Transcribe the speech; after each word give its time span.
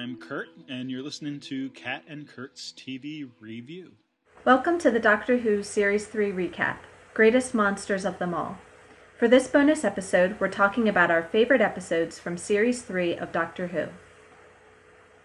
I'm 0.00 0.16
Kurt, 0.16 0.48
and 0.66 0.90
you're 0.90 1.02
listening 1.02 1.40
to 1.40 1.68
Kat 1.70 2.04
and 2.08 2.26
Kurt's 2.26 2.72
TV 2.74 3.28
Review. 3.38 3.92
Welcome 4.46 4.78
to 4.78 4.90
the 4.90 4.98
Doctor 4.98 5.36
Who 5.36 5.62
Series 5.62 6.06
3 6.06 6.32
recap 6.32 6.76
Greatest 7.12 7.52
Monsters 7.52 8.06
of 8.06 8.18
Them 8.18 8.32
All. 8.32 8.56
For 9.18 9.28
this 9.28 9.46
bonus 9.46 9.84
episode, 9.84 10.40
we're 10.40 10.48
talking 10.48 10.88
about 10.88 11.10
our 11.10 11.22
favorite 11.22 11.60
episodes 11.60 12.18
from 12.18 12.38
Series 12.38 12.80
3 12.80 13.18
of 13.18 13.30
Doctor 13.30 13.66
Who. 13.66 13.88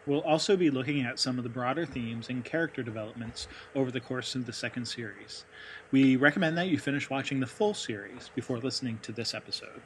We'll 0.05 0.19
also 0.23 0.57
be 0.57 0.69
looking 0.69 1.03
at 1.03 1.19
some 1.19 1.37
of 1.37 1.45
the 1.45 1.49
broader 1.49 1.85
themes 1.85 2.27
and 2.27 2.43
character 2.43 2.83
developments 2.83 3.47
over 3.75 3.91
the 3.91 4.01
course 4.01 4.35
of 4.35 4.45
the 4.45 4.51
second 4.51 4.87
series. 4.87 5.45
We 5.91 6.17
recommend 6.17 6.57
that 6.57 6.67
you 6.67 6.79
finish 6.79 7.09
watching 7.09 7.39
the 7.39 7.47
full 7.47 7.73
series 7.73 8.29
before 8.35 8.57
listening 8.57 8.99
to 9.03 9.13
this 9.13 9.33
episode. 9.33 9.81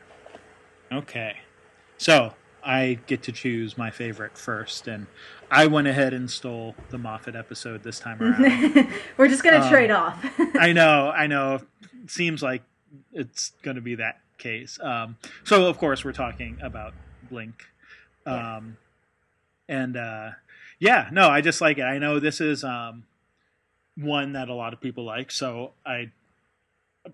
Okay, 0.91 1.37
so 1.99 2.33
I 2.63 2.99
get 3.07 3.23
to 3.23 3.31
choose 3.31 3.77
my 3.77 3.89
favorite 3.91 4.37
first, 4.37 4.87
and 4.87 5.07
I 5.49 5.67
went 5.67 5.87
ahead 5.87 6.13
and 6.13 6.29
stole 6.29 6.75
the 6.89 6.97
Moffat 6.97 7.35
episode 7.35 7.83
this 7.83 7.99
time 7.99 8.21
around. 8.21 8.87
we're 9.17 9.27
just 9.27 9.43
going 9.43 9.55
to 9.59 9.65
Um, 9.65 9.69
trade 9.71 9.91
off. 9.91 10.23
I 10.55 10.71
know, 10.73 11.11
I 11.15 11.27
know. 11.27 11.59
Seems 12.07 12.41
like 12.43 12.63
it's 13.13 13.51
going 13.61 13.75
to 13.75 13.81
be 13.81 13.95
that 13.95 14.19
case. 14.37 14.79
Um, 14.81 15.17
so, 15.43 15.67
of 15.67 15.77
course, 15.77 16.03
we're 16.03 16.11
talking 16.11 16.57
about 16.61 16.93
Blink. 17.29 17.65
Yeah. 18.25 18.57
Um, 18.57 18.77
and 19.67 19.95
uh, 19.97 20.31
yeah, 20.79 21.09
no, 21.11 21.27
I 21.29 21.41
just 21.41 21.61
like 21.61 21.77
it. 21.77 21.83
I 21.83 21.97
know 21.97 22.19
this 22.19 22.41
is 22.41 22.63
um, 22.63 23.03
one 23.95 24.33
that 24.33 24.49
a 24.49 24.53
lot 24.53 24.73
of 24.73 24.81
people 24.81 25.03
like, 25.03 25.31
so 25.31 25.71
I 25.85 26.11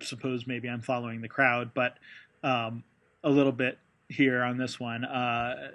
suppose 0.02 0.48
maybe 0.48 0.68
I'm 0.70 0.82
following 0.82 1.22
the 1.22 1.28
crowd, 1.30 1.72
but 1.74 1.98
um, 2.44 2.84
a 3.24 3.30
little 3.30 3.52
bit 3.52 3.78
here 4.10 4.44
on 4.44 4.58
this 4.58 4.80
one. 4.80 5.06
Uh, 5.06 5.72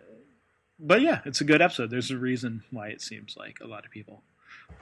but 0.78 1.00
yeah, 1.03 1.20
it's 1.25 1.41
a 1.41 1.45
good 1.45 1.61
episode. 1.61 1.91
There's 1.91 2.11
a 2.11 2.17
reason 2.19 2.62
why 2.70 2.89
it 2.89 3.03
seems 3.03 3.36
like 3.36 3.59
a 3.61 3.67
lot 3.67 3.84
of 3.84 3.91
people 3.91 4.23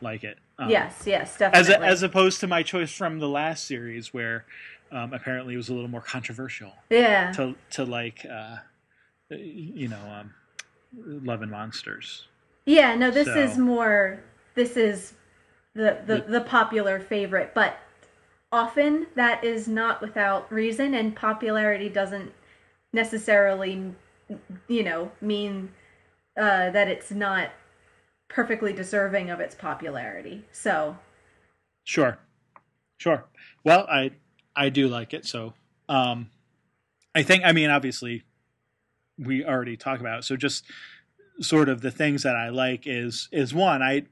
like 0.01 0.25
it. 0.25 0.39
Um, 0.59 0.71
yes, 0.71 1.03
yes, 1.07 1.33
as 1.41 1.67
definitely. 1.67 1.87
a, 1.87 1.91
as 1.91 2.03
opposed 2.03 2.41
to 2.41 2.47
my 2.47 2.63
choice 2.63 2.93
from 2.93 3.19
the 3.19 3.29
last 3.29 3.65
series 3.67 4.15
where 4.15 4.45
um, 4.93 5.13
apparently 5.13 5.55
it 5.55 5.57
was 5.57 5.69
a 5.69 5.75
little 5.75 5.89
more 5.89 6.01
controversial 6.01 6.73
yeah. 6.91 7.33
to 7.33 7.55
to 7.71 7.85
like 7.85 8.25
uh, 8.31 8.57
you 9.31 9.89
know 9.89 9.99
um, 10.11 10.35
Love 10.97 11.43
and 11.43 11.51
Monsters. 11.51 12.27
Yeah, 12.65 12.95
no, 12.95 13.11
this 13.11 13.27
So- 13.27 13.37
is 13.37 13.59
more. 13.59 14.21
This 14.55 14.77
is 14.77 15.15
the 15.75 15.99
The- 16.07 16.25
the 16.29 16.41
popular 16.41 17.01
favorite, 17.01 17.53
but 17.55 17.79
often 18.53 19.07
that 19.15 19.43
is 19.45 19.69
not 19.69 20.01
without 20.01 20.51
reason, 20.53 20.95
and 20.95 21.15
popularity 21.15 21.89
doesn't 21.89 22.33
necessarily, 22.93 23.95
you 24.69 24.83
know, 24.83 25.13
mean 25.21 25.71
uh, 26.37 26.71
that 26.71 26.89
it's 26.89 27.11
not 27.11 27.51
perfectly 28.29 28.73
deserving 28.73 29.31
of 29.31 29.41
its 29.41 29.55
popularity. 29.55 30.45
So, 30.53 30.97
Sure, 31.85 32.19
sure. 32.99 33.25
Well, 33.65 33.87
I 33.91 34.11
I 34.55 34.69
do 34.69 34.89
like 34.89 35.15
it. 35.15 35.25
So 35.25 35.55
um, 35.89 36.29
I 37.15 37.23
think 37.23 37.45
I 37.47 37.53
mean 37.53 37.71
obviously 37.71 38.25
we 39.19 39.43
already 39.43 39.77
talked 39.77 40.03
about 40.03 40.19
it. 40.19 40.25
So 40.25 40.37
just 40.37 40.67
sort 41.41 41.71
of 41.71 41.81
the 41.81 41.91
things 41.91 42.25
that 42.25 42.37
I 42.37 42.51
like 42.51 42.87
is 42.87 43.31
is 43.33 43.55
one 43.55 43.83
I 43.83 44.05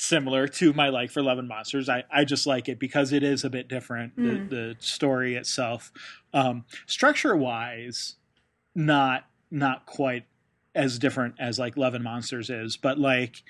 similar 0.00 0.48
to 0.48 0.72
my 0.72 0.88
like 0.88 1.10
for 1.10 1.22
Love 1.22 1.38
and 1.38 1.48
Monsters. 1.48 1.88
I, 1.88 2.04
I 2.10 2.24
just 2.24 2.46
like 2.46 2.68
it 2.68 2.78
because 2.78 3.12
it 3.12 3.22
is 3.22 3.44
a 3.44 3.50
bit 3.50 3.68
different. 3.68 4.16
Mm. 4.16 4.48
The 4.48 4.56
the 4.56 4.76
story 4.80 5.34
itself, 5.34 5.92
um, 6.32 6.64
structure 6.86 7.36
wise, 7.36 8.16
not 8.74 9.26
not 9.50 9.86
quite 9.86 10.24
as 10.74 10.98
different 10.98 11.34
as 11.38 11.58
like 11.58 11.76
Love 11.76 11.94
and 11.94 12.02
Monsters 12.02 12.48
is, 12.48 12.76
but 12.76 12.98
like 12.98 13.42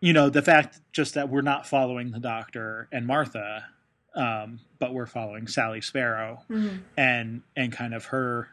you 0.00 0.12
know 0.12 0.28
the 0.28 0.42
fact 0.42 0.80
just 0.92 1.14
that 1.14 1.28
we're 1.28 1.42
not 1.42 1.66
following 1.66 2.10
the 2.10 2.20
Doctor 2.20 2.88
and 2.90 3.06
Martha, 3.06 3.66
um, 4.14 4.60
but 4.78 4.92
we're 4.92 5.06
following 5.06 5.46
Sally 5.46 5.80
Sparrow 5.80 6.42
mhm. 6.50 6.80
and 6.96 7.42
and 7.54 7.72
kind 7.72 7.94
of 7.94 8.06
her 8.06 8.48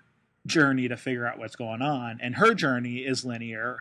journey 0.45 0.87
to 0.87 0.97
figure 0.97 1.25
out 1.25 1.39
what's 1.39 1.55
going 1.55 1.81
on 1.81 2.19
and 2.21 2.35
her 2.35 2.53
journey 2.53 2.97
is 2.97 3.23
linear 3.23 3.77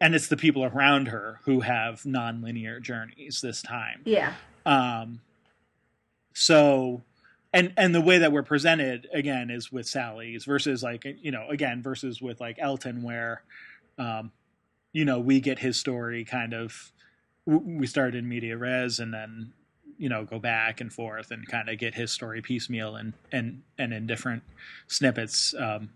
and 0.00 0.14
it's 0.14 0.28
the 0.28 0.36
people 0.36 0.64
around 0.64 1.08
her 1.08 1.40
who 1.44 1.60
have 1.60 2.06
non-linear 2.06 2.80
journeys 2.80 3.40
this 3.40 3.62
time. 3.62 4.02
Yeah, 4.04 4.34
um 4.66 5.20
so 6.32 7.02
and 7.52 7.72
and 7.76 7.94
the 7.94 8.00
way 8.00 8.18
that 8.18 8.30
we're 8.30 8.42
presented 8.42 9.08
again 9.12 9.50
is 9.50 9.72
with 9.72 9.86
sally's 9.86 10.44
versus 10.44 10.82
like 10.82 11.04
you 11.20 11.30
know 11.30 11.48
again 11.48 11.82
versus 11.82 12.22
with 12.22 12.40
like 12.40 12.56
elton 12.60 13.02
where 13.02 13.42
um 13.98 14.30
you 14.92 15.04
know 15.04 15.18
we 15.18 15.40
get 15.40 15.58
his 15.58 15.76
story 15.78 16.24
kind 16.24 16.52
of 16.52 16.92
we 17.44 17.86
started 17.86 18.14
in 18.14 18.28
media 18.28 18.56
res 18.56 19.00
and 19.00 19.12
then 19.12 19.52
you 19.96 20.08
know 20.08 20.24
go 20.24 20.38
back 20.38 20.80
and 20.80 20.92
forth 20.92 21.30
and 21.30 21.46
kind 21.48 21.68
of 21.68 21.78
get 21.78 21.94
his 21.94 22.10
story 22.10 22.40
piecemeal 22.40 22.96
and 22.96 23.14
and 23.32 23.62
and 23.78 23.92
in 23.92 24.06
different 24.06 24.42
snippets. 24.86 25.54
Um 25.58 25.90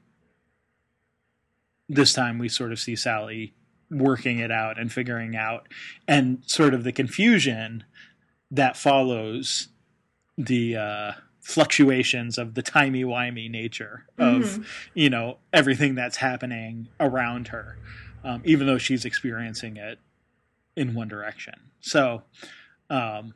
this 1.88 2.12
time 2.12 2.38
we 2.38 2.48
sort 2.48 2.72
of 2.72 2.80
see 2.80 2.96
sally 2.96 3.52
working 3.92 4.38
it 4.38 4.50
out 4.50 4.78
and 4.80 4.90
figuring 4.90 5.36
out 5.36 5.68
and 6.08 6.42
sort 6.46 6.72
of 6.74 6.82
the 6.82 6.92
confusion 6.92 7.84
that 8.50 8.76
follows 8.76 9.68
the 10.38 10.74
uh, 10.76 11.12
fluctuations 11.40 12.38
of 12.38 12.54
the 12.54 12.62
timey 12.62 13.04
wimey 13.04 13.50
nature 13.50 14.06
of 14.18 14.42
Mhm. 14.42 14.66
you 14.94 15.10
know 15.10 15.38
everything 15.52 15.94
that's 15.94 16.16
happening 16.18 16.88
around 16.98 17.48
her, 17.48 17.76
um, 18.24 18.40
even 18.44 18.66
though 18.66 18.78
she's 18.78 19.04
experiencing 19.04 19.76
it 19.76 19.98
in 20.74 20.94
one 20.94 21.08
direction. 21.08 21.54
So, 21.80 22.22
um, 22.88 23.34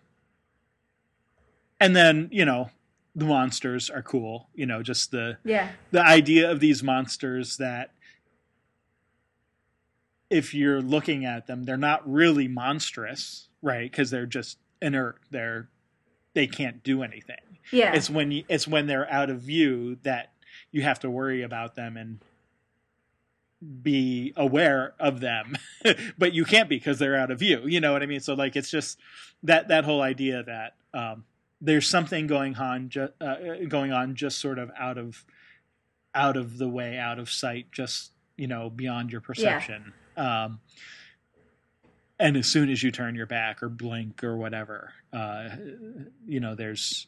and 1.80 1.94
then 1.94 2.28
you 2.32 2.44
know 2.44 2.70
the 3.14 3.24
monsters 3.24 3.90
are 3.90 4.02
cool. 4.02 4.48
You 4.54 4.66
know, 4.66 4.82
just 4.82 5.10
the 5.10 5.38
yeah, 5.44 5.70
the 5.90 6.02
idea 6.02 6.50
of 6.50 6.60
these 6.60 6.82
monsters 6.82 7.56
that 7.58 7.90
if 10.30 10.54
you're 10.54 10.80
looking 10.82 11.24
at 11.24 11.46
them 11.46 11.64
they're 11.64 11.76
not 11.76 12.08
really 12.10 12.48
monstrous 12.48 13.46
right? 13.66 13.90
Because 13.90 14.10
they're 14.10 14.26
just 14.26 14.58
inert. 14.80 15.20
They're 15.30 15.68
they 16.34 16.46
can't 16.46 16.82
do 16.82 17.02
anything. 17.02 17.58
Yeah, 17.72 17.92
it's 17.94 18.08
when 18.08 18.30
you, 18.30 18.44
it's 18.48 18.68
when 18.68 18.86
they're 18.86 19.10
out 19.10 19.28
of 19.28 19.40
view 19.40 19.98
that 20.02 20.32
you 20.70 20.82
have 20.82 21.00
to 21.00 21.10
worry 21.10 21.42
about 21.42 21.74
them 21.74 21.96
and 21.96 22.20
be 23.82 24.32
aware 24.36 24.94
of 24.98 25.20
them. 25.20 25.56
But 26.18 26.32
you 26.32 26.44
can't 26.44 26.68
be 26.68 26.76
because 26.76 26.98
they're 26.98 27.16
out 27.16 27.30
of 27.30 27.38
view. 27.38 27.62
You 27.66 27.80
know 27.80 27.92
what 27.92 28.02
i 28.02 28.06
mean? 28.06 28.20
So 28.20 28.34
like 28.34 28.56
it's 28.56 28.70
just 28.70 28.98
that 29.42 29.68
that 29.68 29.84
whole 29.84 30.02
idea 30.02 30.42
that 30.42 30.74
um 30.92 31.24
there's 31.60 31.88
something 31.88 32.26
going 32.26 32.56
on 32.56 32.88
ju- 32.88 33.12
uh, 33.20 33.36
going 33.68 33.92
on 33.92 34.14
just 34.14 34.38
sort 34.38 34.58
of 34.58 34.70
out 34.78 34.98
of 34.98 35.24
out 36.14 36.36
of 36.36 36.58
the 36.58 36.68
way 36.68 36.98
out 36.98 37.18
of 37.18 37.30
sight 37.30 37.70
just 37.72 38.12
you 38.36 38.46
know 38.46 38.68
beyond 38.68 39.12
your 39.12 39.20
perception 39.20 39.92
um 40.16 40.60
and 42.18 42.36
as 42.36 42.46
soon 42.46 42.70
as 42.70 42.82
you 42.82 42.90
turn 42.90 43.14
your 43.14 43.26
back 43.26 43.62
or 43.62 43.68
blink 43.68 44.24
or 44.24 44.36
whatever 44.36 44.92
uh 45.12 45.48
you 46.26 46.40
know 46.40 46.54
there's 46.54 47.06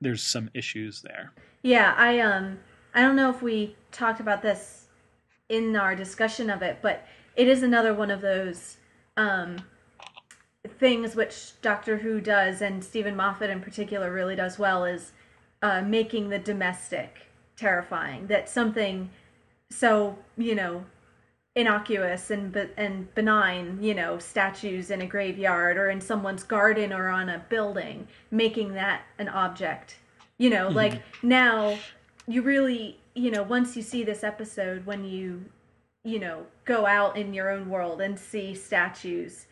there's 0.00 0.22
some 0.22 0.50
issues 0.54 1.02
there 1.02 1.32
Yeah, 1.62 1.94
I 1.96 2.20
um 2.20 2.58
I 2.94 3.02
don't 3.02 3.16
know 3.16 3.30
if 3.30 3.42
we 3.42 3.76
talked 3.92 4.20
about 4.20 4.42
this 4.42 4.86
in 5.48 5.76
our 5.76 5.94
discussion 5.94 6.50
of 6.50 6.62
it, 6.62 6.78
but 6.82 7.06
it 7.36 7.48
is 7.48 7.62
another 7.62 7.94
one 7.94 8.10
of 8.10 8.20
those 8.20 8.78
um 9.16 9.56
things 10.78 11.14
which 11.14 11.60
Doctor 11.62 11.98
Who 11.98 12.20
does 12.20 12.60
and 12.60 12.82
Steven 12.84 13.16
Moffat 13.16 13.50
in 13.50 13.60
particular 13.60 14.12
really 14.12 14.36
does 14.36 14.58
well 14.58 14.84
is 14.84 15.12
uh, 15.62 15.82
making 15.82 16.28
the 16.28 16.38
domestic 16.38 17.28
terrifying. 17.56 18.26
That 18.26 18.48
something 18.48 19.10
so, 19.70 20.18
you 20.36 20.54
know, 20.54 20.84
innocuous 21.56 22.30
and 22.30 22.54
and 22.76 23.12
benign, 23.14 23.78
you 23.80 23.94
know, 23.94 24.18
statues 24.18 24.90
in 24.90 25.00
a 25.00 25.06
graveyard 25.06 25.78
or 25.78 25.88
in 25.88 26.00
someone's 26.00 26.44
garden 26.44 26.92
or 26.92 27.08
on 27.08 27.30
a 27.30 27.44
building, 27.48 28.06
making 28.30 28.74
that 28.74 29.02
an 29.18 29.28
object. 29.28 29.96
You 30.38 30.50
know, 30.50 30.68
like 30.68 31.02
now 31.22 31.78
you 32.28 32.42
really, 32.42 32.98
you 33.14 33.30
know, 33.30 33.42
once 33.42 33.74
you 33.74 33.82
see 33.82 34.04
this 34.04 34.22
episode 34.22 34.84
when 34.86 35.04
you 35.04 35.46
you 36.04 36.20
know, 36.20 36.46
go 36.64 36.86
out 36.86 37.16
in 37.16 37.34
your 37.34 37.50
own 37.50 37.68
world 37.68 38.00
and 38.00 38.16
see 38.16 38.54
statues, 38.54 39.46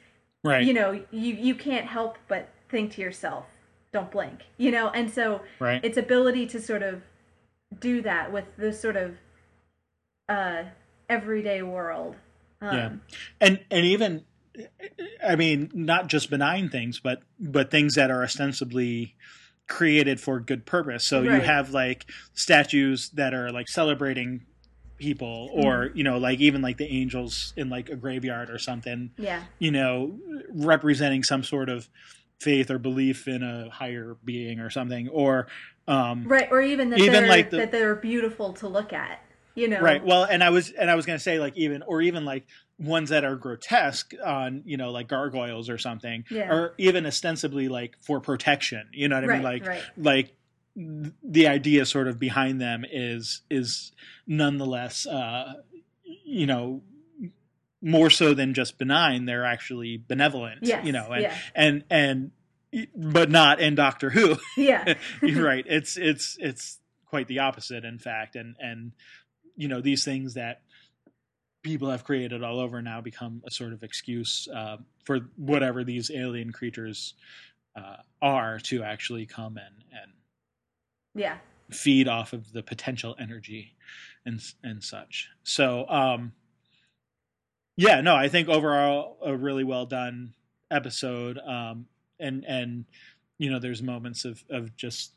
right 0.45 0.65
you 0.65 0.75
know, 0.75 0.93
you 1.11 1.35
you 1.35 1.55
can't 1.55 1.87
help 1.87 2.19
but 2.29 2.51
think 2.69 2.93
to 2.93 3.01
yourself, 3.01 3.47
don't 3.93 4.11
blink. 4.11 4.43
You 4.59 4.71
know, 4.71 4.91
and 4.91 5.11
so 5.11 5.41
right 5.59 5.83
its 5.83 5.97
ability 5.97 6.47
to 6.49 6.61
sort 6.61 6.83
of 6.83 7.03
do 7.81 8.03
that 8.03 8.31
with 8.31 8.45
this 8.59 8.79
sort 8.79 8.97
of 8.97 9.17
uh 10.29 10.65
everyday 11.09 11.63
world. 11.63 12.17
Um, 12.61 12.77
Yeah. 12.77 12.91
and 13.41 13.61
and 13.71 13.85
even 13.87 14.25
i 15.27 15.35
mean 15.35 15.69
not 15.75 16.07
just 16.07 16.31
benign 16.31 16.69
things 16.71 17.01
but 17.01 17.23
but 17.41 17.71
things 17.73 17.97
that 17.97 18.11
are 18.11 18.23
ostensibly 18.23 19.17
created 19.67 20.21
for 20.21 20.39
good 20.39 20.65
purpose 20.65 21.05
so 21.07 21.23
you 21.23 21.31
have 21.41 21.71
like 21.71 22.07
statues 22.33 23.11
that 23.11 23.35
are 23.35 23.51
like 23.51 23.69
celebrating 23.69 24.47
people 24.97 25.51
or 25.53 25.91
you 25.95 26.05
know 26.05 26.19
like 26.19 26.39
even 26.41 26.63
like 26.63 26.77
the 26.79 26.87
angels 26.87 27.53
in 27.57 27.69
like 27.69 27.89
a 27.91 27.97
graveyard 27.97 28.49
or 28.49 28.59
something 28.59 29.11
Yeah. 29.19 29.43
you 29.59 29.73
know 29.73 30.17
representing 30.51 31.25
some 31.25 31.43
sort 31.43 31.69
of 31.69 31.89
faith 32.41 32.71
or 32.71 32.79
belief 32.79 33.27
in 33.27 33.43
a 33.43 33.69
higher 33.71 34.17
being 34.25 34.61
or 34.61 34.71
something 34.71 35.09
or 35.09 35.49
um 35.89 36.25
Right. 36.27 36.49
Or 36.51 36.63
even 36.63 36.91
that 36.91 37.01
Even 37.01 37.13
they're 37.13 37.29
like 37.29 37.51
the- 37.51 37.57
that 37.59 37.73
they're 37.73 37.95
beautiful 37.97 38.53
to 38.55 38.69
look 38.69 38.93
at. 38.93 39.21
You 39.57 39.69
know. 39.69 39.81
right 39.81 40.05
well 40.05 40.25
and 40.25 40.43
i 40.43 40.51
was 40.51 40.71
and 40.71 40.91
i 40.91 40.95
was 40.97 41.07
going 41.07 41.17
to 41.19 41.23
say 41.23 41.39
like 41.39 41.57
even 41.57 41.83
or 41.83 42.03
even 42.03 42.25
like 42.25 42.47
ones 42.79 43.11
that 43.11 43.25
are 43.25 43.37
grotesque 43.37 44.13
on 44.25 44.63
you 44.65 44.77
know 44.77 44.91
like 44.91 45.07
gargoyles 45.07 45.69
or 45.71 45.79
something 45.79 46.25
Yeah. 46.29 46.53
or 46.53 46.75
even 46.79 47.07
ostensibly 47.07 47.69
like 47.69 47.97
for 48.03 48.21
protection 48.21 48.89
you 48.93 49.07
know 49.09 49.15
what 49.15 49.25
i 49.25 49.27
Right. 49.29 49.35
mean 49.37 49.43
like 49.45 49.67
right. 49.67 49.83
like 49.97 50.35
the 51.23 51.47
idea 51.47 51.87
sort 51.87 52.09
of 52.09 52.19
behind 52.19 52.61
them 52.61 52.85
is 52.91 53.43
is 53.49 53.93
nonetheless 54.27 55.07
uh 55.07 55.53
you 56.25 56.47
know 56.47 56.83
more 57.81 58.11
so 58.11 58.35
than 58.35 58.55
just 58.55 58.79
benign 58.79 59.25
they're 59.27 59.45
actually 59.45 59.97
benevolent 60.09 60.59
Yes. 60.63 60.85
you 60.85 60.93
know 60.93 61.13
and 61.13 61.23
yeah. 61.23 61.35
and 61.55 61.85
and 61.91 62.31
but 62.97 63.31
not 63.31 63.61
in 63.61 63.77
doctor 63.77 64.11
who 64.11 64.37
Yeah. 64.57 64.95
you're 65.23 65.45
right 65.47 65.65
it's 65.69 65.97
it's 65.97 66.37
it's 66.41 66.81
quite 67.07 67.29
the 67.29 67.39
opposite 67.39 67.85
in 67.85 67.99
fact 68.01 68.35
and 68.35 68.57
and 68.59 68.91
you 69.57 69.69
know 69.69 69.81
these 69.81 70.05
things 70.05 70.35
that 70.35 70.63
people 71.63 71.91
have 71.91 72.05
created 72.05 72.43
all 72.45 72.61
over 72.61 72.83
now 72.83 73.01
become 73.01 73.43
a 73.47 73.51
sort 73.51 73.73
of 73.73 73.83
excuse 73.83 74.47
uh, 74.55 74.77
for 75.05 75.21
whatever 75.37 75.83
these 75.83 76.11
alien 76.11 76.53
creatures 76.53 77.15
uh, 77.77 77.97
are 78.21 78.59
to 78.61 78.83
actually 78.83 79.27
come 79.27 79.57
and 79.57 79.75
and 79.91 80.13
Yeah. 81.15 81.39
feed 81.71 82.07
off 82.07 82.33
of 82.33 82.53
the 82.53 82.63
potential 82.63 83.17
energy 83.19 83.75
and 84.27 84.41
and 84.63 84.83
such. 84.85 85.31
So 85.43 85.89
um 85.89 86.33
yeah, 87.77 88.01
no, 88.03 88.15
I 88.15 88.29
think 88.29 88.49
overall 88.49 89.19
a 89.25 89.37
really 89.37 89.65
well 89.65 89.87
done 89.87 90.35
episode 90.71 91.39
um 91.39 91.87
and 92.21 92.45
and 92.45 92.85
you 93.39 93.51
know 93.51 93.59
there's 93.59 93.83
moments 93.83 94.25
of 94.25 94.45
of 94.51 94.77
just 94.77 95.13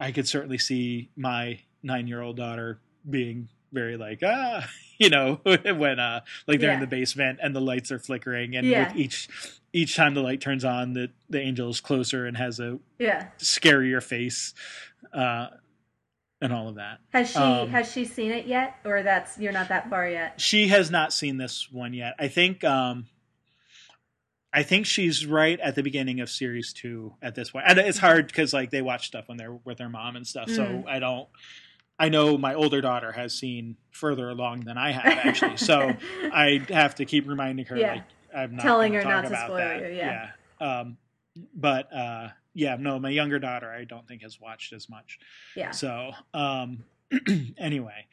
I 0.00 0.12
could 0.12 0.28
certainly 0.28 0.58
see 0.58 1.10
my 1.16 1.60
9-year-old 1.84 2.36
daughter 2.36 2.78
being 3.08 3.48
very 3.72 3.96
like 3.96 4.20
ah 4.24 4.66
you 4.98 5.10
know 5.10 5.40
when 5.44 5.98
uh 5.98 6.20
like 6.46 6.60
they're 6.60 6.72
in 6.72 6.80
the 6.80 6.86
basement 6.86 7.38
and 7.42 7.54
the 7.54 7.60
lights 7.60 7.90
are 7.92 7.98
flickering 7.98 8.56
and 8.56 8.66
Yeah. 8.66 8.86
with 8.88 8.96
each 8.96 9.28
each 9.72 9.96
time 9.96 10.14
the 10.14 10.22
light 10.22 10.40
turns 10.40 10.64
on 10.64 10.92
the 10.92 11.10
the 11.28 11.40
angel 11.40 11.68
is 11.70 11.80
closer 11.80 12.24
and 12.26 12.36
has 12.36 12.60
a 12.60 12.78
Yeah. 12.98 13.28
scarier 13.38 14.02
face 14.02 14.54
uh 15.12 15.48
and 16.40 16.52
all 16.52 16.68
of 16.68 16.76
that 16.76 16.98
Has 17.12 17.30
she 17.30 17.38
Um, 17.38 17.68
has 17.70 17.90
she 17.90 18.04
seen 18.04 18.30
it 18.30 18.46
yet, 18.46 18.76
or 18.84 19.02
that's 19.02 19.38
you're 19.38 19.52
not 19.52 19.68
that 19.68 19.88
far 19.90 20.08
yet? 20.08 20.40
she 20.40 20.68
has 20.68 20.90
not 20.90 21.12
seen 21.12 21.36
this 21.38 21.70
one 21.72 21.92
yet 21.94 22.14
i 22.18 22.28
think 22.28 22.62
um 22.64 23.06
i 24.52 24.62
think 24.62 24.86
she's 24.86 25.26
right 25.26 25.58
at 25.60 25.74
the 25.74 25.82
beginning 25.82 26.20
of 26.20 26.30
series 26.30 26.72
two 26.72 27.14
at 27.22 27.34
this 27.34 27.50
point. 27.50 27.64
and 27.68 27.78
it's 27.78 27.98
hard 27.98 28.26
because 28.28 28.52
like 28.52 28.70
they 28.70 28.82
watch 28.82 29.06
stuff 29.08 29.26
when 29.28 29.36
they're 29.36 29.52
with 29.64 29.78
their 29.78 29.88
mom 29.88 30.14
and 30.16 30.26
stuff 30.26 30.48
so 30.50 30.62
Mm. 30.62 30.88
i 30.88 30.98
don't 30.98 31.28
i 31.98 32.08
know 32.08 32.36
my 32.38 32.54
older 32.54 32.80
daughter 32.80 33.12
has 33.12 33.32
seen 33.34 33.76
further 33.90 34.28
along 34.30 34.60
than 34.60 34.76
i 34.78 34.90
have 34.92 35.18
actually 35.26 35.56
so 35.56 35.92
i 36.32 36.60
have 36.68 36.94
to 36.96 37.04
keep 37.04 37.26
reminding 37.28 37.66
her 37.66 37.76
Yeah. 37.76 37.92
like 37.92 38.04
i'm 38.36 38.56
not 38.56 38.62
Telling 38.62 38.94
her 38.94 39.04
not 39.04 39.22
to 39.22 39.36
spoil 39.36 39.56
that. 39.56 39.80
you, 39.82 39.96
yeah. 39.96 40.30
yeah 40.60 40.78
um 40.80 40.96
but 41.54 41.92
uh 41.92 42.28
yeah 42.54 42.76
no 42.78 42.98
my 42.98 43.10
younger 43.10 43.38
daughter 43.38 43.70
i 43.70 43.84
don't 43.84 44.06
think 44.08 44.22
has 44.22 44.40
watched 44.40 44.72
as 44.72 44.88
much 44.88 45.18
Yeah. 45.56 45.70
so, 45.70 46.12
um, 46.32 46.84
anyway, 47.58 48.06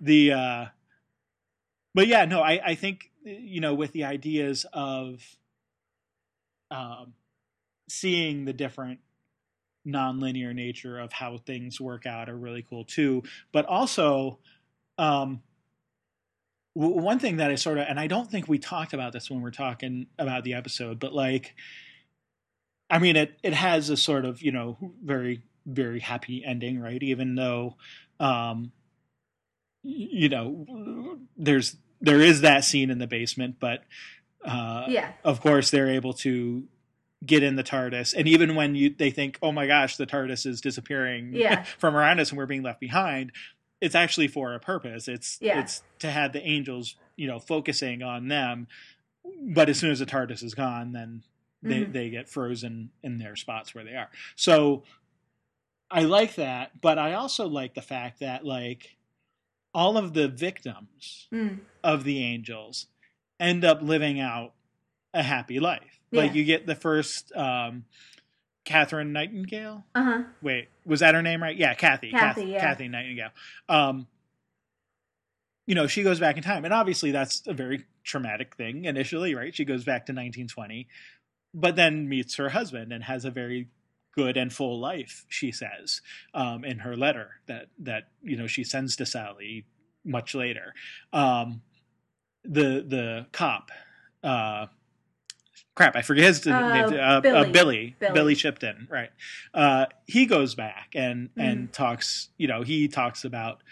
the, 0.00 0.32
uh, 0.32 0.64
but 1.94 2.06
yeah, 2.08 2.24
no, 2.24 2.40
I, 2.40 2.60
I 2.64 2.74
think, 2.74 3.10
you 3.24 3.60
know, 3.60 3.74
with 3.74 3.92
the 3.92 4.04
ideas 4.04 4.64
of, 4.72 5.22
um, 6.70 7.14
seeing 7.88 8.44
the 8.46 8.52
different 8.52 9.00
nonlinear 9.86 10.54
nature 10.54 10.98
of 10.98 11.12
how 11.12 11.38
things 11.38 11.80
work 11.80 12.06
out 12.06 12.28
are 12.28 12.36
really 12.36 12.64
cool 12.68 12.84
too. 12.84 13.22
But 13.52 13.66
also, 13.66 14.38
um, 14.98 15.42
w- 16.74 16.96
one 16.96 17.18
thing 17.18 17.38
that 17.38 17.50
I 17.50 17.54
sort 17.54 17.78
of, 17.78 17.86
and 17.88 17.98
I 17.98 18.06
don't 18.06 18.30
think 18.30 18.48
we 18.48 18.58
talked 18.58 18.92
about 18.92 19.12
this 19.12 19.30
when 19.30 19.40
we're 19.40 19.50
talking 19.50 20.06
about 20.18 20.44
the 20.44 20.54
episode, 20.54 20.98
but 20.98 21.12
like, 21.12 21.54
I 22.88 22.98
mean, 22.98 23.16
it 23.16 23.38
it 23.42 23.54
has 23.54 23.88
a 23.88 23.96
sort 23.96 24.24
of 24.24 24.42
you 24.42 24.52
know 24.52 24.76
very 25.02 25.42
very 25.66 26.00
happy 26.00 26.44
ending, 26.44 26.80
right? 26.80 27.02
Even 27.02 27.34
though, 27.34 27.76
um, 28.18 28.72
you 29.82 30.28
know, 30.28 31.18
there's 31.36 31.76
there 32.00 32.20
is 32.20 32.40
that 32.40 32.64
scene 32.64 32.90
in 32.90 32.98
the 32.98 33.06
basement, 33.06 33.56
but 33.60 33.84
uh, 34.44 34.86
yeah. 34.88 35.12
of 35.24 35.40
course 35.40 35.70
they're 35.70 35.90
able 35.90 36.14
to 36.14 36.64
get 37.24 37.42
in 37.42 37.56
the 37.56 37.62
TARDIS, 37.62 38.14
and 38.16 38.26
even 38.26 38.54
when 38.54 38.74
you 38.74 38.90
they 38.90 39.10
think, 39.10 39.38
oh 39.42 39.52
my 39.52 39.66
gosh, 39.66 39.96
the 39.96 40.06
TARDIS 40.06 40.46
is 40.46 40.60
disappearing 40.60 41.32
Yeah. 41.34 41.62
from 41.78 41.94
around 41.96 42.18
us 42.20 42.30
and 42.30 42.38
we're 42.38 42.46
being 42.46 42.62
left 42.62 42.80
behind. 42.80 43.32
It's 43.80 43.94
actually 43.94 44.28
for 44.28 44.54
a 44.54 44.60
purpose. 44.60 45.06
It's 45.08 45.38
Yeah. 45.40 45.60
it's 45.60 45.82
to 46.00 46.10
have 46.10 46.32
the 46.32 46.42
angels, 46.46 46.96
you 47.16 47.26
know, 47.26 47.38
focusing 47.38 48.02
on 48.02 48.28
them. 48.28 48.68
But 49.42 49.68
as 49.68 49.78
soon 49.78 49.90
as 49.90 49.98
the 49.98 50.06
TARDIS 50.06 50.42
is 50.42 50.54
gone, 50.54 50.92
then 50.92 51.22
they 51.62 51.82
Mhm. 51.84 51.92
they 51.92 52.08
get 52.10 52.28
frozen 52.28 52.90
in 53.02 53.18
their 53.18 53.36
spots 53.36 53.74
where 53.74 53.84
they 53.84 53.94
are. 53.96 54.08
So 54.34 54.84
I 55.90 56.02
like 56.02 56.36
that, 56.36 56.80
but 56.80 56.98
I 56.98 57.12
also 57.14 57.46
like 57.46 57.74
the 57.74 57.82
fact 57.82 58.20
that 58.20 58.44
like 58.46 58.96
all 59.74 59.98
of 59.98 60.14
the 60.14 60.26
victims 60.28 61.28
Mm. 61.32 61.60
of 61.84 62.04
the 62.04 62.22
angels 62.24 62.86
end 63.38 63.64
up 63.64 63.82
living 63.82 64.18
out 64.20 64.54
a 65.14 65.22
happy 65.22 65.60
life. 65.60 66.00
Like 66.12 66.34
you 66.34 66.44
get 66.44 66.66
the 66.66 66.74
first 66.74 67.32
um 67.36 67.84
Catherine 68.64 69.12
Nightingale. 69.12 69.84
Uh 69.94 70.02
huh. 70.02 70.22
Wait, 70.42 70.68
was 70.84 71.00
that 71.00 71.14
her 71.14 71.22
name 71.22 71.42
right? 71.42 71.56
Yeah, 71.56 71.74
Kathy. 71.74 72.10
Kathy, 72.10 72.42
Kath- 72.42 72.48
yeah. 72.50 72.60
Kathy 72.60 72.88
Nightingale. 72.88 73.30
Um 73.68 74.06
you 75.66 75.74
know, 75.76 75.86
she 75.86 76.02
goes 76.02 76.18
back 76.18 76.36
in 76.36 76.42
time. 76.42 76.64
And 76.64 76.74
obviously 76.74 77.12
that's 77.12 77.46
a 77.46 77.54
very 77.54 77.84
traumatic 78.02 78.56
thing 78.56 78.86
initially, 78.86 79.36
right? 79.36 79.54
She 79.54 79.64
goes 79.64 79.84
back 79.84 80.06
to 80.06 80.12
1920, 80.12 80.88
but 81.54 81.76
then 81.76 82.08
meets 82.08 82.34
her 82.36 82.48
husband 82.48 82.92
and 82.92 83.04
has 83.04 83.24
a 83.24 83.30
very 83.30 83.68
good 84.16 84.36
and 84.36 84.52
full 84.52 84.80
life, 84.80 85.24
she 85.28 85.52
says, 85.52 86.00
um, 86.34 86.64
in 86.64 86.80
her 86.80 86.96
letter 86.96 87.30
that 87.46 87.66
that, 87.78 88.08
you 88.22 88.36
know, 88.36 88.48
she 88.48 88.64
sends 88.64 88.96
to 88.96 89.06
Sally 89.06 89.64
much 90.04 90.34
later. 90.34 90.74
Um 91.12 91.62
the 92.42 92.84
the 92.86 93.26
cop 93.32 93.70
uh 94.24 94.66
crap 95.80 95.96
i 95.96 96.02
forget 96.02 96.24
his 96.24 96.46
Uh, 96.46 96.50
name 96.74 96.84
uh, 97.00 97.20
Billy. 97.20 97.36
Uh, 97.38 97.44
billy 97.44 97.96
Billy. 97.98 98.12
billy 98.14 98.34
shipton 98.34 98.86
right 98.90 99.10
uh 99.54 99.86
he 100.06 100.26
goes 100.26 100.54
back 100.54 100.88
and 100.94 101.28
Mm-hmm. 101.30 101.40
and 101.40 101.72
talks 101.72 102.28
you 102.36 102.46
know 102.48 102.60
he 102.62 102.86
talks 102.88 103.24
about 103.24 103.62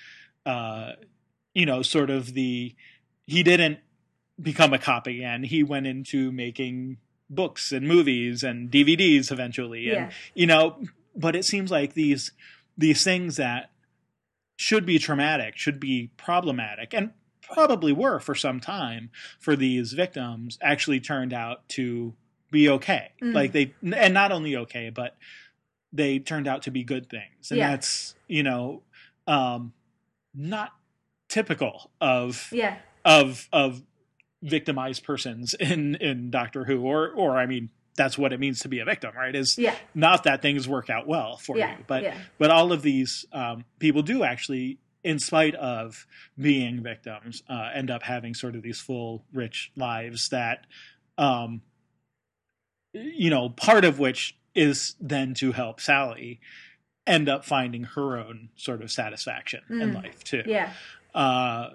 uh 0.46 0.92
you 1.54 1.66
know 1.66 1.82
sort 1.82 2.08
of 2.10 2.32
the 2.32 2.74
he 3.26 3.42
didn't 3.42 3.78
become 4.40 4.72
a 4.72 4.78
cop 4.78 5.06
again 5.06 5.42
he 5.42 5.62
went 5.62 5.86
into 5.86 6.32
making 6.32 6.96
books 7.28 7.72
and 7.72 7.86
movies 7.86 8.42
and 8.42 8.70
dvds 8.70 9.30
eventually 9.30 9.90
and 9.90 9.96
Yeah. 10.06 10.10
you 10.34 10.46
know 10.46 10.80
but 11.14 11.36
it 11.36 11.44
seems 11.44 11.70
like 11.70 11.92
these 11.94 12.30
these 12.78 13.04
things 13.04 13.36
that 13.36 13.70
should 14.56 14.86
be 14.86 14.98
traumatic 14.98 15.56
should 15.56 15.78
be 15.78 16.10
problematic 16.16 16.94
and 16.94 17.10
probably 17.52 17.92
were 17.92 18.18
for 18.20 18.34
some 18.34 18.60
time 18.60 19.10
for 19.38 19.56
these 19.56 19.92
victims 19.92 20.58
actually 20.62 21.00
turned 21.00 21.32
out 21.32 21.68
to 21.70 22.14
be 22.50 22.68
okay 22.68 23.12
Mm. 23.22 23.34
like 23.34 23.52
they 23.52 23.74
and 23.92 24.14
not 24.14 24.32
only 24.32 24.56
okay 24.56 24.90
but 24.90 25.16
they 25.92 26.18
turned 26.18 26.46
out 26.48 26.62
to 26.62 26.70
be 26.70 26.82
good 26.84 27.08
things 27.10 27.50
and 27.50 27.58
Yeah. 27.58 27.70
that's 27.70 28.14
you 28.26 28.42
know 28.42 28.82
um 29.26 29.72
not 30.34 30.72
typical 31.28 31.90
of 32.00 32.48
Yeah. 32.52 32.76
of 33.04 33.48
of 33.52 33.82
victimized 34.42 35.04
persons 35.04 35.54
in 35.54 35.96
in 35.96 36.30
Doctor 36.30 36.64
Who 36.64 36.82
or 36.82 37.10
or 37.10 37.36
I 37.36 37.46
mean 37.46 37.70
that's 37.96 38.16
what 38.16 38.32
it 38.32 38.38
means 38.38 38.60
to 38.60 38.68
be 38.68 38.78
a 38.78 38.84
victim 38.84 39.12
right 39.16 39.34
is 39.34 39.58
Yeah. 39.58 39.74
not 39.94 40.22
that 40.24 40.40
things 40.40 40.68
work 40.68 40.88
out 40.88 41.06
well 41.08 41.36
for 41.36 41.58
Yeah. 41.58 41.76
you 41.78 41.84
but 41.86 42.14
but 42.38 42.50
all 42.50 42.72
of 42.72 42.82
these 42.82 43.26
um, 43.32 43.64
people 43.78 44.02
do 44.02 44.22
actually 44.22 44.78
in 45.04 45.18
spite 45.18 45.54
of 45.54 46.06
being 46.38 46.82
victims 46.82 47.42
uh, 47.48 47.70
end 47.74 47.90
up 47.90 48.02
having 48.02 48.34
sort 48.34 48.54
of 48.56 48.62
these 48.62 48.80
full 48.80 49.24
rich 49.32 49.70
lives 49.76 50.28
that 50.30 50.66
um, 51.16 51.62
you 52.92 53.30
know 53.30 53.48
part 53.50 53.84
of 53.84 53.98
which 53.98 54.36
is 54.54 54.96
then 55.00 55.34
to 55.34 55.52
help 55.52 55.80
Sally 55.80 56.40
end 57.06 57.28
up 57.28 57.44
finding 57.44 57.84
her 57.84 58.18
own 58.18 58.48
sort 58.56 58.82
of 58.82 58.90
satisfaction 58.90 59.62
in 59.70 59.92
Mm. 59.92 59.94
life 59.94 60.24
too 60.24 60.42
Yeah. 60.46 60.72
uh, 61.14 61.70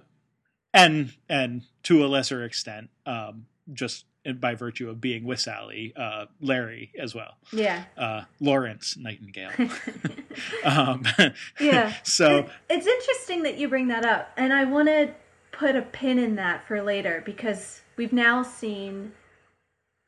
and 0.73 1.13
and 1.29 1.63
to 1.83 2.03
a 2.03 2.07
lesser 2.07 2.43
extent, 2.43 2.89
um, 3.05 3.45
just 3.73 4.05
by 4.39 4.55
virtue 4.55 4.89
of 4.89 5.01
being 5.01 5.25
with 5.25 5.39
Sally, 5.39 5.93
uh, 5.95 6.25
Larry 6.39 6.91
as 6.97 7.13
well. 7.13 7.35
Yeah. 7.51 7.83
Uh, 7.97 8.23
Lawrence 8.39 8.97
Nightingale. 8.97 9.51
um, 10.63 11.05
yeah. 11.59 11.93
So 12.03 12.49
it's 12.69 12.87
interesting 12.87 13.43
that 13.43 13.57
you 13.57 13.67
bring 13.67 13.87
that 13.89 14.05
up, 14.05 14.31
and 14.37 14.53
I 14.53 14.63
want 14.63 14.87
to 14.87 15.13
put 15.51 15.75
a 15.75 15.81
pin 15.81 16.19
in 16.19 16.35
that 16.35 16.67
for 16.67 16.81
later 16.81 17.21
because 17.25 17.81
we've 17.97 18.13
now 18.13 18.43
seen 18.43 19.11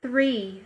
three, 0.01 0.63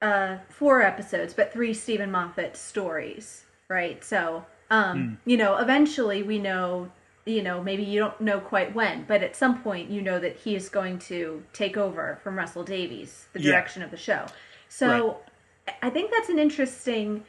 uh, 0.00 0.38
four 0.48 0.82
episodes, 0.82 1.34
but 1.34 1.52
three 1.52 1.72
Steven 1.72 2.10
Moffat 2.10 2.56
stories, 2.56 3.44
right? 3.68 4.02
So, 4.04 4.44
um, 4.70 4.98
mm. 4.98 5.16
you 5.24 5.36
know, 5.36 5.56
eventually 5.56 6.22
we 6.22 6.38
know 6.38 6.90
you 7.24 7.42
know, 7.42 7.62
maybe 7.62 7.82
you 7.84 8.00
don't 8.00 8.20
know 8.20 8.40
quite 8.40 8.74
when, 8.74 9.04
but 9.04 9.22
at 9.22 9.36
some 9.36 9.62
point 9.62 9.90
you 9.90 10.02
know 10.02 10.18
that 10.18 10.36
he 10.36 10.56
is 10.56 10.68
going 10.68 10.98
to 11.00 11.42
take 11.52 11.76
over 11.76 12.18
from 12.22 12.36
Russell 12.36 12.64
Davies, 12.64 13.26
the 13.32 13.38
direction 13.38 13.80
yeah. 13.80 13.86
of 13.86 13.90
the 13.90 13.96
show. 13.96 14.26
So 14.68 15.20
right. 15.66 15.76
I 15.82 15.90
think 15.90 16.10
that's 16.10 16.28
an 16.28 16.38
interesting 16.38 17.24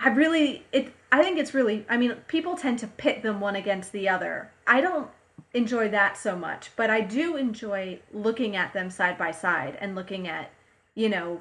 I 0.00 0.10
really 0.10 0.64
it 0.72 0.92
I 1.10 1.22
think 1.22 1.38
it's 1.38 1.54
really 1.54 1.84
I 1.88 1.96
mean, 1.96 2.14
people 2.28 2.56
tend 2.56 2.78
to 2.80 2.86
pit 2.86 3.22
them 3.22 3.40
one 3.40 3.56
against 3.56 3.92
the 3.92 4.08
other. 4.08 4.50
I 4.66 4.80
don't 4.80 5.10
enjoy 5.54 5.88
that 5.90 6.16
so 6.16 6.36
much, 6.36 6.70
but 6.76 6.90
I 6.90 7.00
do 7.00 7.36
enjoy 7.36 8.00
looking 8.12 8.56
at 8.56 8.72
them 8.72 8.90
side 8.90 9.18
by 9.18 9.30
side 9.30 9.76
and 9.80 9.94
looking 9.94 10.28
at, 10.28 10.50
you 10.94 11.08
know, 11.08 11.40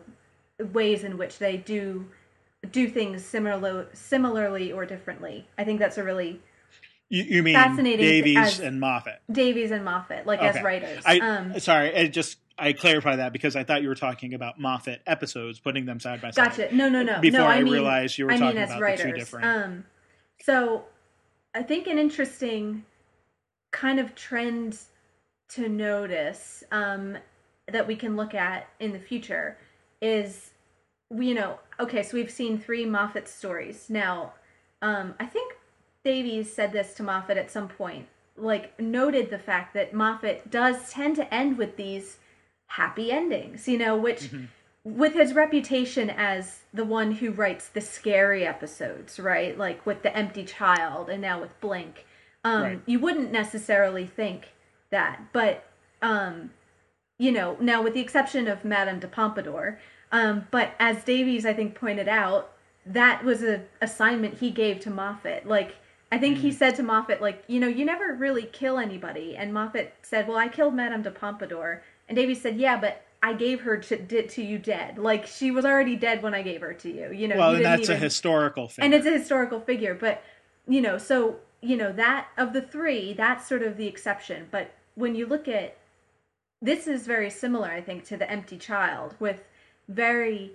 ways 0.60 1.04
in 1.04 1.18
which 1.18 1.40
they 1.40 1.58
do 1.58 2.08
do 2.72 2.90
things 2.90 3.24
similar 3.24 3.88
similarly 3.94 4.72
or 4.72 4.86
differently. 4.86 5.48
I 5.58 5.64
think 5.64 5.80
that's 5.80 5.98
a 5.98 6.04
really 6.04 6.42
you, 7.10 7.24
you 7.24 7.44
mean 7.44 7.56
fascinating 7.56 8.06
Davies 8.06 8.60
and 8.60 8.80
Moffat? 8.80 9.22
Davies 9.32 9.72
and 9.72 9.86
Moffat, 9.86 10.26
like 10.26 10.40
okay. 10.40 10.58
as 10.58 10.64
writers. 10.64 11.04
I, 11.06 11.20
um, 11.20 11.60
sorry, 11.60 11.96
I 11.96 12.08
just 12.08 12.38
I 12.58 12.74
clarify 12.74 13.18
that 13.18 13.34
because 13.34 13.56
I 13.56 13.64
thought 13.64 13.82
you 13.82 13.88
were 13.88 13.96
talking 13.96 14.34
about 14.34 14.60
Moffat 14.60 15.02
episodes, 15.06 15.60
putting 15.60 15.86
them 15.86 16.00
side 16.00 16.22
by 16.22 16.32
side. 16.32 16.50
Gotcha. 16.50 16.76
No, 16.76 16.90
no, 16.90 17.04
no. 17.04 17.20
Before 17.22 17.42
no, 17.42 17.46
I, 17.46 17.56
I 17.56 17.64
mean, 17.64 17.74
realized 17.74 18.18
you 18.18 18.26
were 18.26 18.32
I 18.32 18.38
talking 18.38 18.56
mean 18.56 18.64
as 18.64 18.70
about 18.72 18.82
writers. 18.82 19.04
the 19.04 19.12
two 19.12 19.18
different. 19.18 19.46
Um, 19.46 19.86
so 20.42 20.86
I 21.54 21.64
think 21.64 21.88
an 21.88 21.98
interesting 21.98 22.84
kind 23.72 24.00
of 24.00 24.16
trend 24.16 24.80
to 25.50 25.70
notice 25.70 26.64
um, 26.72 27.18
that 27.68 27.88
we 27.88 27.96
can 27.96 28.16
look 28.16 28.34
at 28.34 28.68
in 28.80 28.92
the 28.92 29.00
future 29.00 29.58
is, 30.02 30.52
you 31.16 31.34
know, 31.34 31.60
okay, 31.80 32.04
so 32.04 32.18
we've 32.18 32.32
seen 32.32 32.58
three 32.60 32.86
Moffat 32.86 33.28
stories 33.28 33.90
now. 33.90 34.34
Um, 34.82 35.16
I 35.20 35.26
think 35.26 35.47
Davies 36.04 36.54
said 36.54 36.72
this 36.72 36.94
to 36.96 37.04
Moffat 37.04 37.38
at 37.38 37.52
some 37.52 37.68
point, 37.68 38.08
like 38.36 38.80
noted 38.80 39.30
the 39.30 39.40
fact 39.40 39.74
that 39.74 39.94
Moffat 39.94 40.50
does 40.50 40.92
tend 40.92 41.16
to 41.18 41.34
end 41.34 41.58
with 41.58 41.78
these 41.78 42.18
happy 42.68 43.12
endings, 43.12 43.68
you 43.68 43.78
know, 43.78 43.96
which 43.96 44.24
mm-hmm. 44.24 44.46
with 44.84 45.14
his 45.14 45.34
reputation 45.34 46.10
as 46.10 46.62
the 46.74 46.86
one 46.86 47.14
who 47.14 47.32
writes 47.32 47.68
the 47.70 47.82
scary 47.82 48.46
episodes, 48.46 49.20
right? 49.20 49.58
Like 49.58 49.86
with 49.86 50.04
The 50.04 50.16
Empty 50.16 50.46
Child 50.46 51.10
and 51.10 51.22
now 51.22 51.42
with 51.42 51.60
Blink. 51.60 52.06
Um, 52.44 52.62
right. 52.62 52.82
you 52.86 53.00
wouldn't 53.00 53.32
necessarily 53.32 54.06
think 54.06 54.54
that, 54.92 55.20
but 55.34 55.66
um, 56.02 56.52
you 57.18 57.32
know, 57.32 57.58
now 57.60 57.82
with 57.82 57.94
the 57.94 58.00
exception 58.00 58.48
of 58.48 58.64
Madame 58.64 59.00
de 59.00 59.08
Pompadour, 59.08 59.80
um, 60.12 60.48
but 60.52 60.74
as 60.80 61.04
Davies 61.04 61.46
I 61.46 61.54
think 61.54 61.76
pointed 61.76 62.08
out, 62.08 62.52
that 62.86 63.24
was 63.24 63.44
a 63.44 63.64
assignment 63.82 64.38
he 64.38 64.52
gave 64.52 64.80
to 64.82 64.90
Moffat. 64.90 65.46
Like 65.48 65.76
I 66.12 66.18
think 66.18 66.38
he 66.38 66.50
mm. 66.50 66.54
said 66.54 66.76
to 66.76 66.84
Moffat, 66.84 67.22
like, 67.22 67.44
you 67.48 67.60
know, 67.60 67.68
you 67.68 67.84
never 67.84 68.14
really 68.14 68.44
kill 68.44 68.78
anybody. 68.78 69.36
And 69.36 69.54
Moffat 69.54 69.94
said, 70.02 70.28
well, 70.28 70.38
I 70.38 70.48
killed 70.48 70.74
Madame 70.74 71.02
de 71.02 71.12
Pompadour. 71.12 71.84
And 72.08 72.16
Davies 72.16 72.42
said, 72.42 72.58
yeah, 72.58 72.80
but 72.80 73.04
I 73.22 73.34
gave 73.34 73.62
her 73.62 73.78
to, 73.78 74.28
to 74.28 74.42
you 74.42 74.58
dead. 74.58 74.98
Like, 74.98 75.28
she 75.28 75.52
was 75.52 75.66
already 75.66 75.96
dead 75.96 76.24
when 76.24 76.34
I 76.34 76.44
gave 76.44 76.62
her 76.62 76.74
to 76.74 76.90
you. 76.90 77.12
You 77.12 77.28
know, 77.28 77.38
well, 77.38 77.52
you 77.52 77.58
and 77.58 77.66
that's 77.66 77.84
even... 77.84 77.98
a 77.98 78.00
historical 78.00 78.68
figure. 78.70 78.86
And 78.86 78.94
it's 78.94 79.06
a 79.06 79.12
historical 79.12 79.60
figure. 79.60 79.96
But, 79.96 80.24
you 80.68 80.82
know, 80.82 80.98
so, 80.98 81.38
you 81.62 81.76
know, 81.76 81.92
that, 81.92 82.28
of 82.38 82.54
the 82.54 82.62
three, 82.62 83.14
that's 83.14 83.48
sort 83.48 83.64
of 83.64 83.76
the 83.76 83.88
exception. 83.88 84.48
But 84.50 84.74
when 84.96 85.14
you 85.16 85.26
look 85.26 85.48
at, 85.48 85.78
this 86.62 86.88
is 86.88 87.06
very 87.06 87.30
similar, 87.30 87.70
I 87.70 87.82
think, 87.82 88.06
to 88.06 88.18
The 88.18 88.30
Empty 88.32 88.58
Child 88.58 89.16
with 89.20 89.44
very 89.90 90.54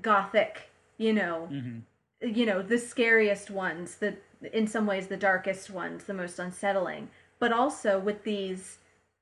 gothic, 0.00 0.70
you 0.98 1.12
know, 1.12 1.48
mm-hmm. 1.52 2.34
you 2.34 2.46
know, 2.46 2.62
the 2.62 2.78
scariest 2.78 3.50
ones, 3.50 3.96
the 3.96 4.16
in 4.52 4.66
some 4.66 4.86
ways 4.86 5.06
the 5.06 5.16
darkest 5.16 5.70
ones, 5.70 6.04
the 6.04 6.14
most 6.14 6.38
unsettling, 6.38 7.08
but 7.38 7.52
also 7.52 7.98
with 7.98 8.24
these 8.24 8.78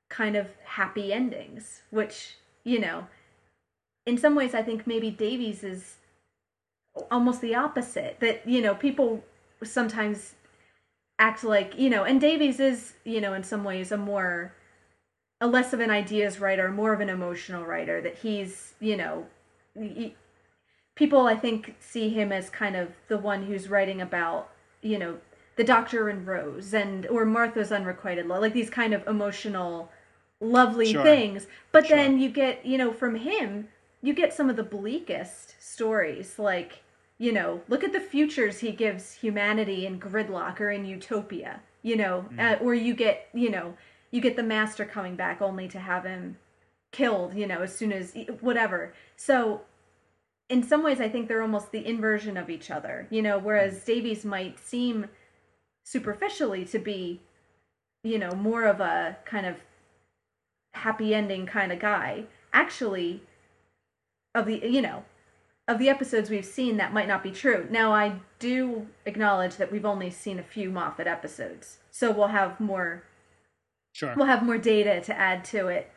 kind 0.08 0.36
of 0.36 0.48
happy 0.64 1.12
endings, 1.12 1.82
which, 1.90 2.36
you 2.64 2.78
know, 2.78 3.06
in 4.06 4.18
some 4.18 4.34
ways 4.34 4.54
I 4.54 4.62
think 4.62 4.86
maybe 4.86 5.10
Davies 5.10 5.62
is 5.62 5.96
almost 7.10 7.40
the 7.40 7.54
opposite. 7.54 8.18
That, 8.20 8.46
you 8.46 8.60
know, 8.60 8.74
people 8.74 9.24
sometimes 9.62 10.34
act 11.18 11.44
like, 11.44 11.78
you 11.78 11.90
know, 11.90 12.04
and 12.04 12.20
Davies 12.20 12.60
is, 12.60 12.94
you 13.04 13.20
know, 13.20 13.34
in 13.34 13.44
some 13.44 13.64
ways 13.64 13.92
a 13.92 13.96
more 13.96 14.54
a 15.40 15.46
less 15.46 15.72
of 15.72 15.80
an 15.80 15.90
ideas 15.90 16.38
writer, 16.38 16.70
more 16.70 16.92
of 16.92 17.00
an 17.00 17.08
emotional 17.08 17.64
writer 17.64 18.00
that 18.02 18.18
he's, 18.18 18.74
you 18.78 18.96
know, 18.96 19.26
he, 19.74 20.14
people 20.94 21.26
I 21.26 21.36
think 21.36 21.76
see 21.80 22.10
him 22.10 22.30
as 22.30 22.50
kind 22.50 22.76
of 22.76 22.88
the 23.08 23.16
one 23.16 23.44
who's 23.44 23.70
writing 23.70 24.02
about 24.02 24.50
you 24.82 24.98
know, 24.98 25.18
the 25.56 25.64
Doctor 25.64 26.08
and 26.08 26.26
Rose 26.26 26.72
and 26.72 27.06
or 27.06 27.24
Martha's 27.24 27.72
Unrequited 27.72 28.26
Love, 28.26 28.42
like 28.42 28.54
these 28.54 28.70
kind 28.70 28.94
of 28.94 29.06
emotional, 29.06 29.90
lovely 30.40 30.92
sure. 30.92 31.02
things. 31.02 31.46
But 31.72 31.86
sure. 31.86 31.96
then 31.96 32.18
you 32.18 32.30
get, 32.30 32.64
you 32.64 32.78
know, 32.78 32.92
from 32.92 33.16
him, 33.16 33.68
you 34.02 34.14
get 34.14 34.32
some 34.32 34.48
of 34.48 34.56
the 34.56 34.62
bleakest 34.62 35.54
stories, 35.60 36.38
like 36.38 36.82
you 37.20 37.32
know, 37.32 37.60
look 37.68 37.84
at 37.84 37.92
the 37.92 38.00
futures 38.00 38.60
he 38.60 38.72
gives 38.72 39.12
humanity 39.12 39.84
in 39.84 40.00
Gridlock 40.00 40.58
or 40.58 40.70
in 40.70 40.86
Utopia, 40.86 41.60
you 41.82 41.94
know, 41.94 42.24
mm. 42.32 42.40
uh, 42.40 42.64
or 42.64 42.72
you 42.72 42.94
get, 42.94 43.28
you 43.34 43.50
know, 43.50 43.74
you 44.10 44.22
get 44.22 44.36
the 44.36 44.42
Master 44.42 44.86
coming 44.86 45.16
back 45.16 45.42
only 45.42 45.68
to 45.68 45.78
have 45.78 46.04
him 46.04 46.38
killed, 46.92 47.34
you 47.34 47.46
know, 47.46 47.60
as 47.60 47.76
soon 47.76 47.92
as 47.92 48.14
whatever. 48.40 48.94
So 49.16 49.60
in 50.50 50.64
some 50.64 50.82
ways, 50.82 51.00
I 51.00 51.08
think 51.08 51.28
they're 51.28 51.42
almost 51.42 51.70
the 51.70 51.86
inversion 51.86 52.36
of 52.36 52.50
each 52.50 52.70
other. 52.70 53.06
You 53.08 53.22
know, 53.22 53.38
whereas 53.38 53.84
Davies 53.84 54.24
might 54.24 54.58
seem 54.58 55.06
superficially 55.84 56.64
to 56.66 56.78
be, 56.78 57.20
you 58.02 58.18
know, 58.18 58.32
more 58.32 58.64
of 58.64 58.80
a 58.80 59.16
kind 59.24 59.46
of 59.46 59.56
happy 60.74 61.14
ending 61.14 61.46
kind 61.46 61.72
of 61.72 61.78
guy. 61.78 62.24
Actually, 62.52 63.22
of 64.34 64.46
the 64.46 64.60
you 64.68 64.82
know, 64.82 65.04
of 65.68 65.78
the 65.78 65.88
episodes 65.88 66.28
we've 66.28 66.44
seen, 66.44 66.76
that 66.78 66.92
might 66.92 67.08
not 67.08 67.22
be 67.22 67.30
true. 67.30 67.68
Now, 67.70 67.92
I 67.92 68.16
do 68.40 68.88
acknowledge 69.06 69.54
that 69.56 69.70
we've 69.70 69.86
only 69.86 70.10
seen 70.10 70.40
a 70.40 70.42
few 70.42 70.68
Moffat 70.68 71.06
episodes, 71.06 71.78
so 71.92 72.10
we'll 72.10 72.28
have 72.28 72.58
more. 72.58 73.04
Sure. 73.92 74.14
We'll 74.16 74.26
have 74.26 74.44
more 74.44 74.58
data 74.58 75.00
to 75.00 75.16
add 75.16 75.44
to 75.46 75.68
it 75.68 75.90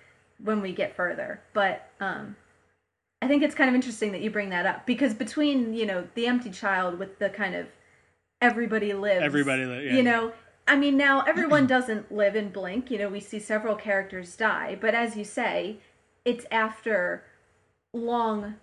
when 0.44 0.62
we 0.62 0.74
get 0.74 0.96
further, 0.96 1.42
but 1.54 1.90
um, 2.00 2.36
I 3.24 3.28
think 3.28 3.42
it's 3.42 3.56
kind 3.56 3.70
of 3.70 3.76
interesting 3.76 4.12
that 4.12 4.20
you 4.20 4.30
bring 4.30 4.50
that 4.50 4.66
up 4.66 4.86
because 4.86 5.14
between 5.14 5.74
you 5.74 5.86
know 5.86 6.06
the 6.14 6.28
empty 6.28 6.50
child 6.50 7.00
with 7.00 7.20
the 7.20 7.30
kind 7.30 7.56
of 7.56 7.68
everybody 8.42 8.94
lives, 8.94 9.24
everybody 9.24 9.66
lives, 9.66 9.86
yeah, 9.86 9.94
you 9.94 10.04
know. 10.04 10.34
I 10.68 10.76
mean, 10.76 10.98
now 10.98 11.22
everyone 11.22 11.66
doesn't 11.76 12.12
live 12.12 12.36
in 12.36 12.50
Blink. 12.50 12.92
You 12.92 12.98
know, 12.98 13.08
we 13.08 13.22
see 13.22 13.40
several 13.40 13.76
characters 13.76 14.36
die, 14.36 14.78
but 14.80 14.94
as 14.94 15.16
you 15.16 15.24
say, 15.24 15.78
it's 16.26 16.46
after 16.52 17.24
long, 17.94 18.56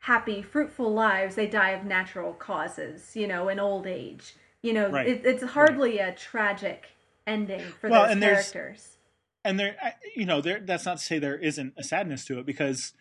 happy, 0.00 0.42
fruitful 0.42 0.92
lives. 0.92 1.34
They 1.34 1.46
die 1.46 1.70
of 1.70 1.86
natural 1.86 2.34
causes. 2.34 3.16
You 3.16 3.26
know, 3.26 3.48
in 3.48 3.58
old 3.58 3.86
age. 3.86 4.34
You 4.60 4.74
know, 4.74 4.90
right. 4.90 5.08
it, 5.08 5.22
it's 5.24 5.42
hardly 5.42 5.98
right. 5.98 6.12
a 6.12 6.12
tragic 6.12 6.90
ending 7.26 7.62
for 7.80 7.88
well, 7.88 8.02
those 8.02 8.12
and 8.12 8.20
characters. 8.20 8.98
And 9.42 9.58
there, 9.58 9.74
you 10.14 10.26
know, 10.26 10.42
there. 10.42 10.60
That's 10.60 10.84
not 10.84 10.98
to 10.98 11.02
say 11.02 11.18
there 11.18 11.38
isn't 11.38 11.72
a 11.78 11.82
sadness 11.82 12.26
to 12.26 12.38
it 12.38 12.44
because 12.44 12.92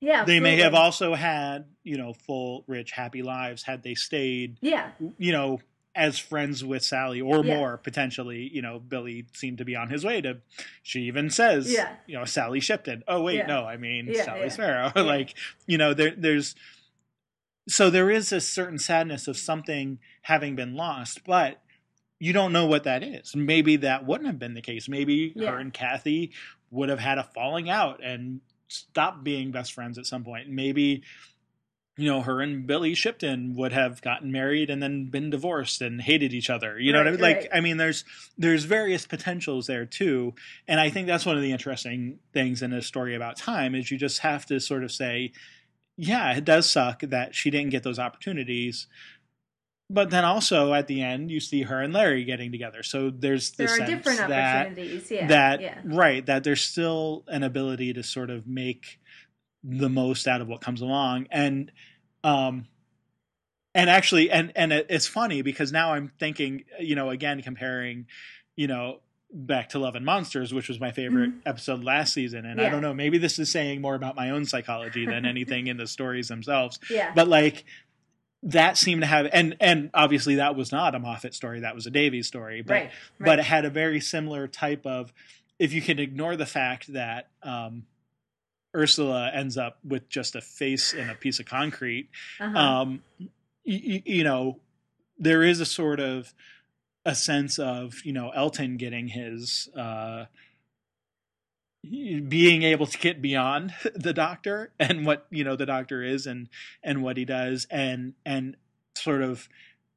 yeah, 0.00 0.24
they 0.24 0.40
may 0.40 0.56
have 0.56 0.74
also 0.74 1.14
had 1.14 1.66
you 1.82 1.96
know 1.98 2.12
full, 2.12 2.64
rich, 2.66 2.92
happy 2.92 3.22
lives 3.22 3.62
had 3.62 3.82
they 3.82 3.94
stayed. 3.94 4.58
Yeah, 4.60 4.90
you 5.18 5.32
know, 5.32 5.60
as 5.94 6.18
friends 6.18 6.64
with 6.64 6.84
Sally 6.84 7.20
or 7.20 7.44
yeah. 7.44 7.56
more 7.56 7.76
potentially. 7.76 8.48
You 8.52 8.62
know, 8.62 8.78
Billy 8.78 9.26
seemed 9.34 9.58
to 9.58 9.64
be 9.64 9.74
on 9.74 9.90
his 9.90 10.04
way 10.04 10.20
to. 10.20 10.38
She 10.82 11.02
even 11.02 11.30
says, 11.30 11.70
yeah. 11.70 11.96
you 12.06 12.16
know, 12.16 12.24
Sally 12.24 12.60
Shipton. 12.60 13.02
Oh 13.08 13.22
wait, 13.22 13.38
yeah. 13.38 13.46
no, 13.46 13.64
I 13.64 13.76
mean 13.76 14.14
Sally 14.14 14.50
Sparrow. 14.50 14.92
like 14.96 15.34
you 15.66 15.76
know, 15.76 15.94
there 15.94 16.14
there's 16.16 16.54
so 17.68 17.90
there 17.90 18.10
is 18.10 18.32
a 18.32 18.40
certain 18.40 18.78
sadness 18.78 19.28
of 19.28 19.36
something 19.36 19.98
having 20.22 20.54
been 20.54 20.74
lost, 20.74 21.24
but 21.26 21.60
you 22.20 22.32
don't 22.32 22.52
know 22.52 22.66
what 22.66 22.84
that 22.84 23.02
is. 23.02 23.34
Maybe 23.36 23.76
that 23.76 24.06
wouldn't 24.06 24.26
have 24.26 24.38
been 24.38 24.54
the 24.54 24.62
case. 24.62 24.88
Maybe 24.88 25.34
her 25.38 25.58
and 25.58 25.72
Kathy 25.72 26.32
would 26.70 26.88
have 26.88 26.98
had 26.98 27.18
a 27.18 27.24
falling 27.34 27.70
out 27.70 28.02
and 28.02 28.40
stop 28.68 29.24
being 29.24 29.50
best 29.50 29.72
friends 29.72 29.98
at 29.98 30.06
some 30.06 30.24
point. 30.24 30.48
Maybe 30.48 31.02
you 31.98 32.06
know, 32.06 32.20
her 32.22 32.40
and 32.40 32.64
Billy 32.64 32.94
Shipton 32.94 33.56
would 33.56 33.72
have 33.72 34.00
gotten 34.02 34.30
married 34.30 34.70
and 34.70 34.80
then 34.80 35.06
been 35.06 35.30
divorced 35.30 35.82
and 35.82 36.00
hated 36.00 36.32
each 36.32 36.48
other. 36.48 36.78
You 36.78 36.92
know 36.92 37.00
Right, 37.00 37.10
what 37.10 37.24
I 37.24 37.28
mean? 37.32 37.36
Like. 37.42 37.50
I 37.52 37.60
mean, 37.60 37.76
there's 37.76 38.04
there's 38.38 38.62
various 38.62 39.04
potentials 39.04 39.66
there 39.66 39.84
too, 39.84 40.34
and 40.68 40.78
I 40.78 40.90
think 40.90 41.08
that's 41.08 41.26
one 41.26 41.36
of 41.36 41.42
the 41.42 41.50
interesting 41.50 42.20
things 42.32 42.62
in 42.62 42.72
a 42.72 42.82
story 42.82 43.16
about 43.16 43.36
time 43.36 43.74
is 43.74 43.90
you 43.90 43.98
just 43.98 44.20
have 44.20 44.46
to 44.46 44.60
sort 44.60 44.84
of 44.84 44.92
say, 44.92 45.32
yeah, 45.96 46.32
it 46.36 46.44
does 46.44 46.70
suck 46.70 47.00
that 47.00 47.34
she 47.34 47.50
didn't 47.50 47.70
get 47.70 47.82
those 47.82 47.98
opportunities. 47.98 48.86
But 49.90 50.10
then 50.10 50.24
also 50.24 50.74
at 50.74 50.86
the 50.86 51.00
end, 51.02 51.30
you 51.30 51.40
see 51.40 51.62
her 51.62 51.80
and 51.80 51.92
Larry 51.94 52.24
getting 52.24 52.52
together. 52.52 52.82
So 52.82 53.08
there's 53.10 53.52
the 53.52 53.64
there 53.64 53.74
are 53.82 53.86
different 53.86 54.18
that 54.28 54.66
opportunities. 54.66 55.10
Yeah. 55.10 55.26
that 55.28 55.60
yeah. 55.62 55.78
right 55.84 56.24
that 56.26 56.44
there's 56.44 56.60
still 56.62 57.24
an 57.28 57.42
ability 57.42 57.94
to 57.94 58.02
sort 58.02 58.28
of 58.30 58.46
make 58.46 59.00
the 59.64 59.88
most 59.88 60.28
out 60.28 60.40
of 60.40 60.46
what 60.48 60.60
comes 60.60 60.80
along 60.82 61.26
and 61.32 61.72
um 62.22 62.66
and 63.74 63.90
actually 63.90 64.30
and 64.30 64.52
and 64.54 64.72
it- 64.72 64.86
it's 64.88 65.06
funny 65.08 65.42
because 65.42 65.72
now 65.72 65.92
i'm 65.94 66.12
thinking 66.20 66.62
you 66.78 66.94
know 66.94 67.10
again 67.10 67.42
comparing 67.42 68.06
you 68.56 68.68
know 68.68 69.00
back 69.32 69.68
to 69.70 69.78
love 69.80 69.96
and 69.96 70.06
monsters 70.06 70.54
which 70.54 70.68
was 70.68 70.78
my 70.80 70.92
favorite 70.92 71.32
episode 71.44 71.82
last 71.82 72.14
season 72.14 72.46
and 72.46 72.60
i 72.60 72.64
Mm-hmm. 72.64 72.72
Don't 72.74 72.82
know 72.82 72.94
maybe 72.94 73.18
this 73.18 73.38
is 73.38 73.50
saying 73.50 73.80
more 73.80 73.96
about 73.96 74.14
my 74.14 74.30
own 74.30 74.44
psychology 74.44 75.04
than 75.06 75.26
anything 75.26 75.66
in 75.66 75.76
the 75.76 75.86
stories 75.88 76.28
themselves 76.28 76.78
Yeah. 76.88 77.12
but 77.14 77.26
like 77.26 77.64
that 78.42 78.76
seemed 78.76 79.00
to 79.00 79.06
have 79.06 79.26
and 79.32 79.56
and 79.60 79.90
obviously 79.94 80.36
that 80.36 80.54
was 80.54 80.70
not 80.70 80.94
a 80.94 80.98
moffat 80.98 81.34
story 81.34 81.60
that 81.60 81.74
was 81.74 81.86
a 81.86 81.90
davies 81.90 82.28
story 82.28 82.62
but 82.62 82.72
right. 82.72 82.90
but 83.18 83.38
it 83.40 83.44
had 83.44 83.64
a 83.64 83.70
very 83.70 84.00
similar 84.00 84.46
type 84.46 84.86
of 84.86 85.12
if 85.58 85.72
you 85.72 85.82
can 85.82 85.98
ignore 85.98 86.36
the 86.36 86.46
fact 86.46 86.92
that 86.92 87.28
um, 87.42 87.84
Ursula 88.74 89.30
ends 89.32 89.56
up 89.56 89.78
with 89.84 90.08
just 90.08 90.36
a 90.36 90.40
face 90.40 90.94
and 90.94 91.10
a 91.10 91.14
piece 91.14 91.40
of 91.40 91.46
concrete, 91.46 92.08
uh-huh. 92.40 92.58
um, 92.58 93.02
you, 93.64 94.02
you 94.04 94.24
know, 94.24 94.60
there 95.18 95.42
is 95.42 95.60
a 95.60 95.66
sort 95.66 96.00
of 96.00 96.32
a 97.04 97.14
sense 97.14 97.58
of 97.58 98.04
you 98.04 98.12
know 98.12 98.30
Elton 98.30 98.76
getting 98.76 99.08
his 99.08 99.68
uh, 99.76 100.26
being 102.28 102.62
able 102.62 102.86
to 102.86 102.98
get 102.98 103.22
beyond 103.22 103.72
the 103.94 104.12
doctor 104.12 104.72
and 104.78 105.06
what 105.06 105.26
you 105.30 105.44
know 105.44 105.56
the 105.56 105.66
doctor 105.66 106.02
is 106.02 106.26
and 106.26 106.48
and 106.82 107.02
what 107.02 107.16
he 107.16 107.24
does 107.24 107.66
and 107.70 108.14
and 108.26 108.56
sort 108.94 109.22
of 109.22 109.48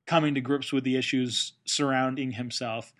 coming 0.07 0.35
to 0.35 0.41
grips 0.41 0.71
with 0.71 0.83
the 0.83 0.95
issues 0.97 1.53
surrounding 1.65 2.31
himself 2.33 2.93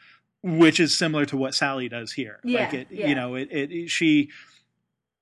which 0.43 0.79
is 0.79 0.97
similar 0.97 1.25
to 1.25 1.37
what 1.37 1.53
Sally 1.53 1.87
does 1.87 2.13
here 2.13 2.39
Yeah, 2.43 2.61
like 2.61 2.73
it 2.73 2.87
yeah. 2.89 3.07
you 3.07 3.15
know 3.15 3.35
it, 3.35 3.49
it, 3.51 3.89
she 3.89 4.29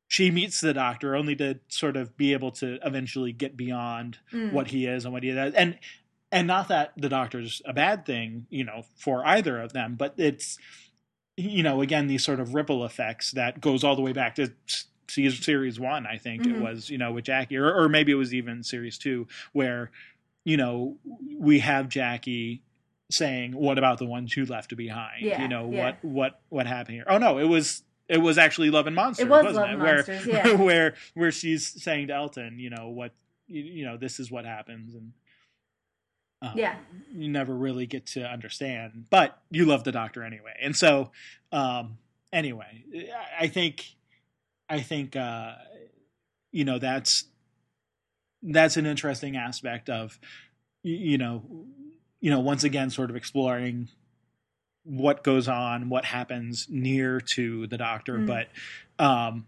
she 0.07 0.31
meets 0.31 0.59
the 0.61 0.73
doctor 0.73 1.15
only 1.15 1.35
to 1.35 1.59
sort 1.67 1.95
of 1.97 2.15
be 2.17 2.33
able 2.33 2.51
to 2.53 2.79
eventually 2.85 3.31
get 3.31 3.55
beyond 3.57 4.17
Mm. 4.33 4.53
what 4.53 4.67
he 4.67 4.85
is 4.85 5.05
and 5.05 5.13
what 5.13 5.23
he 5.23 5.31
does 5.31 5.53
and 5.53 5.77
and 6.31 6.47
not 6.47 6.67
that 6.69 6.93
the 6.95 7.09
doctor's 7.09 7.61
a 7.65 7.73
bad 7.73 8.05
thing 8.05 8.45
you 8.49 8.63
know 8.63 8.83
for 8.97 9.25
either 9.25 9.59
of 9.59 9.73
them 9.73 9.95
but 9.95 10.13
it's 10.17 10.57
you 11.39 11.63
know 11.63 11.81
again 11.81 12.07
these 12.07 12.23
sort 12.23 12.39
of 12.39 12.53
ripple 12.53 12.83
effects 12.85 13.31
that 13.31 13.61
goes 13.61 13.83
all 13.83 13.95
the 13.95 14.01
way 14.01 14.11
back 14.13 14.35
to 14.35 14.51
series 15.07 15.79
one 15.79 16.05
i 16.05 16.17
think 16.17 16.45
it 16.45 16.53
Mhm. 16.53 16.61
was 16.61 16.89
you 16.89 16.97
know 16.97 17.11
with 17.11 17.25
jackie 17.25 17.57
or, 17.57 17.71
or 17.73 17.89
maybe 17.89 18.11
it 18.11 18.15
was 18.15 18.33
even 18.33 18.63
series 18.63 18.97
two 18.97 19.27
where 19.53 19.89
you 20.43 20.55
know 20.57 20.97
we 21.37 21.59
have 21.59 21.89
jackie 21.89 22.61
saying 23.09 23.53
what 23.53 23.77
about 23.79 23.97
the 23.97 24.05
ones 24.05 24.35
you 24.37 24.45
left 24.45 24.75
behind 24.77 25.21
Yeah, 25.21 25.41
you 25.41 25.47
know 25.47 25.69
yeah. 25.71 25.83
what 25.85 26.03
what 26.05 26.41
what 26.49 26.67
happened 26.67 26.95
here 26.95 27.05
oh 27.07 27.17
no 27.17 27.39
it 27.39 27.45
was 27.45 27.81
it 28.07 28.19
was 28.19 28.37
actually 28.37 28.69
love 28.69 28.85
and 28.87 28.95
monsters 28.95 29.27
was 29.27 29.45
wasn't 29.45 29.55
Love 29.55 29.69
it 29.69 29.73
and 29.73 29.81
where 29.81 29.95
Monsters, 29.95 30.25
yeah. 30.27 30.53
where 30.55 30.93
where 31.15 31.31
she's 31.31 31.65
saying 31.81 32.07
to 32.09 32.13
elton 32.13 32.59
you 32.59 32.69
know 32.69 32.89
what 32.89 33.11
you, 33.47 33.63
you 33.63 33.85
know 33.85 33.97
this 33.97 34.19
is 34.19 34.29
what 34.29 34.45
happens 34.45 34.93
and 34.93 35.13
um, 36.41 36.51
Yeah. 36.57 36.75
you 37.13 37.29
never 37.29 37.53
really 37.53 37.85
get 37.85 38.05
to 38.07 38.23
understand 38.23 39.05
but 39.09 39.39
you 39.51 39.65
love 39.65 39.83
the 39.83 39.91
doctor 39.91 40.23
anyway 40.23 40.53
and 40.61 40.75
so 40.75 41.11
um 41.51 41.97
anyway 42.31 42.83
i 43.39 43.47
think 43.47 43.85
i 44.69 44.79
think 44.79 45.15
uh 45.15 45.53
you 46.51 46.63
know 46.65 46.79
that's 46.79 47.25
that's 48.43 48.77
an 48.77 48.85
interesting 48.85 49.35
aspect 49.35 49.89
of 49.89 50.17
you 50.83 51.17
know 51.17 51.43
you 52.21 52.31
know 52.31 52.39
once 52.39 52.63
again 52.63 52.89
sort 52.89 53.09
of 53.09 53.15
exploring 53.15 53.89
what 54.83 55.23
goes 55.23 55.47
on 55.47 55.89
what 55.89 56.05
happens 56.05 56.67
near 56.69 57.19
to 57.19 57.67
the 57.67 57.77
doctor 57.77 58.17
Mm. 58.17 58.25
but 58.27 58.47
um 59.03 59.45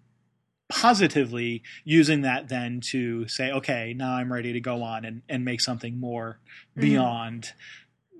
positively 0.72 1.62
using 1.84 2.22
that 2.22 2.48
then 2.50 2.80
to 2.82 3.28
say 3.28 3.52
okay 3.52 3.94
now 3.96 4.16
i'm 4.16 4.32
ready 4.32 4.54
to 4.54 4.60
go 4.60 4.82
on 4.84 5.06
and, 5.06 5.22
and 5.30 5.44
make 5.46 5.62
something 5.62 6.00
more 6.00 6.40
Mhm. 6.78 6.82
beyond 6.82 7.48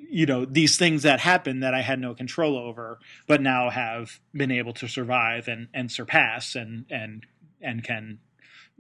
you 0.10 0.26
know 0.26 0.44
these 0.46 0.78
things 0.78 1.04
that 1.04 1.20
happened 1.22 1.64
that 1.64 1.74
i 1.74 1.82
had 1.82 2.00
no 2.00 2.14
control 2.14 2.58
over 2.58 3.00
but 3.28 3.42
now 3.42 3.70
have 3.70 4.20
been 4.34 4.52
able 4.52 4.74
to 4.74 4.88
survive 4.88 5.48
and 5.48 5.68
and 5.74 5.92
surpass 5.92 6.56
and 6.56 6.86
and 6.90 7.26
and 7.62 7.84
can 7.84 8.20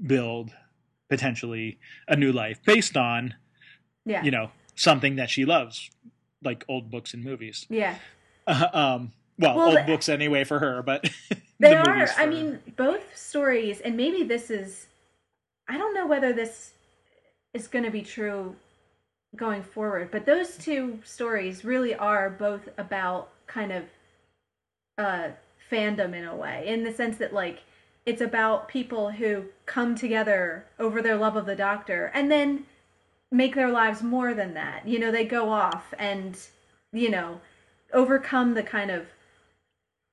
build 0.05 0.51
potentially 1.09 1.79
a 2.07 2.15
new 2.15 2.31
life 2.31 2.59
based 2.65 2.97
on 2.97 3.35
Yeah. 4.05 4.23
you 4.23 4.31
know 4.31 4.51
something 4.75 5.15
that 5.15 5.29
she 5.29 5.45
loves 5.45 5.89
like 6.43 6.65
old 6.67 6.89
books 6.91 7.13
and 7.13 7.23
movies 7.23 7.65
yeah. 7.69 7.95
um 8.47 9.13
well, 9.41 9.57
Well, 9.57 9.77
old 9.77 9.85
books 9.87 10.09
anyway 10.09 10.43
for 10.43 10.59
her 10.59 10.81
but 10.81 11.09
They 11.61 11.75
the 11.75 11.87
are. 11.87 12.09
I 12.17 12.25
mean, 12.25 12.59
both 12.75 13.15
stories, 13.15 13.81
and 13.81 13.95
maybe 13.95 14.23
this 14.23 14.49
is. 14.49 14.87
I 15.69 15.77
don't 15.77 15.93
know 15.93 16.07
whether 16.07 16.33
this 16.33 16.73
is 17.53 17.67
going 17.67 17.85
to 17.85 17.91
be 17.91 18.01
true 18.01 18.55
going 19.35 19.61
forward, 19.61 20.09
but 20.11 20.25
those 20.25 20.57
two 20.57 20.99
stories 21.05 21.63
really 21.63 21.93
are 21.93 22.31
both 22.31 22.67
about 22.79 23.29
kind 23.45 23.71
of 23.71 23.83
uh, 24.97 25.27
fandom 25.71 26.15
in 26.15 26.25
a 26.25 26.35
way, 26.35 26.63
in 26.67 26.83
the 26.83 26.91
sense 26.91 27.17
that 27.17 27.31
like 27.31 27.59
it's 28.07 28.21
about 28.21 28.67
people 28.67 29.11
who 29.11 29.43
come 29.67 29.93
together 29.93 30.65
over 30.79 30.99
their 30.99 31.15
love 31.15 31.35
of 31.35 31.45
the 31.45 31.55
Doctor, 31.55 32.11
and 32.15 32.31
then 32.31 32.65
make 33.31 33.53
their 33.53 33.71
lives 33.71 34.01
more 34.01 34.33
than 34.33 34.55
that. 34.55 34.87
You 34.87 34.97
know, 34.97 35.11
they 35.11 35.25
go 35.25 35.51
off 35.51 35.93
and 35.99 36.35
you 36.91 37.11
know 37.11 37.39
overcome 37.93 38.55
the 38.55 38.63
kind 38.63 38.89
of 38.89 39.05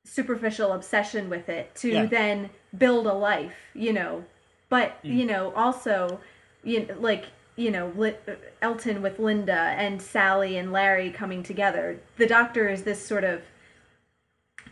superficial 0.09 0.73
obsession 0.73 1.29
with 1.29 1.49
it 1.49 1.75
to 1.77 1.89
Yeah. 1.91 2.07
then 2.07 2.51
build 2.77 3.07
a 3.07 3.13
life, 3.13 3.57
you 3.75 3.93
know. 3.93 4.25
But 4.69 5.03
Mm. 5.03 5.17
you 5.17 5.25
know, 5.27 5.53
also, 5.55 6.21
you 6.63 6.87
know, 6.87 6.95
like 6.99 7.27
you 7.57 7.73
know, 7.73 7.93
Elton 8.63 9.03
with 9.03 9.19
Linda 9.19 9.75
and 9.77 10.01
Sally 10.01 10.57
and 10.57 10.71
Larry 10.73 11.11
coming 11.11 11.43
together. 11.43 11.99
The 12.17 12.27
Doctor 12.29 12.69
is 12.69 12.85
this 12.85 13.05
sort 13.05 13.25
of, 13.25 13.43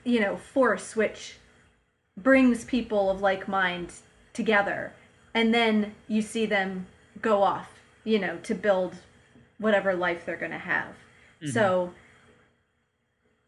you 0.05 0.21
know, 0.21 0.37
force 0.37 0.95
which 0.95 1.37
brings 2.17 2.65
people 2.65 3.11
of 3.11 3.21
like 3.21 3.49
mind 3.49 3.93
together, 4.33 4.93
and 5.35 5.53
then 5.53 5.97
you 6.07 6.23
see 6.23 6.47
them 6.47 6.87
go 7.21 7.43
off, 7.43 7.81
you 8.05 8.21
know, 8.21 8.39
to 8.45 8.55
build 8.55 8.95
whatever 9.59 9.93
life 9.95 10.25
they're 10.25 10.37
going 10.37 10.53
to 10.53 10.59
have. 10.59 10.95
So 11.53 11.93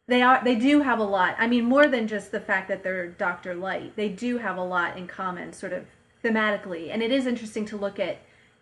they 0.09 0.23
are 0.23 0.43
they 0.43 0.57
do 0.57 0.81
have 0.83 0.99
a 0.99 1.05
lot. 1.05 1.37
I 1.39 1.47
mean, 1.47 1.65
more 1.65 1.87
than 1.87 2.09
just 2.09 2.33
the 2.33 2.41
fact 2.41 2.67
that 2.69 2.83
they're 2.83 3.09
Doctor 3.09 3.55
lite, 3.55 3.95
they 3.95 4.09
do 4.09 4.39
have 4.39 4.57
a 4.57 4.65
lot 4.65 4.97
in 4.97 5.07
common, 5.07 5.53
sort 5.53 5.73
of 5.73 5.87
thematically. 6.25 6.91
And 6.93 7.03
it 7.03 7.13
is 7.13 7.27
interesting 7.27 7.65
to 7.67 7.77
look 7.77 8.01
at 8.01 8.19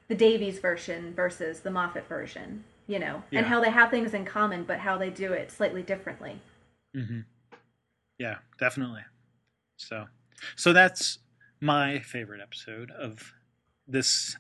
the 0.09 0.15
Davies 0.15 0.59
version 0.59 1.15
versus 1.15 1.61
the 1.61 1.71
Moffat 1.71 2.07
version, 2.07 2.65
you 2.87 2.99
know, 2.99 3.23
Yeah. 3.31 3.41
and 3.41 3.49
how 3.49 3.61
they 3.61 3.71
have 3.71 3.91
things 3.91 4.13
in 4.13 4.25
common, 4.25 4.65
but 4.65 4.81
how 4.81 4.99
they 4.99 5.09
do 5.11 5.33
it 5.33 5.51
slightly 5.51 5.83
differently. 5.83 6.41
hmm 6.95 7.21
Yeah, 8.19 8.39
definitely. 8.59 9.03
So, 9.77 10.07
so 10.57 10.73
that's 10.73 11.19
my 11.61 11.99
favorite 12.01 12.41
episode 12.41 12.91
of 12.91 13.33
this 13.89 14.37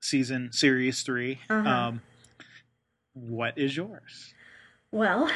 season, 0.00 0.52
series 0.52 1.02
3 1.02 1.38
Uh-huh. 1.50 1.68
Um, 1.68 2.02
what 3.12 3.56
is 3.56 3.76
yours? 3.76 4.34
Well, 4.90 5.30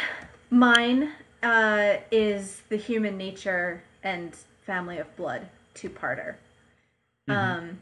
mine 0.51 1.13
uh, 1.43 1.97
is 2.11 2.63
the 2.69 2.77
Human 2.77 3.17
Nature 3.17 3.83
and 4.03 4.35
Family 4.65 4.99
of 4.99 5.15
Blood 5.17 5.49
two-parter. 5.75 6.37
Mhm. 7.29 7.35
Um, 7.35 7.81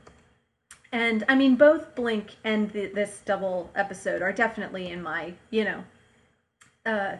and 0.92 1.24
I 1.28 1.34
mean, 1.34 1.56
both 1.56 1.94
Blink 1.94 2.36
and 2.44 2.70
the, 2.72 2.86
this 2.86 3.22
double 3.24 3.70
episode 3.74 4.22
are 4.22 4.32
definitely 4.32 4.88
in 4.88 5.02
my, 5.02 5.34
you 5.50 5.64
know, 5.64 5.84
uh, 6.84 7.16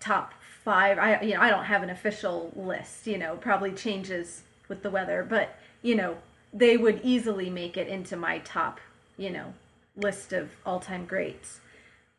top 0.00 0.34
five. 0.64 0.98
I 0.98 1.20
you 1.20 1.34
know 1.34 1.40
I 1.40 1.50
don't 1.50 1.64
have 1.64 1.82
an 1.82 1.90
official 1.90 2.52
list. 2.56 3.06
You 3.06 3.18
know, 3.18 3.36
probably 3.36 3.72
changes 3.72 4.42
with 4.68 4.82
the 4.82 4.90
weather, 4.90 5.26
but 5.28 5.56
you 5.82 5.94
know 5.94 6.16
they 6.52 6.76
would 6.76 7.00
easily 7.02 7.50
make 7.50 7.76
it 7.76 7.88
into 7.88 8.16
my 8.16 8.38
top, 8.38 8.80
you 9.16 9.30
know, 9.30 9.54
list 9.96 10.32
of 10.32 10.50
all-time 10.66 11.06
greats. 11.06 11.60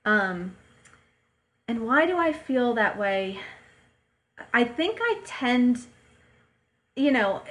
Um, 0.06 0.56
and 1.73 1.88
why 1.88 2.05
do 2.05 2.15
I 2.15 2.31
feel 2.31 2.75
that 2.75 2.99
way? 2.99 3.39
I 4.53 4.63
think 4.63 4.99
I 5.01 5.21
tend, 5.25 5.88
you 6.95 7.09
know, 7.09 7.41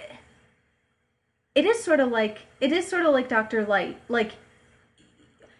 it 1.57 1.67
is 1.67 1.83
sort 1.83 1.99
of 1.99 2.13
like 2.13 2.47
it 2.61 2.71
is 2.71 2.87
sort 2.87 3.05
of 3.05 3.13
like 3.13 3.29
Dr. 3.29 3.67
lite. 3.67 3.99
Like 4.09 4.35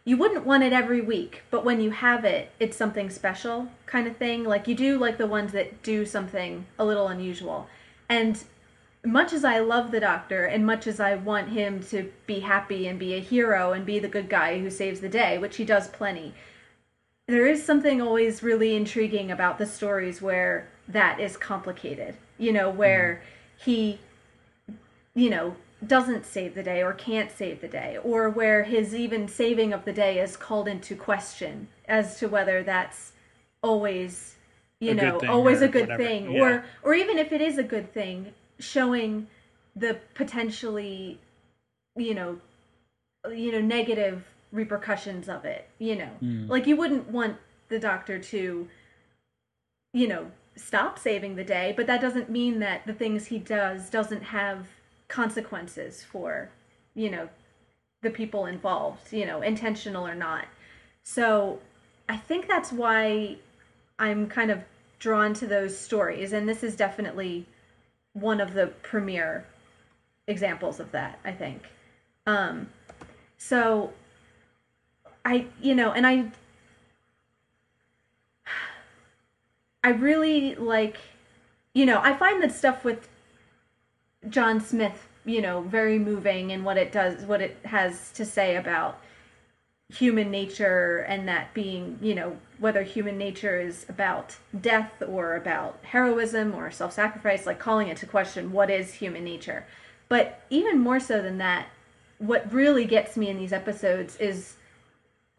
you 0.05 0.17
wouldn't 0.17 0.47
want 0.47 0.63
it 0.63 0.73
every 0.73 1.01
week, 1.01 1.43
but 1.51 1.65
when 1.65 1.81
you 1.81 1.91
have 1.91 2.25
it, 2.25 2.53
it's 2.61 2.77
something 2.77 3.11
special 3.11 3.67
kind 3.87 4.07
of 4.07 4.17
thing. 4.17 4.45
Like 4.45 4.69
you 4.69 4.77
do 4.77 4.97
like 4.97 5.19
the 5.19 5.27
ones 5.27 5.51
that 5.51 5.83
do 5.83 6.07
something 6.07 6.65
a 6.79 6.85
little 6.85 7.09
unusual. 7.09 7.67
And 8.09 8.45
much 9.05 9.33
as 9.33 9.45
I 9.45 9.59
love 9.59 9.91
the 9.91 9.99
doctor 9.99 10.45
and 10.45 10.65
much 10.65 10.87
as 10.87 11.01
I 11.01 11.17
want 11.17 11.49
him 11.49 11.83
to 11.87 12.13
be 12.29 12.39
happy 12.39 12.87
and 12.87 12.97
be 12.97 13.15
a 13.15 13.19
hero 13.21 13.73
and 13.73 13.85
be 13.85 13.99
the 13.99 14.07
good 14.07 14.29
guy 14.29 14.61
who 14.61 14.71
saves 14.71 15.01
the 15.01 15.09
day, 15.09 15.37
which 15.37 15.57
he 15.57 15.65
does 15.65 15.89
plenty, 15.89 16.33
there 17.33 17.47
is 17.47 17.65
something 17.65 18.03
always 18.03 18.43
really 18.43 18.77
intriguing 18.77 19.31
about 19.31 19.57
the 19.57 19.65
stories 19.65 20.21
where 20.21 20.69
that 20.87 21.19
is 21.19 21.37
complicated. 21.37 22.15
You 22.37 22.53
know, 22.53 22.69
where 22.69 23.23
mm. 23.23 23.65
he, 23.65 23.99
you 25.15 25.31
know, 25.31 25.57
doesn't 25.87 26.27
save 26.27 26.55
the 26.55 26.63
day 26.63 26.83
or 26.83 26.93
can't 26.93 27.31
save 27.31 27.61
the 27.61 27.69
day, 27.69 27.99
or 28.05 28.29
where 28.29 28.65
his 28.65 28.95
even 28.95 29.29
saving 29.29 29.73
of 29.73 29.85
the 29.85 29.93
day 29.93 30.21
is 30.21 30.37
called 30.37 30.69
into 30.69 30.95
question 30.95 31.69
as 31.89 32.19
to 32.19 32.29
whether 32.29 32.63
that's 32.63 33.13
always, 33.63 34.37
you 34.81 34.91
a 34.91 34.95
know, 34.95 35.21
always 35.29 35.63
a 35.63 35.69
good 35.69 35.89
whatever. 35.89 36.03
thing, 36.03 36.33
yeah. 36.33 36.43
or 36.43 36.65
or 36.83 36.95
even 36.95 37.17
if 37.17 37.33
it 37.33 37.41
is 37.41 37.57
a 37.57 37.63
good 37.63 37.93
thing, 37.95 38.35
showing 38.59 39.27
the 39.75 39.99
potentially, 40.15 41.19
you 41.97 42.15
know, 42.15 42.39
you 43.31 43.53
know, 43.53 43.61
negative 43.61 44.25
repercussions 44.53 45.29
of 45.29 45.45
it. 45.45 45.69
You 45.79 45.97
know, 45.97 46.11
mm. 46.23 46.49
like 46.49 46.67
you 46.67 46.77
wouldn't 46.77 47.09
want 47.09 47.37
the 47.69 47.79
doctor 47.79 48.19
to, 48.19 48.69
you 49.93 50.09
know, 50.09 50.31
stop 50.57 50.99
saving 50.99 51.37
the 51.37 51.45
day, 51.45 51.73
but 51.77 51.87
that 51.87 52.01
doesn't 52.01 52.31
mean 52.31 52.61
that 52.61 52.87
the 52.87 52.93
things 52.93 53.27
he 53.27 53.39
does 53.39 53.91
doesn't 53.91 54.23
have 54.23 54.67
consequences 55.09 56.05
for, 56.05 56.51
you 56.95 57.11
know, 57.11 57.29
the 58.03 58.11
people 58.11 58.47
involved, 58.47 59.13
you 59.13 59.25
know, 59.25 59.41
intentional 59.41 60.07
or 60.07 60.15
not. 60.15 60.45
So 61.03 61.61
I 62.09 62.17
think 62.17 62.49
that's 62.49 62.73
why 62.73 63.37
I'm 63.99 64.29
kind 64.29 64.51
of 64.51 64.63
drawn 64.99 65.35
to 65.35 65.47
those 65.47 65.77
stories. 65.77 66.33
And 66.33 66.49
this 66.49 66.63
is 66.63 66.77
definitely 66.77 67.47
one 68.13 68.41
of 68.41 68.55
the 68.55 68.67
premier 68.83 69.47
examples 70.27 70.81
of 70.81 70.93
that, 70.93 71.19
I 71.25 71.33
think. 71.33 71.63
Um, 72.27 72.69
so 73.39 73.93
I, 75.25 75.47
you 75.61 75.75
know, 75.75 75.93
and 75.93 76.07
I, 76.07 76.31
I 79.85 79.91
really 79.91 80.55
like, 80.55 80.99
you 81.75 81.87
know, 81.87 82.01
I 82.03 82.15
find 82.17 82.43
that 82.43 82.53
stuff 82.53 82.85
with 82.85 83.09
John 84.29 84.61
Smith, 84.61 85.09
you 85.25 85.41
know, 85.41 85.63
very 85.63 85.99
moving 85.99 86.53
and 86.53 86.65
what 86.65 86.77
it 86.77 86.93
does, 86.93 87.25
what 87.25 87.41
it 87.41 87.57
has 87.65 88.13
to 88.13 88.25
say 88.25 88.57
about 88.57 89.01
human 89.89 90.31
nature 90.31 91.05
and 91.09 91.29
that 91.29 91.53
being, 91.53 91.99
you 92.01 92.15
know, 92.15 92.39
whether 92.59 92.83
human 92.83 93.19
nature 93.19 93.61
is 93.61 93.85
about 93.89 94.37
death 94.59 95.03
or 95.07 95.37
about 95.37 95.79
heroism 95.83 96.55
or 96.55 96.71
self 96.71 96.93
sacrifice, 96.93 97.47
like 97.47 97.59
calling 97.59 97.89
it 97.89 97.97
to 97.99 98.07
question 98.07 98.53
what 98.53 98.71
is 98.71 98.95
human 98.95 99.25
nature. 99.25 99.67
But 100.09 100.41
even 100.51 100.79
more 100.79 101.01
so 101.01 101.21
than 101.23 101.39
that, 101.39 101.67
what 102.19 102.53
really 102.53 102.85
gets 102.85 103.17
me 103.17 103.29
in 103.29 103.37
these 103.37 103.53
episodes 103.53 104.17
is 104.17 104.55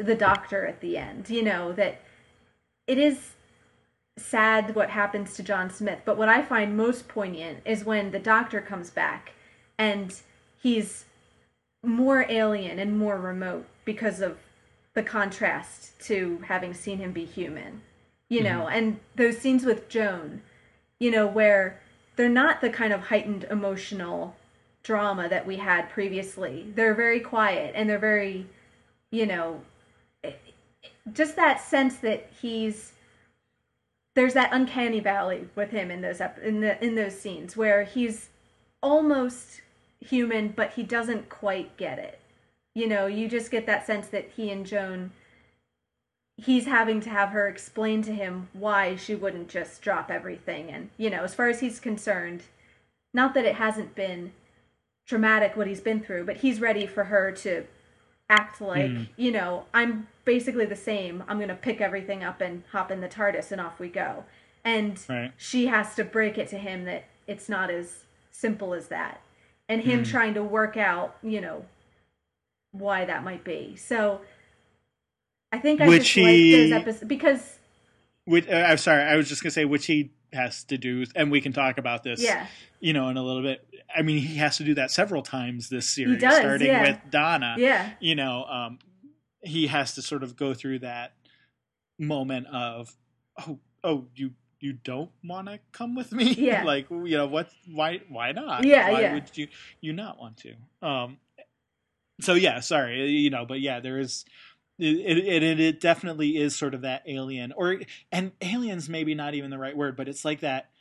the 0.06 0.16
doctor 0.16 0.66
at 0.66 0.82
the 0.82 0.98
end, 0.98 1.30
you 1.30 1.44
know, 1.44 1.72
that 1.74 2.02
it 2.88 2.98
is 2.98 3.32
sad 4.18 4.76
what 4.76 4.90
happens 4.90 5.34
to 5.36 5.44
John 5.44 5.70
Smith, 5.70 6.00
but 6.06 6.18
what 6.18 6.30
I 6.30 6.42
find 6.42 6.78
most 6.78 7.08
poignant 7.08 7.60
is 7.66 7.84
when 7.84 8.12
the 8.12 8.20
doctor 8.20 8.62
comes 8.62 8.90
back 8.90 9.34
and 9.78 10.14
he's 10.62 11.06
more 11.84 12.26
alien 12.30 12.80
and 12.80 12.98
more 12.98 13.20
remote 13.20 13.66
because 13.86 14.22
of 14.22 14.38
the 14.94 15.04
contrast 15.04 16.00
to 16.02 16.44
having 16.48 16.74
seen 16.74 17.00
him 17.00 17.12
be 17.12 17.26
human. 17.26 17.82
You 18.30 18.42
mm-hmm. 18.42 18.60
know, 18.60 18.68
and 18.68 19.00
those 19.16 19.40
scenes 19.40 19.66
with 19.66 19.90
Joan, 19.90 20.42
you 21.00 21.12
know, 21.12 21.28
where 21.28 21.80
they're 22.16 22.30
not 22.30 22.62
the 22.62 22.70
kind 22.70 22.94
of 22.94 23.02
heightened 23.02 23.46
emotional 23.50 24.36
drama 24.84 25.28
that 25.30 25.48
we 25.48 25.58
had 25.58 25.90
previously. 25.90 26.72
They're 26.76 26.94
very 26.94 27.20
quiet 27.20 27.74
and 27.76 27.90
they're 27.90 27.98
very, 27.98 28.48
you 29.12 29.26
know, 29.26 29.62
just 31.12 31.36
that 31.36 31.62
sense 31.62 31.98
that 31.98 32.30
he's 32.42 32.94
there's 34.16 34.34
that 34.36 34.54
uncanny 34.54 35.00
valley 35.00 35.48
with 35.56 35.72
him 35.72 35.92
in 35.92 36.02
those 36.02 36.22
in 36.44 36.62
the 36.62 36.84
in 36.84 36.96
those 36.96 37.20
scenes 37.20 37.58
where 37.58 37.84
he's 37.84 38.30
almost 38.82 39.62
human 40.00 40.50
but 40.50 40.74
he 40.74 40.84
doesn't 40.84 41.30
quite 41.30 41.76
get 41.78 42.00
it. 42.00 42.20
You 42.76 42.88
know 42.88 43.08
you 43.08 43.28
just 43.28 43.52
get 43.52 43.66
that 43.66 43.86
sense 43.86 44.08
that 44.08 44.32
he 44.36 44.50
and 44.52 44.66
joan 44.66 45.12
he's 46.38 46.66
having 46.66 47.00
to 47.00 47.10
have 47.10 47.30
her 47.30 47.48
explain 47.48 48.02
to 48.02 48.14
him 48.14 48.50
why 48.54 48.96
she 48.96 49.14
wouldn't 49.14 49.48
just 49.50 49.82
drop 49.82 50.10
everything. 50.10 50.70
And 50.70 50.90
you 50.98 51.10
know 51.10 51.24
as 51.24 51.36
far 51.36 51.50
as 51.50 51.60
he's 51.60 51.80
concerned 51.80 52.44
not 53.14 53.34
that 53.34 53.46
it 53.46 53.56
hasn't 53.56 53.96
been 53.96 54.32
traumatic 55.06 55.58
what 55.58 55.68
he's 55.68 55.82
been 55.82 56.00
through 56.00 56.24
but 56.26 56.38
he's 56.38 56.62
ready 56.62 56.88
for 56.88 57.06
her 57.06 57.32
to 57.32 57.66
act 58.34 58.60
like 58.60 58.90
mm. 58.90 59.08
you 59.16 59.32
know 59.32 59.66
i'm 59.74 60.08
basically 60.26 60.66
the 60.66 60.76
same 60.76 61.24
i'm 61.28 61.40
gonna 61.40 61.54
pick 61.56 61.80
everything 61.80 62.24
up 62.24 62.42
and 62.42 62.64
hop 62.72 62.90
in 62.90 63.00
the 63.00 63.08
tardis 63.08 63.52
and 63.52 63.62
off 63.62 63.80
we 63.80 63.88
go 63.88 64.24
and 64.66 65.00
right. 65.08 65.32
she 65.38 65.68
has 65.68 65.94
to 65.94 66.04
break 66.04 66.38
it 66.38 66.48
to 66.48 66.58
him 66.58 66.86
that 66.86 67.04
it's 67.28 67.48
not 67.48 67.70
as 67.70 68.06
simple 68.32 68.74
as 68.74 68.88
that 68.88 69.22
and 69.70 69.84
him 69.84 70.04
mm. 70.04 70.10
trying 70.10 70.34
to 70.34 70.44
work 70.44 70.78
out 70.78 71.16
you 71.22 71.40
know 71.40 71.64
why 72.72 73.06
that 73.06 73.24
might 73.24 73.44
be 73.44 73.76
so 73.76 74.20
i 75.52 75.60
think 75.60 75.80
i 75.80 75.88
which 75.88 76.02
just 76.02 76.14
he, 76.16 76.54
like 76.54 76.64
those 76.64 76.82
episodes 76.82 77.08
because 77.08 77.60
which 78.26 78.48
uh, 78.50 78.66
i'm 78.68 78.78
sorry 78.78 79.04
i 79.04 79.16
was 79.16 79.30
just 79.30 79.44
gonna 79.44 79.52
say 79.52 79.66
which 79.66 79.86
he 79.86 80.12
has 80.34 80.64
to 80.64 80.78
do 80.78 81.06
and 81.16 81.32
we 81.32 81.42
can 81.42 81.54
talk 81.54 81.78
about 81.78 82.04
this 82.04 82.22
yeah 82.22 82.48
you 82.80 82.94
know 82.94 83.10
in 83.10 83.18
a 83.18 83.24
little 83.24 83.42
bit 83.42 83.66
I 83.96 84.02
mean, 84.02 84.18
he 84.18 84.38
has 84.38 84.58
to 84.58 84.64
do 84.64 84.74
that 84.76 84.92
several 84.92 85.22
times 85.22 85.70
this 85.70 85.90
series, 85.90 86.22
does, 86.22 86.38
starting 86.38 86.68
yeah. 86.68 86.82
with 86.82 87.00
Donna. 87.10 87.56
Yeah. 87.58 87.92
You 88.00 88.16
know, 88.16 88.46
um, 88.46 88.80
he 89.42 89.68
has 89.68 89.96
to 89.96 90.02
sort 90.02 90.24
of 90.24 90.36
go 90.36 90.54
through 90.54 90.80
that 90.80 91.14
moment 92.00 92.48
of, 92.48 92.96
oh, 93.48 93.60
oh, 93.84 94.06
you 94.16 94.32
you 94.60 94.74
don't 94.74 95.12
want 95.24 95.48
to 95.48 95.60
come 95.74 95.94
with 95.94 96.12
me? 96.14 96.34
Yeah. 96.34 96.64
like, 96.66 96.90
you 96.90 97.18
know, 97.18 97.28
what? 97.28 97.50
Why? 97.72 98.02
Why 98.10 98.32
not? 98.32 98.64
Yeah. 98.64 98.92
Why 98.92 99.02
yeah. 99.02 99.14
would 99.14 99.38
you 99.38 99.48
you 99.82 99.94
not 99.94 100.20
want 100.20 100.38
to? 100.38 100.88
Um. 100.88 101.18
So 102.22 102.34
yeah, 102.34 102.60
sorry, 102.60 103.10
you 103.10 103.30
know, 103.30 103.46
but 103.46 103.60
yeah, 103.60 103.80
there 103.80 104.00
is. 104.00 104.26
It, 104.84 105.18
it, 105.18 105.44
it 105.44 105.60
it 105.60 105.80
definitely 105.80 106.38
is 106.38 106.56
sort 106.56 106.74
of 106.74 106.82
that 106.82 107.04
alien 107.08 107.54
or 107.54 107.80
and 108.12 108.34
aliens 108.42 108.90
maybe 108.90 109.16
not 109.16 109.34
even 109.34 109.50
the 109.50 109.58
right 109.58 109.78
word 109.78 109.96
but 109.96 110.10
it's 110.10 110.26
like 110.26 110.42
that 110.42 110.72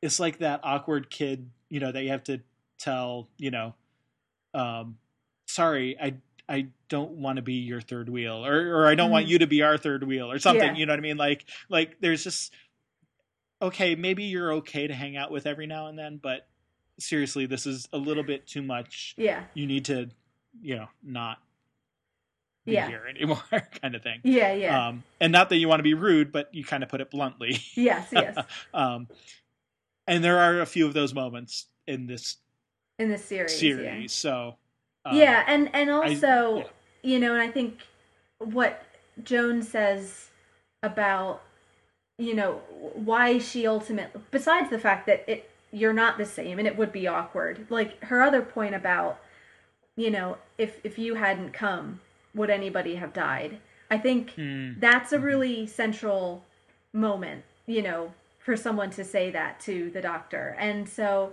it's 0.00 0.20
like 0.20 0.38
that 0.38 0.60
awkward 0.62 1.10
kid 1.10 1.50
you 1.68 1.80
know 1.80 1.90
that 1.90 2.02
you 2.02 2.10
have 2.10 2.22
to 2.24 2.40
tell 2.78 3.28
you 3.38 3.50
know 3.50 3.74
um 4.54 4.98
sorry 5.46 5.96
i 6.00 6.14
i 6.48 6.66
don't 6.88 7.12
want 7.12 7.36
to 7.36 7.42
be 7.42 7.54
your 7.54 7.80
third 7.80 8.08
wheel 8.08 8.46
or 8.46 8.76
or 8.76 8.86
i 8.86 8.94
don't 8.94 9.06
mm-hmm. 9.06 9.14
want 9.14 9.26
you 9.26 9.38
to 9.38 9.46
be 9.46 9.62
our 9.62 9.76
third 9.76 10.04
wheel 10.04 10.30
or 10.30 10.38
something 10.38 10.62
yeah. 10.62 10.76
you 10.76 10.86
know 10.86 10.92
what 10.92 10.98
i 10.98 11.02
mean 11.02 11.16
like 11.16 11.44
like 11.68 11.96
there's 12.00 12.22
just 12.22 12.52
okay 13.60 13.96
maybe 13.96 14.24
you're 14.24 14.52
okay 14.54 14.86
to 14.86 14.94
hang 14.94 15.16
out 15.16 15.30
with 15.30 15.46
every 15.46 15.66
now 15.66 15.86
and 15.88 15.98
then 15.98 16.20
but 16.22 16.46
seriously 17.00 17.46
this 17.46 17.66
is 17.66 17.88
a 17.92 17.98
little 17.98 18.22
bit 18.22 18.46
too 18.46 18.62
much 18.62 19.14
yeah 19.16 19.42
you 19.54 19.66
need 19.66 19.86
to 19.86 20.08
you 20.60 20.76
know 20.76 20.88
not 21.02 21.38
be 22.64 22.72
yeah. 22.72 22.88
here 22.88 23.02
anymore 23.10 23.42
kind 23.80 23.94
of 23.94 24.02
thing 24.02 24.20
yeah 24.22 24.52
yeah 24.52 24.88
um 24.88 25.02
and 25.20 25.32
not 25.32 25.48
that 25.48 25.56
you 25.56 25.68
want 25.68 25.78
to 25.78 25.84
be 25.84 25.94
rude 25.94 26.30
but 26.32 26.54
you 26.54 26.64
kind 26.64 26.82
of 26.82 26.88
put 26.88 27.00
it 27.00 27.10
bluntly 27.10 27.58
yes 27.74 28.08
yes 28.12 28.36
um 28.72 29.08
and 30.06 30.22
there 30.22 30.38
are 30.38 30.60
a 30.60 30.66
few 30.66 30.86
of 30.86 30.94
those 30.94 31.14
moments 31.14 31.66
in 31.86 32.06
this 32.06 32.36
in 32.98 33.08
this 33.08 33.24
series. 33.24 33.58
Series, 33.58 33.84
yeah. 33.84 34.06
so 34.06 34.56
uh, 35.04 35.10
yeah, 35.14 35.44
and 35.46 35.70
and 35.74 35.90
also 35.90 36.56
I, 36.56 36.58
yeah. 36.58 36.64
you 37.02 37.18
know, 37.18 37.32
and 37.32 37.42
I 37.42 37.48
think 37.48 37.78
what 38.38 38.84
Joan 39.22 39.62
says 39.62 40.30
about 40.82 41.42
you 42.18 42.34
know 42.34 42.60
why 42.94 43.38
she 43.38 43.66
ultimately, 43.66 44.20
besides 44.30 44.70
the 44.70 44.78
fact 44.78 45.06
that 45.06 45.24
it 45.30 45.50
you're 45.72 45.92
not 45.92 46.18
the 46.18 46.26
same 46.26 46.58
and 46.58 46.68
it 46.68 46.76
would 46.76 46.92
be 46.92 47.06
awkward. 47.06 47.66
Like 47.70 48.02
her 48.04 48.22
other 48.22 48.42
point 48.42 48.74
about 48.74 49.18
you 49.96 50.10
know 50.10 50.38
if 50.58 50.78
if 50.84 50.98
you 50.98 51.14
hadn't 51.14 51.52
come, 51.52 52.00
would 52.34 52.50
anybody 52.50 52.96
have 52.96 53.12
died? 53.12 53.58
I 53.90 53.98
think 53.98 54.34
mm. 54.36 54.80
that's 54.80 55.12
a 55.12 55.16
mm-hmm. 55.16 55.24
really 55.24 55.66
central 55.66 56.44
moment. 56.92 57.44
You 57.66 57.82
know, 57.82 58.12
for 58.38 58.56
someone 58.56 58.90
to 58.90 59.04
say 59.04 59.30
that 59.30 59.60
to 59.60 59.90
the 59.90 60.00
doctor. 60.00 60.56
And 60.58 60.88
so 60.88 61.32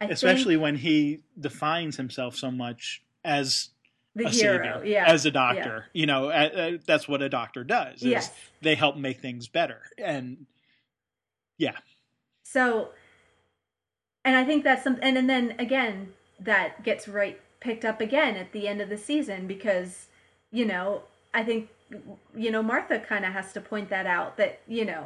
I 0.00 0.06
especially 0.06 0.54
think, 0.54 0.62
when 0.62 0.76
he 0.76 1.20
defines 1.38 1.96
himself 1.96 2.36
so 2.36 2.50
much 2.50 3.02
as 3.24 3.68
the 4.14 4.26
a 4.26 4.30
hero, 4.30 4.82
yeah. 4.82 5.04
as 5.06 5.26
a 5.26 5.30
doctor. 5.30 5.86
Yeah. 5.92 6.00
You 6.00 6.06
know, 6.06 6.30
uh, 6.30 6.78
that's 6.86 7.06
what 7.06 7.20
a 7.22 7.28
doctor 7.28 7.64
does. 7.64 8.02
yes. 8.02 8.32
They 8.62 8.74
help 8.74 8.96
make 8.96 9.20
things 9.20 9.48
better. 9.48 9.82
And 9.98 10.46
yeah. 11.58 11.76
So 12.42 12.90
and 14.24 14.36
I 14.36 14.44
think 14.44 14.64
that's 14.64 14.82
something 14.82 15.04
and, 15.04 15.18
and 15.18 15.28
then 15.28 15.54
again 15.58 16.14
that 16.40 16.82
gets 16.82 17.06
right 17.08 17.40
picked 17.60 17.84
up 17.84 18.00
again 18.00 18.36
at 18.36 18.52
the 18.52 18.68
end 18.68 18.80
of 18.80 18.88
the 18.88 18.98
season 18.98 19.46
because 19.46 20.06
you 20.56 20.64
know 20.64 21.02
i 21.34 21.42
think 21.42 21.68
you 22.44 22.50
know 22.50 22.62
martha 22.62 22.98
kind 22.98 23.24
of 23.24 23.32
has 23.32 23.52
to 23.52 23.60
point 23.60 23.88
that 23.90 24.06
out 24.06 24.36
that 24.40 24.52
you 24.66 24.84
know 24.90 25.04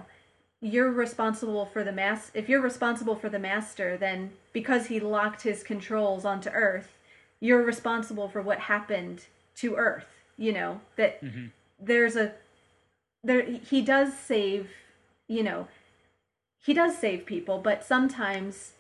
you're 0.63 0.91
responsible 0.91 1.65
for 1.73 1.83
the 1.89 1.93
mass 1.93 2.31
if 2.35 2.49
you're 2.49 2.61
responsible 2.71 3.17
for 3.23 3.29
the 3.31 3.39
master 3.39 3.97
then 4.07 4.31
because 4.53 4.87
he 4.87 4.99
locked 5.01 5.43
his 5.43 5.63
controls 5.63 6.25
onto 6.25 6.51
earth 6.51 6.91
you're 7.41 7.65
responsible 7.65 8.29
for 8.29 8.43
what 8.43 8.59
happened 8.75 9.19
to 9.57 9.69
earth 9.77 10.11
you 10.37 10.53
know 10.53 10.81
that 10.97 11.19
hmm 11.23 11.47
there's 11.83 12.15
a 12.15 12.27
there 13.25 13.43
he 13.73 13.81
does 13.81 14.11
save 14.13 14.69
you 15.29 15.43
know 15.43 15.67
he 16.67 16.75
does 16.75 16.95
save 17.05 17.25
people 17.25 17.57
but 17.59 17.83
sometimes 17.83 18.73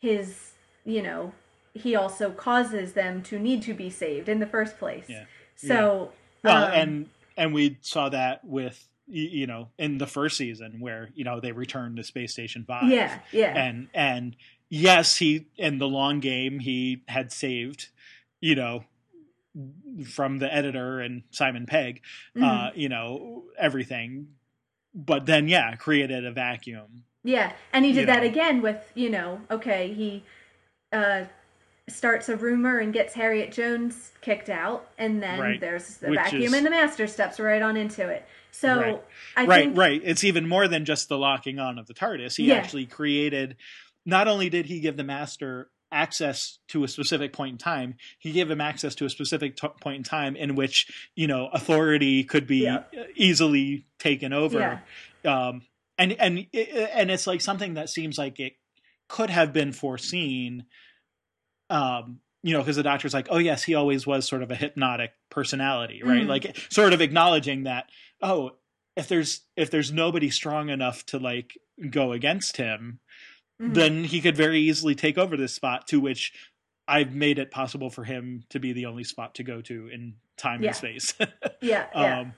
his 0.00 0.52
you 0.84 1.02
know 1.02 1.32
he 1.74 1.96
also 1.96 2.30
causes 2.30 2.92
them 2.92 3.20
to 3.28 3.40
need 3.40 3.60
to 3.60 3.74
be 3.74 3.90
saved 3.90 4.28
in 4.28 4.38
the 4.38 4.46
first 4.46 4.78
place 4.78 5.06
Yeah. 5.08 5.24
So 5.56 6.12
Well, 6.42 6.64
um, 6.66 6.72
and 6.72 7.10
and 7.36 7.54
we 7.54 7.78
saw 7.80 8.08
that 8.10 8.44
with 8.44 8.88
you 9.06 9.46
know 9.46 9.68
in 9.78 9.98
the 9.98 10.06
first 10.06 10.36
season 10.36 10.80
where 10.80 11.10
you 11.14 11.24
know 11.24 11.38
they 11.40 11.52
returned 11.52 11.96
to 11.96 12.04
Space 12.04 12.32
Station 12.32 12.64
Five. 12.66 12.90
yeah 12.90 13.18
yeah 13.32 13.56
and 13.56 13.88
and 13.94 14.36
yes, 14.70 15.16
he 15.16 15.46
in 15.56 15.78
the 15.78 15.86
long 15.88 16.20
game 16.20 16.58
he 16.60 17.02
had 17.08 17.30
saved, 17.32 17.88
you 18.40 18.54
know, 18.54 18.84
from 20.06 20.38
the 20.38 20.52
editor 20.52 21.00
and 21.00 21.22
Simon 21.30 21.66
Pegg, 21.66 22.00
Mhm. 22.36 22.42
uh, 22.42 22.72
you 22.74 22.88
know, 22.88 23.44
everything. 23.58 24.28
But 24.94 25.26
then, 25.26 25.48
yeah, 25.48 25.74
created 25.76 26.24
a 26.24 26.32
vacuum. 26.32 27.04
Yeah, 27.24 27.52
and 27.72 27.84
he 27.84 27.92
did 27.92 28.08
that 28.08 28.22
know. 28.22 28.28
again 28.28 28.62
with, 28.62 28.90
you 28.94 29.10
know, 29.10 29.40
okay, 29.50 29.92
he 29.92 30.24
uh 30.92 31.24
starts 31.88 32.28
a 32.28 32.36
rumor 32.36 32.78
and 32.78 32.92
gets 32.92 33.12
Harriet 33.14 33.52
Jones 33.52 34.12
kicked 34.22 34.48
out, 34.48 34.88
and 34.98 35.22
then 35.22 35.38
Right. 35.38 35.60
there's 35.60 35.98
the 35.98 36.08
Which 36.10 36.18
vacuum 36.18 36.42
is- 36.44 36.52
and 36.54 36.66
the 36.66 36.70
master 36.70 37.06
steps 37.06 37.38
right 37.38 37.60
on 37.60 37.76
into 37.76 38.08
it. 38.08 38.26
So 38.50 38.80
Right. 38.80 39.02
I 39.36 39.44
right, 39.44 39.64
think 39.64 39.76
right. 39.76 39.88
Right, 39.90 40.02
it's 40.04 40.24
even 40.24 40.48
more 40.48 40.66
than 40.68 40.84
just 40.84 41.08
the 41.08 41.18
locking 41.18 41.58
on 41.58 41.78
of 41.78 41.86
the 41.86 41.94
TARDIS. 41.94 42.36
He 42.36 42.44
Yeah. 42.46 42.54
actually 42.54 42.86
created. 42.86 43.56
Not 44.06 44.28
only 44.28 44.48
did 44.48 44.66
he 44.66 44.80
give 44.80 44.96
the 44.96 45.04
Master 45.04 45.70
access 45.92 46.58
to 46.68 46.82
a 46.84 46.88
specific 46.88 47.32
point 47.32 47.52
in 47.52 47.58
time, 47.58 47.94
he 48.18 48.32
gave 48.32 48.50
him 48.50 48.60
access 48.60 48.94
to 48.96 49.04
a 49.04 49.10
specific 49.10 49.56
t- 49.56 49.68
point 49.80 49.96
in 49.98 50.02
time 50.02 50.34
in 50.36 50.54
which 50.54 50.86
you 51.14 51.26
know 51.26 51.48
authority 51.48 52.24
could 52.24 52.46
be 52.46 52.64
Yeah. 52.64 52.84
easily 53.14 53.84
taken 53.98 54.32
over. 54.32 54.80
Yeah. 55.24 55.48
Um, 55.48 55.62
and 55.98 56.12
and 56.14 56.46
and 56.54 57.10
it's 57.10 57.26
like 57.26 57.40
something 57.40 57.74
that 57.74 57.88
seems 57.90 58.16
like 58.18 58.40
it 58.40 58.54
could 59.08 59.30
have 59.30 59.52
been 59.52 59.72
foreseen. 59.72 60.64
Um, 61.70 62.20
you 62.42 62.52
know, 62.52 62.58
because 62.60 62.76
the 62.76 62.82
doctor's 62.82 63.14
like, 63.14 63.28
oh 63.30 63.38
yes, 63.38 63.62
he 63.62 63.74
always 63.74 64.06
was 64.06 64.26
sort 64.28 64.42
of 64.42 64.50
a 64.50 64.54
hypnotic 64.54 65.12
personality, 65.30 66.02
right? 66.04 66.22
Mhm. 66.24 66.28
Like 66.28 66.56
sort 66.70 66.92
of 66.92 67.00
acknowledging 67.00 67.64
that, 67.64 67.88
oh, 68.20 68.52
if 68.96 69.08
there's 69.08 69.40
if 69.56 69.70
there's 69.70 69.90
nobody 69.92 70.28
strong 70.30 70.68
enough 70.68 71.06
to 71.06 71.18
like 71.18 71.56
go 71.90 72.12
against 72.12 72.58
him, 72.58 73.00
Mhm. 73.60 73.74
then 73.74 74.04
he 74.04 74.20
could 74.20 74.36
very 74.36 74.60
easily 74.60 74.94
take 74.94 75.16
over 75.16 75.36
this 75.36 75.54
spot 75.54 75.86
to 75.88 76.00
which 76.00 76.32
I've 76.86 77.14
made 77.14 77.38
it 77.38 77.50
possible 77.50 77.88
for 77.88 78.04
him 78.04 78.44
to 78.50 78.58
be 78.60 78.72
the 78.74 78.84
only 78.86 79.04
spot 79.04 79.34
to 79.36 79.42
go 79.42 79.62
to 79.62 79.88
in 79.88 80.16
time 80.36 80.62
Yeah. 80.62 80.68
and 80.68 80.76
space. 80.76 81.14
yeah, 81.62 81.86
yeah. 81.94 82.20
um, 82.20 82.34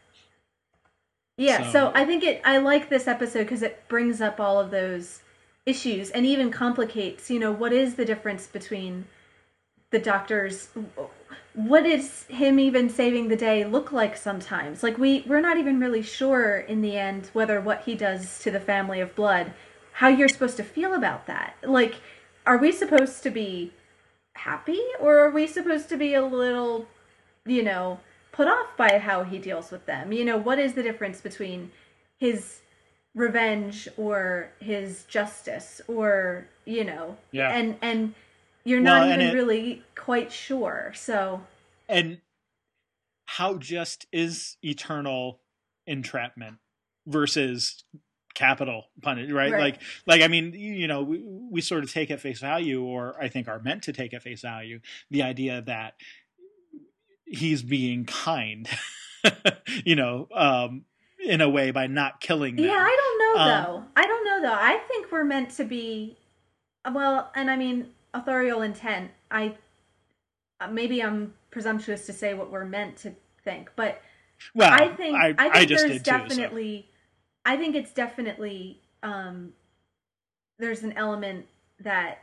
Yeah, 1.37 1.65
so, 1.65 1.73
So- 1.73 1.93
I 1.95 2.05
think 2.05 2.23
it. 2.25 2.41
I 2.45 2.59
like 2.59 2.89
this 2.89 3.07
episode 3.09 3.41
because 3.41 3.63
it 3.63 3.83
brings 3.89 4.21
up 4.21 4.39
all 4.41 4.59
of 4.61 4.71
those 4.71 5.21
issues 5.67 6.11
and 6.11 6.25
even 6.25 6.51
complicates. 6.51 7.31
You 7.31 7.39
know, 7.39 7.53
what 7.53 7.73
is 7.73 7.95
the 7.95 8.05
difference 8.05 8.47
between 8.47 9.07
the 9.91 9.99
doctors? 9.99 10.69
What 11.55 11.83
does 11.85 12.25
him 12.25 12.59
even 12.59 12.89
saving 12.89 13.29
the 13.29 13.37
day 13.37 13.65
look 13.65 13.93
like 13.93 14.17
sometimes? 14.17 14.83
Like 14.83 14.99
we 14.99 15.25
we're 15.27 15.41
not 15.41 15.59
even 15.59 15.81
really 15.81 16.03
sure 16.03 16.59
in 16.59 16.83
the 16.83 16.97
end 16.97 17.31
whether 17.33 17.61
what 17.61 17.83
he 17.83 17.95
does 17.95 18.39
to 18.41 18.51
the 18.51 18.61
family 18.61 19.01
of 19.01 19.15
blood, 19.15 19.53
how 19.93 20.09
you're 20.09 20.29
supposed 20.29 20.57
to 20.59 20.65
feel 20.65 20.95
about 20.95 21.27
that. 21.27 21.57
Like, 21.63 21.97
are 22.47 22.59
we 22.59 22.73
supposed 22.73 23.23
to 23.25 23.31
be 23.31 23.73
happy 24.35 24.83
or 25.01 25.19
are 25.19 25.31
we 25.31 25.47
supposed 25.47 25.89
to 25.89 25.97
be 25.97 26.15
a 26.15 26.25
little, 26.25 26.87
you 27.45 27.63
know? 27.63 28.01
put 28.37 28.47
off 28.47 28.77
by 28.77 28.99
how 28.99 29.25
he 29.25 29.39
deals 29.39 29.71
with 29.71 29.87
them. 29.87 30.13
You 30.13 30.25
know, 30.25 30.37
what 30.37 30.59
is 30.59 30.75
the 30.75 30.83
difference 30.83 31.23
between 31.23 31.71
his 32.19 32.61
revenge 33.17 33.89
or 33.97 34.51
his 34.61 35.05
justice 35.09 35.81
or, 35.89 36.47
you 36.65 36.85
know, 36.85 37.17
Yeah. 37.33 37.49
and 37.51 37.77
and 37.83 38.15
you're 38.63 38.83
Well, 38.83 39.01
not 39.01 39.09
even 39.09 39.21
it- 39.23 39.35
really 39.35 39.83
quite 39.97 40.31
sure. 40.31 40.93
So, 40.95 41.41
and 41.89 42.21
how 43.25 43.57
just 43.59 44.07
is 44.13 44.57
eternal 44.63 45.41
entrapment 45.87 46.59
versus 47.07 47.85
capital 48.35 48.85
punishment 49.01 49.35
right? 49.35 49.53
Right. 49.53 49.61
like 49.61 49.81
like 50.05 50.21
i 50.21 50.29
mean 50.29 50.53
you 50.53 50.87
know 50.87 51.01
we, 51.03 51.23
we 51.25 51.61
sort 51.63 51.83
of 51.85 51.91
take 51.91 52.11
at 52.11 52.21
face 52.21 52.39
value 52.39 52.83
or 52.85 53.17
i 53.19 53.29
think 53.29 53.49
are 53.49 53.61
meant 53.61 53.85
to 53.85 53.95
take 53.95 54.13
at 54.13 54.23
face 54.23 54.43
value 54.43 54.81
the 55.11 55.23
idea 55.23 55.63
that 55.63 55.95
he's 57.25 57.63
being 57.63 58.05
kind 58.05 58.69
you 59.87 59.97
know 59.97 60.29
um 60.35 60.85
in 61.27 61.41
a 61.41 61.49
way 61.49 61.71
by 61.71 61.87
not 61.87 62.21
killing 62.21 62.57
them 62.57 62.65
yeah, 62.65 62.79
I 62.79 62.97
don't 62.97 63.19
know 63.37 63.43
Um, 63.43 63.49
though. 63.49 63.85
I 63.97 64.07
don't 64.07 64.25
know 64.25 64.43
though. 64.43 64.59
I 64.59 64.79
think 64.89 65.11
we're 65.11 65.25
meant 65.25 65.51
to 65.57 65.65
be 65.65 66.17
well, 66.93 67.31
and 67.35 67.51
I 67.51 67.57
mean 67.57 67.89
authorial 68.15 68.63
intent. 68.63 69.11
I 69.31 69.57
uh, 70.61 70.69
maybe 70.69 71.03
I'm 71.03 71.35
presumptuous 71.51 72.07
to 72.07 72.13
say 72.13 72.35
what 72.35 72.51
we're 72.51 72.65
meant 72.65 72.97
to 72.99 73.15
think, 73.45 73.71
but 73.77 74.01
well 74.55 74.73
I 74.73 74.89
think 74.89 75.17
I, 75.17 75.35
I, 75.39 75.51
think 75.51 75.69
just 75.69 75.87
there's 75.87 76.03
did 76.03 76.05
too, 76.05 76.11
so. 76.11 76.19
definitely 76.19 76.89
I 77.45 77.57
think 77.57 77.75
it's 77.75 77.93
definitely 77.93 78.81
um 79.03 79.53
there's 80.59 80.83
an 80.83 80.93
element 80.93 81.47
that 81.81 82.19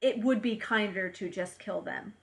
it 0.00 0.22
would 0.22 0.42
be 0.42 0.56
kinder 0.56 1.08
to 1.10 1.28
just 1.28 1.58
kill 1.58 1.80
them. 1.80 2.14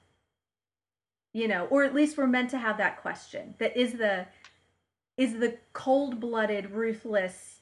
You 1.34 1.48
know, 1.48 1.66
or 1.66 1.84
at 1.84 1.96
least 1.96 2.18
we're 2.18 2.28
meant 2.28 2.52
to 2.52 2.60
have 2.60 2.78
that 2.78 3.02
question. 3.02 3.56
That 3.58 3.76
is 3.76 3.94
the 3.94 4.28
is 5.18 5.40
the 5.40 5.58
cold-blooded, 5.74 6.72
ruthless 6.72 7.62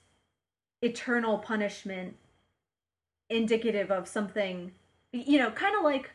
eternal 0.81 1.37
punishment 1.37 2.15
indicative 3.29 3.91
of 3.91 4.07
something 4.07 4.71
you 5.11 5.37
know, 5.37 5.51
kind 5.51 5.75
of 5.75 5.83
like 5.83 6.11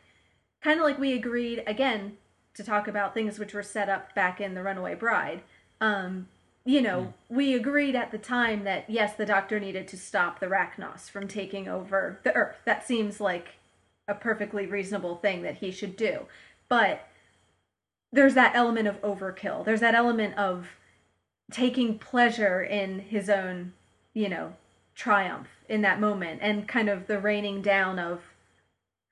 kind 0.61 0.79
of 0.79 0.85
like 0.85 0.97
we 0.97 1.13
agreed 1.13 1.63
again 1.67 2.17
to 2.55 2.63
talk 2.63 2.87
about 2.87 3.13
things 3.13 3.37
which 3.37 3.53
were 3.53 3.63
set 3.63 3.89
up 3.89 4.15
back 4.15 4.41
in 4.41 4.55
the 4.55 4.63
runaway 4.63 4.95
bride. 4.95 5.41
Um 5.79 6.27
you 6.65 6.81
know 6.81 7.13
we 7.29 7.53
agreed 7.53 7.95
at 7.95 8.11
the 8.11 8.17
time 8.17 8.63
that 8.63 8.89
yes 8.89 9.13
the 9.13 9.25
doctor 9.25 9.59
needed 9.59 9.87
to 9.87 9.97
stop 9.97 10.39
the 10.39 10.47
Racnoss 10.47 11.09
from 11.09 11.27
taking 11.27 11.67
over 11.67 12.19
the 12.23 12.33
earth. 12.33 12.57
That 12.65 12.85
seems 12.85 13.21
like 13.21 13.49
a 14.07 14.15
perfectly 14.15 14.65
reasonable 14.65 15.17
thing 15.17 15.43
that 15.43 15.57
he 15.57 15.71
should 15.71 15.95
do. 15.95 16.25
But 16.69 17.07
there's 18.11 18.33
that 18.33 18.55
element 18.55 18.87
of 18.87 19.01
overkill. 19.01 19.63
There's 19.63 19.81
that 19.81 19.95
element 19.95 20.37
of 20.37 20.69
taking 21.51 21.97
pleasure 21.97 22.61
in 22.61 22.99
his 22.99 23.29
own 23.29 23.73
you 24.13 24.29
know 24.29 24.53
triumph 24.95 25.47
in 25.69 25.81
that 25.81 25.99
moment 25.99 26.39
and 26.41 26.67
kind 26.67 26.89
of 26.89 27.07
the 27.07 27.19
raining 27.19 27.61
down 27.61 27.99
of 27.99 28.21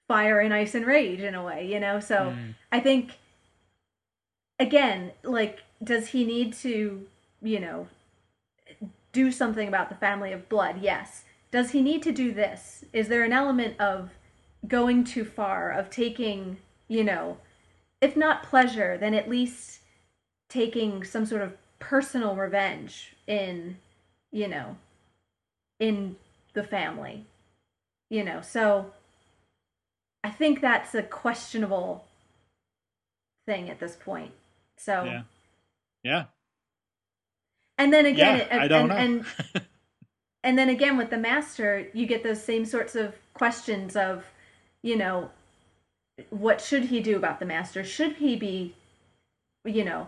fire 0.07 0.39
and 0.39 0.53
ice 0.53 0.75
and 0.75 0.85
rage 0.85 1.21
in 1.21 1.35
a 1.35 1.43
way 1.43 1.65
you 1.65 1.79
know 1.79 1.99
so 1.99 2.15
Mm. 2.15 2.55
I 2.71 2.79
think 2.79 3.17
again, 4.59 5.11
like, 5.23 5.63
does 5.83 6.09
he 6.09 6.25
need 6.25 6.53
to, 6.53 7.05
you 7.41 7.59
know, 7.59 7.87
do 9.11 9.31
something 9.31 9.67
about 9.67 9.89
the 9.89 9.95
family 9.95 10.31
of 10.31 10.49
blood? 10.49 10.81
Yes. 10.81 11.23
Does 11.51 11.71
he 11.71 11.81
need 11.81 12.03
to 12.03 12.11
do 12.11 12.33
this? 12.33 12.83
Is 12.91 13.07
there 13.07 13.23
an 13.23 13.33
element 13.33 13.79
of 13.79 14.11
going 14.67 15.03
too 15.03 15.23
far, 15.23 15.71
of 15.71 15.89
taking, 15.89 16.57
you 16.87 17.03
know, 17.03 17.37
if 18.01 18.17
not 18.17 18.43
pleasure, 18.43 18.97
then 18.97 19.13
at 19.13 19.29
least 19.29 19.79
taking 20.49 21.03
some 21.03 21.25
sort 21.25 21.41
of 21.41 21.53
personal 21.89 22.35
revenge 22.35 23.15
in, 23.27 23.77
you 24.31 24.47
know, 24.47 24.77
in 25.79 26.15
the 26.53 26.63
family? 26.63 27.25
You 28.09 28.23
know, 28.23 28.41
so 28.41 28.91
I 30.23 30.29
think 30.29 30.61
that's 30.61 30.95
a 30.95 31.03
questionable 31.03 32.05
thing 33.45 33.69
at 33.69 33.79
this 33.79 33.95
point. 33.95 34.31
So, 34.77 35.03
yeah 35.03 35.21
yeah 36.03 36.25
and 37.77 37.91
then 37.93 38.05
again, 38.05 38.37
Yeah, 38.37 38.55
it, 38.55 38.61
I 38.61 38.67
don't 38.67 38.91
and, 38.91 39.17
know. 39.21 39.25
and 39.55 39.65
and 40.43 40.57
then 40.57 40.69
again 40.69 40.97
with 40.97 41.09
the 41.09 41.17
master, 41.17 41.87
you 41.93 42.05
get 42.05 42.23
those 42.23 42.41
same 42.41 42.65
sorts 42.65 42.95
of 42.95 43.15
questions 43.33 43.95
of, 43.95 44.25
you 44.81 44.95
know, 44.95 45.29
what 46.29 46.61
should 46.61 46.85
he 46.85 47.01
do 47.01 47.17
about 47.17 47.39
the 47.39 47.45
master? 47.45 47.83
Should 47.83 48.13
he 48.17 48.35
be, 48.35 48.75
you 49.65 49.83
know, 49.83 50.07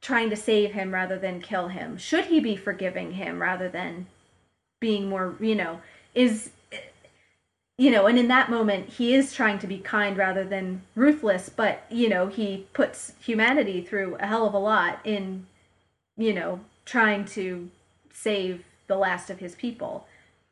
trying 0.00 0.30
to 0.30 0.36
save 0.36 0.72
him 0.72 0.92
rather 0.94 1.18
than 1.18 1.40
kill 1.40 1.68
him? 1.68 1.96
Should 1.98 2.26
he 2.26 2.40
be 2.40 2.56
forgiving 2.56 3.12
him 3.12 3.40
rather 3.40 3.68
than 3.68 4.06
being 4.80 5.08
more, 5.08 5.34
you 5.40 5.54
know, 5.54 5.80
is 6.14 6.50
you 7.80 7.92
know, 7.92 8.06
and 8.06 8.18
in 8.18 8.26
that 8.26 8.50
moment, 8.50 8.88
he 8.88 9.14
is 9.14 9.32
trying 9.32 9.60
to 9.60 9.66
be 9.68 9.78
kind 9.78 10.16
rather 10.16 10.42
than 10.42 10.82
ruthless, 10.96 11.48
but, 11.48 11.84
you 11.88 12.08
know, 12.08 12.26
he 12.26 12.66
puts 12.72 13.12
humanity 13.20 13.80
through 13.80 14.16
a 14.16 14.26
hell 14.26 14.46
of 14.48 14.52
a 14.52 14.58
lot 14.58 14.98
in, 15.04 15.46
you 16.16 16.34
know, 16.34 16.58
trying 16.84 17.24
to 17.24 17.70
save 18.12 18.64
the 18.88 18.96
last 18.96 19.30
of 19.30 19.38
his 19.38 19.54
people. 19.54 20.08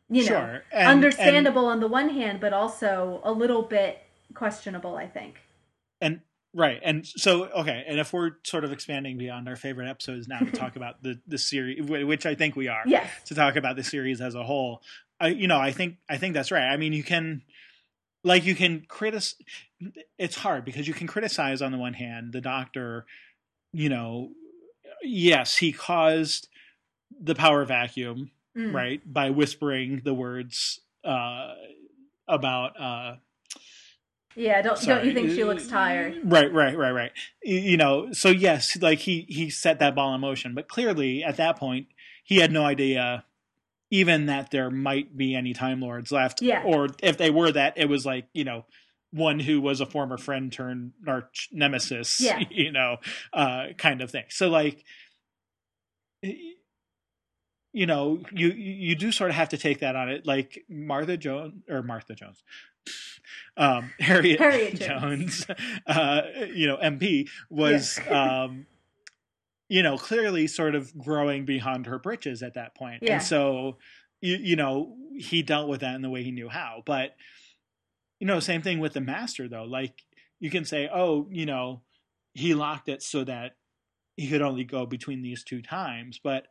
You 0.09 0.23
know, 0.23 0.29
Sure, 0.29 0.63
and- 0.73 0.87
understandable 0.89 1.67
on 1.67 1.81
the 1.81 1.89
one 1.89 2.11
hand, 2.11 2.39
but 2.41 2.53
also 2.53 3.21
a 3.25 3.33
little 3.33 3.63
bit 3.63 4.05
questionable, 4.35 4.97
I 4.97 5.09
think. 5.09 5.41
Right 6.57 6.81
and 6.83 7.07
so 7.07 7.45
okay 7.49 7.85
and 7.87 8.01
if 8.01 8.13
we're 8.13 8.33
sort 8.45 8.65
of 8.65 8.73
expanding 8.73 9.19
beyond 9.19 9.49
our 9.49 9.57
favorite 9.57 9.89
episodes 9.89 10.27
now 10.27 10.41
to 10.41 10.51
talk 10.51 10.75
about 10.81 11.03
the 11.03 11.21
the 11.27 11.39
series 11.39 11.83
which 11.83 12.25
i 12.27 12.35
think 12.35 12.57
we 12.57 12.67
are 12.69 12.83
Yes. 12.87 13.09
to 13.27 13.35
talk 13.35 13.57
about 13.57 13.77
the 13.77 13.85
series 13.85 14.21
as 14.21 14.35
a 14.35 14.43
whole 14.43 14.83
i 15.21 15.29
you 15.29 15.47
know 15.47 15.59
i 15.59 15.71
think 15.73 15.97
i 16.09 16.17
think 16.17 16.35
that's 16.35 16.51
right 16.51 16.69
i 16.73 16.77
mean 16.77 16.93
you 16.93 17.03
can 17.05 17.43
like 18.25 18.45
you 18.47 18.55
can 18.55 18.85
criticize 18.89 19.35
it's 20.19 20.37
hard 20.37 20.65
because 20.65 20.89
you 20.89 20.95
can 20.95 21.07
criticize 21.07 21.61
on 21.63 21.71
the 21.73 21.79
one 21.79 21.95
hand 21.95 22.33
the 22.33 22.41
doctor 22.41 23.05
you 23.73 23.89
know 23.91 24.31
yes 25.03 25.57
he 25.59 25.73
caused 25.73 26.49
the 27.21 27.35
power 27.35 27.65
vacuum 27.65 28.31
Mm. 28.57 28.73
right 28.73 29.03
by 29.05 29.29
whispering 29.29 30.01
the 30.03 30.15
words 30.15 30.81
uh 31.05 31.53
about 32.27 32.81
uh 32.81 33.17
Yeah, 34.37 34.61
don't 34.63 34.81
don't 34.83 35.05
you 35.05 35.15
think 35.15 35.31
she 35.31 35.45
looks 35.45 35.67
tired? 35.67 36.21
Right, 36.25 36.53
right, 36.53 36.77
right, 36.77 36.91
right. 36.93 37.13
You 37.43 37.77
know, 37.77 38.13
so 38.13 38.29
yes, 38.29 38.77
like 38.81 38.99
he 39.01 39.25
he 39.29 39.49
set 39.51 39.79
that 39.79 39.95
ball 39.95 40.15
in 40.15 40.21
motion, 40.21 40.55
but 40.55 40.69
clearly 40.69 41.25
at 41.25 41.37
that 41.39 41.59
point 41.59 41.87
he 42.23 42.37
had 42.37 42.53
no 42.53 42.65
idea 42.65 43.25
even 43.91 44.27
that 44.27 44.51
there 44.51 44.71
might 44.71 45.17
be 45.17 45.35
any 45.35 45.55
time 45.55 45.81
lords 45.81 46.11
left 46.13 46.43
Yeah. 46.43 46.63
or 46.65 46.89
if 47.03 47.17
they 47.19 47.31
were 47.31 47.51
that 47.53 47.75
it 47.79 47.89
was 47.89 48.05
like, 48.05 48.27
you 48.35 48.45
know, 48.45 48.67
one 49.13 49.39
who 49.41 49.61
was 49.61 49.81
a 49.81 49.87
former 49.87 50.19
friend 50.19 50.53
turned 50.53 50.93
arch 51.07 51.49
nemesis, 51.53 52.21
Yeah. 52.21 52.43
you 52.51 52.73
know, 52.73 52.97
uh 53.33 53.69
kind 53.79 54.03
of 54.03 54.11
thing. 54.11 54.25
So 54.29 54.49
like 54.49 54.85
you 57.73 57.87
know, 57.87 58.23
you 58.33 58.49
you 58.53 58.95
do 58.95 59.13
sort 59.13 59.31
of 59.31 59.37
have 59.37 59.51
to 59.51 59.59
take 59.59 59.81
that 59.81 59.97
on 59.97 60.09
it 60.09 60.27
like 60.27 60.65
Martha 60.69 61.17
Jones 61.17 61.63
or 61.69 61.83
Martha 61.83 62.15
Jones. 62.15 62.43
Um 63.57 63.93
Harriet, 63.99 64.39
Harriet 64.39 64.81
Jones, 64.81 65.47
uh, 65.87 66.23
you 66.53 66.67
know, 66.67 66.77
MP 66.77 67.29
was, 67.51 67.99
um, 68.11 68.67
you 69.69 69.83
know, 69.83 69.97
clearly 69.97 70.47
sort 70.47 70.75
of 70.75 70.97
growing 70.97 71.45
behind 71.45 71.87
her 71.87 71.99
britches 71.99 72.43
at 72.43 72.55
that 72.55 72.75
point. 72.75 73.03
Yeah. 73.03 73.15
And 73.15 73.23
so, 73.23 73.79
you, 74.21 74.37
you 74.37 74.57
know, 74.57 74.97
he 75.17 75.43
dealt 75.43 75.69
with 75.69 75.81
that 75.81 75.95
in 75.95 76.03
the 76.03 76.11
way 76.11 76.23
he 76.23 76.31
knew 76.31 76.49
how. 76.49 76.83
But, 76.85 77.17
you 78.21 78.27
know, 78.27 78.41
same 78.41 78.63
thing 78.63 78.79
with 78.79 78.93
the 78.93 79.01
master, 79.01 79.49
though. 79.49 79.65
Like, 79.65 80.03
you 80.39 80.51
can 80.51 80.65
say, 80.65 80.89
oh, 80.93 81.27
you 81.31 81.47
know, 81.47 81.83
he 82.35 82.55
locked 82.55 82.89
it 82.89 83.03
so 83.03 83.25
that 83.25 83.57
he 84.17 84.29
could 84.29 84.43
only 84.43 84.65
go 84.65 84.87
between 84.87 85.23
these 85.23 85.43
two 85.43 85.63
times. 85.63 86.21
But 86.23 86.47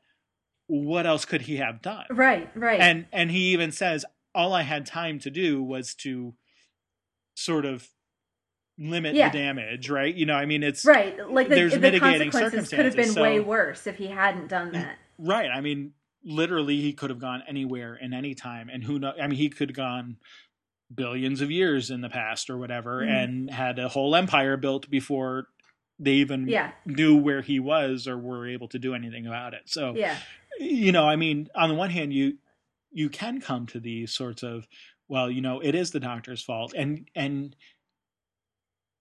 what 0.68 1.06
else 1.06 1.26
could 1.26 1.44
he 1.44 1.58
have 1.58 1.82
done? 1.82 2.06
Right, 2.10 2.50
right. 2.56 2.80
and 2.80 3.06
and 3.12 3.30
he 3.30 3.54
even 3.54 3.72
says 3.72 4.06
all 4.36 4.54
i 4.54 4.62
had 4.62 4.86
time 4.86 5.18
to 5.20 5.30
do 5.32 5.64
was 5.64 5.96
to 5.96 6.36
sort 7.36 7.66
of 7.66 7.88
limit 8.78 9.16
Yeah. 9.16 9.30
the 9.30 9.38
damage 9.38 9.90
right 9.90 10.14
you 10.14 10.26
know 10.26 10.36
i 10.36 10.46
mean 10.46 10.62
it's 10.62 10.84
right. 10.86 11.18
Like 11.30 11.48
the, 11.50 11.56
there's 11.56 11.74
the 11.74 11.80
mitigating 11.80 12.30
consequences 12.32 12.70
could 12.70 12.86
have 12.86 12.96
been 12.96 13.06
circumstances, 13.06 13.22
way 13.22 13.40
worse 13.40 13.88
if 13.88 13.98
he 13.98 14.08
hadn't 14.08 14.48
done 14.50 14.74
that. 14.74 14.98
right 15.18 15.50
i 15.50 15.62
mean 15.62 15.94
literally 16.26 16.82
he 16.82 16.92
could 16.92 17.10
have 17.10 17.20
gone 17.20 17.42
anywhere 17.48 17.98
and 18.02 18.14
any 18.14 18.36
time 18.36 18.70
and 18.72 18.84
who 18.84 19.00
know 19.00 19.14
i 19.22 19.28
mean 19.28 19.38
he 19.38 19.48
could 19.50 19.70
have 19.70 19.76
gone 19.78 20.18
billions 20.94 21.40
of 21.42 21.50
years 21.50 21.90
in 21.90 22.02
the 22.02 22.10
past 22.10 22.50
or 22.50 22.58
whatever 22.58 23.02
Mhm. 23.02 23.24
and 23.24 23.50
had 23.52 23.80
a 23.80 23.88
whole 23.88 24.14
empire 24.16 24.58
built 24.58 24.90
before 24.90 25.48
they 25.98 26.12
even 26.16 26.48
Yeah. 26.48 26.72
knew 26.86 27.16
where 27.16 27.42
he 27.42 27.60
was 27.62 28.08
or 28.08 28.18
were 28.18 28.46
able 28.48 28.68
to 28.68 28.78
do 28.80 28.94
anything 28.94 29.26
about 29.26 29.54
it 29.54 29.62
so 29.68 29.96
Yeah. 29.96 30.18
you 30.60 30.92
know 30.92 31.08
i 31.08 31.16
mean 31.16 31.48
on 31.56 31.70
the 31.70 31.76
one 31.76 31.90
hand 31.92 32.12
you 32.14 32.38
you 32.96 33.10
can 33.10 33.40
come 33.42 33.66
to 33.68 33.80
these 33.80 34.12
sorts 34.12 34.42
of 34.42 34.68
well 35.08 35.30
you 35.30 35.42
know 35.42 35.60
it 35.60 35.76
is 35.76 35.92
the 35.92 36.00
doctor's 36.00 36.42
fault 36.42 36.74
and 36.76 37.08
and 37.16 37.56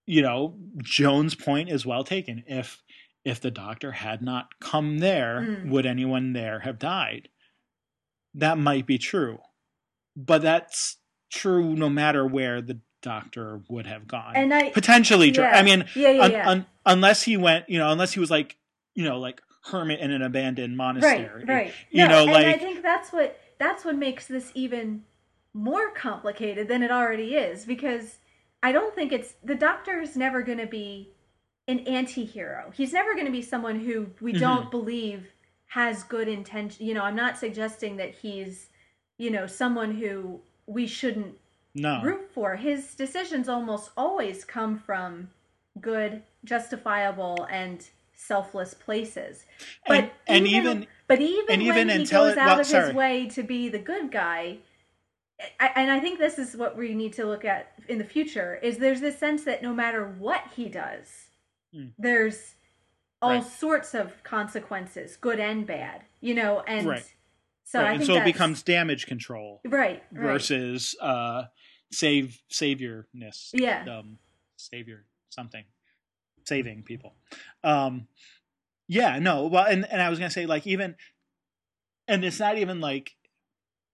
you 0.06 0.20
know 0.20 0.54
jones 0.82 1.34
point 1.34 1.68
is 1.70 1.86
well 1.86 2.04
taken 2.04 2.44
if 2.46 2.82
if 3.24 3.40
the 3.40 3.50
doctor 3.50 3.92
had 3.92 4.20
not 4.20 4.48
come 4.60 4.98
there 4.98 5.40
Mm. 5.40 5.70
would 5.70 5.86
anyone 5.86 6.32
there 6.34 6.60
have 6.60 6.78
died 6.78 7.28
that 8.34 8.58
might 8.58 8.86
be 8.86 8.98
true 8.98 9.38
but 10.16 10.42
that's 10.42 10.96
true 11.32 11.74
no 11.74 11.88
matter 11.88 12.26
where 12.26 12.60
the 12.60 12.80
doctor 13.02 13.60
would 13.68 13.86
have 13.86 14.06
gone 14.08 14.32
And 14.34 14.52
I 14.52 14.70
potentially 14.70 15.30
true 15.32 15.44
yeah. 15.44 15.58
i 15.58 15.62
mean 15.62 15.84
yeah, 15.94 16.10
yeah, 16.10 16.22
un- 16.22 16.30
yeah. 16.32 16.48
un- 16.50 16.66
unless 16.86 17.22
he 17.22 17.36
went 17.36 17.68
you 17.68 17.78
know 17.78 17.90
unless 17.90 18.12
he 18.12 18.20
was 18.20 18.30
like 18.30 18.56
you 18.94 19.04
know 19.04 19.18
like 19.18 19.40
hermit 19.66 20.00
in 20.00 20.10
an 20.10 20.20
abandoned 20.22 20.76
monastery 20.76 21.44
right, 21.44 21.48
right. 21.48 21.72
you 21.90 22.02
no, 22.06 22.08
know 22.08 22.22
and 22.24 22.32
like 22.32 22.46
I 22.46 22.58
think 22.58 22.82
that's 22.82 23.10
what 23.12 23.38
that's 23.64 23.84
what 23.84 23.96
makes 23.96 24.26
this 24.26 24.52
even 24.54 25.02
more 25.54 25.90
complicated 25.92 26.68
than 26.68 26.82
it 26.82 26.90
already 26.90 27.34
is 27.34 27.64
because 27.64 28.18
I 28.62 28.72
don't 28.72 28.94
think 28.94 29.10
it's 29.10 29.34
the 29.42 29.54
doctor 29.54 30.00
is 30.02 30.16
never 30.16 30.42
going 30.42 30.58
to 30.58 30.66
be 30.66 31.10
an 31.66 31.78
anti-hero. 31.80 32.72
He's 32.74 32.92
never 32.92 33.14
going 33.14 33.24
to 33.24 33.32
be 33.32 33.40
someone 33.40 33.80
who 33.80 34.10
we 34.20 34.34
Mhm. 34.34 34.38
don't 34.38 34.70
believe 34.70 35.32
has 35.68 36.04
good 36.04 36.28
intention. 36.28 36.84
You 36.84 36.92
know, 36.92 37.02
I'm 37.02 37.16
not 37.16 37.38
suggesting 37.38 37.96
that 37.96 38.14
he's, 38.14 38.68
you 39.16 39.30
know, 39.30 39.46
someone 39.46 39.94
who 39.94 40.42
we 40.66 40.86
shouldn't 40.86 41.38
no 41.74 42.00
root 42.02 42.30
for. 42.32 42.56
His 42.56 42.94
decisions 42.94 43.48
almost 43.48 43.92
always 43.96 44.44
come 44.44 44.78
from 44.78 45.30
good, 45.80 46.22
justifiable, 46.44 47.46
and 47.50 47.88
selfless 48.12 48.74
places. 48.74 49.46
But 49.88 50.04
and, 50.04 50.10
and 50.28 50.46
even, 50.46 50.66
even 50.66 50.86
but 51.06 51.20
even 51.20 51.44
and 51.50 51.62
when 51.66 51.90
even 51.90 52.00
he 52.00 52.06
goes 52.06 52.36
out 52.36 52.46
well, 52.46 52.60
of 52.60 52.66
sorry. 52.66 52.86
his 52.86 52.94
way 52.94 53.26
to 53.28 53.42
be 53.42 53.68
the 53.68 53.78
good 53.78 54.10
guy, 54.10 54.58
I, 55.60 55.70
and 55.76 55.90
I 55.90 56.00
think 56.00 56.18
this 56.18 56.38
is 56.38 56.56
what 56.56 56.76
we 56.76 56.94
need 56.94 57.12
to 57.14 57.24
look 57.26 57.44
at 57.44 57.72
in 57.88 57.98
the 57.98 58.04
future 58.04 58.56
is 58.62 58.78
there's 58.78 59.00
this 59.00 59.18
sense 59.18 59.44
that 59.44 59.62
no 59.62 59.74
matter 59.74 60.06
what 60.18 60.42
he 60.56 60.68
does, 60.68 61.08
Hmm. 61.72 61.88
there's 61.98 62.54
all 63.20 63.30
Right. 63.30 63.44
sorts 63.44 63.94
of 63.94 64.22
consequences, 64.22 65.16
good 65.16 65.40
and 65.40 65.66
bad. 65.66 66.02
You 66.20 66.34
know, 66.34 66.60
and 66.66 66.86
Right. 66.86 67.14
so 67.64 67.80
right, 67.80 67.88
I 67.88 67.90
and 67.92 67.98
think 68.00 68.06
so 68.06 68.16
it 68.16 68.24
becomes 68.24 68.62
damage 68.62 69.06
control 69.06 69.60
right, 69.64 70.02
right. 70.12 70.22
versus 70.32 70.94
uh 71.00 71.44
save 71.92 72.40
saviorness 72.50 73.50
Yeah. 73.52 73.84
um 73.98 74.18
savior 74.56 75.06
something 75.30 75.64
saving 76.44 76.82
people 76.82 77.14
um 77.62 78.06
yeah 78.88 79.18
no 79.18 79.46
well 79.46 79.64
and 79.64 79.86
and 79.90 80.00
i 80.02 80.08
was 80.10 80.18
gonna 80.18 80.30
say 80.30 80.46
like 80.46 80.66
even 80.66 80.94
and 82.08 82.24
it's 82.24 82.38
not 82.40 82.58
even 82.58 82.80
like 82.80 83.12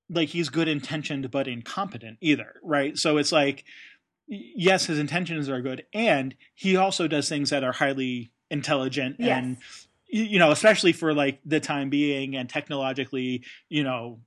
like 0.08 0.28
he's 0.30 0.48
good 0.48 0.68
intentioned 0.68 1.30
but 1.30 1.46
incompetent 1.46 2.18
either 2.20 2.54
right 2.62 2.98
so 2.98 3.16
it's 3.16 3.32
like 3.32 3.64
yes 4.26 4.86
his 4.86 4.98
intentions 4.98 5.48
are 5.48 5.60
good 5.60 5.84
and 5.92 6.34
he 6.54 6.76
also 6.76 7.06
does 7.08 7.28
things 7.28 7.50
that 7.50 7.64
are 7.64 7.72
highly 7.72 8.30
intelligent 8.50 9.16
Yes. 9.18 9.38
and 9.44 9.56
you 10.08 10.38
know 10.38 10.50
especially 10.50 10.92
for 10.92 11.14
like 11.14 11.40
the 11.44 11.60
time 11.60 11.90
being 11.90 12.34
and 12.36 12.48
technologically 12.48 13.44
you 13.68 13.84
know 13.84 14.20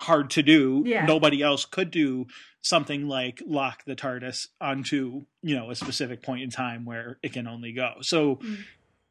hard 0.00 0.30
to 0.30 0.42
do 0.42 0.82
Yeah. 0.86 1.04
nobody 1.04 1.42
else 1.42 1.66
could 1.66 1.90
do 1.90 2.26
something 2.62 3.06
like 3.06 3.42
lock 3.46 3.84
the 3.84 3.94
tardis 3.94 4.46
onto 4.60 5.26
you 5.42 5.54
know 5.54 5.70
a 5.70 5.74
specific 5.74 6.22
point 6.22 6.42
in 6.42 6.48
time 6.50 6.86
where 6.86 7.18
it 7.22 7.34
can 7.34 7.46
only 7.46 7.72
go 7.72 7.94
so 8.00 8.36
Mm. 8.36 8.58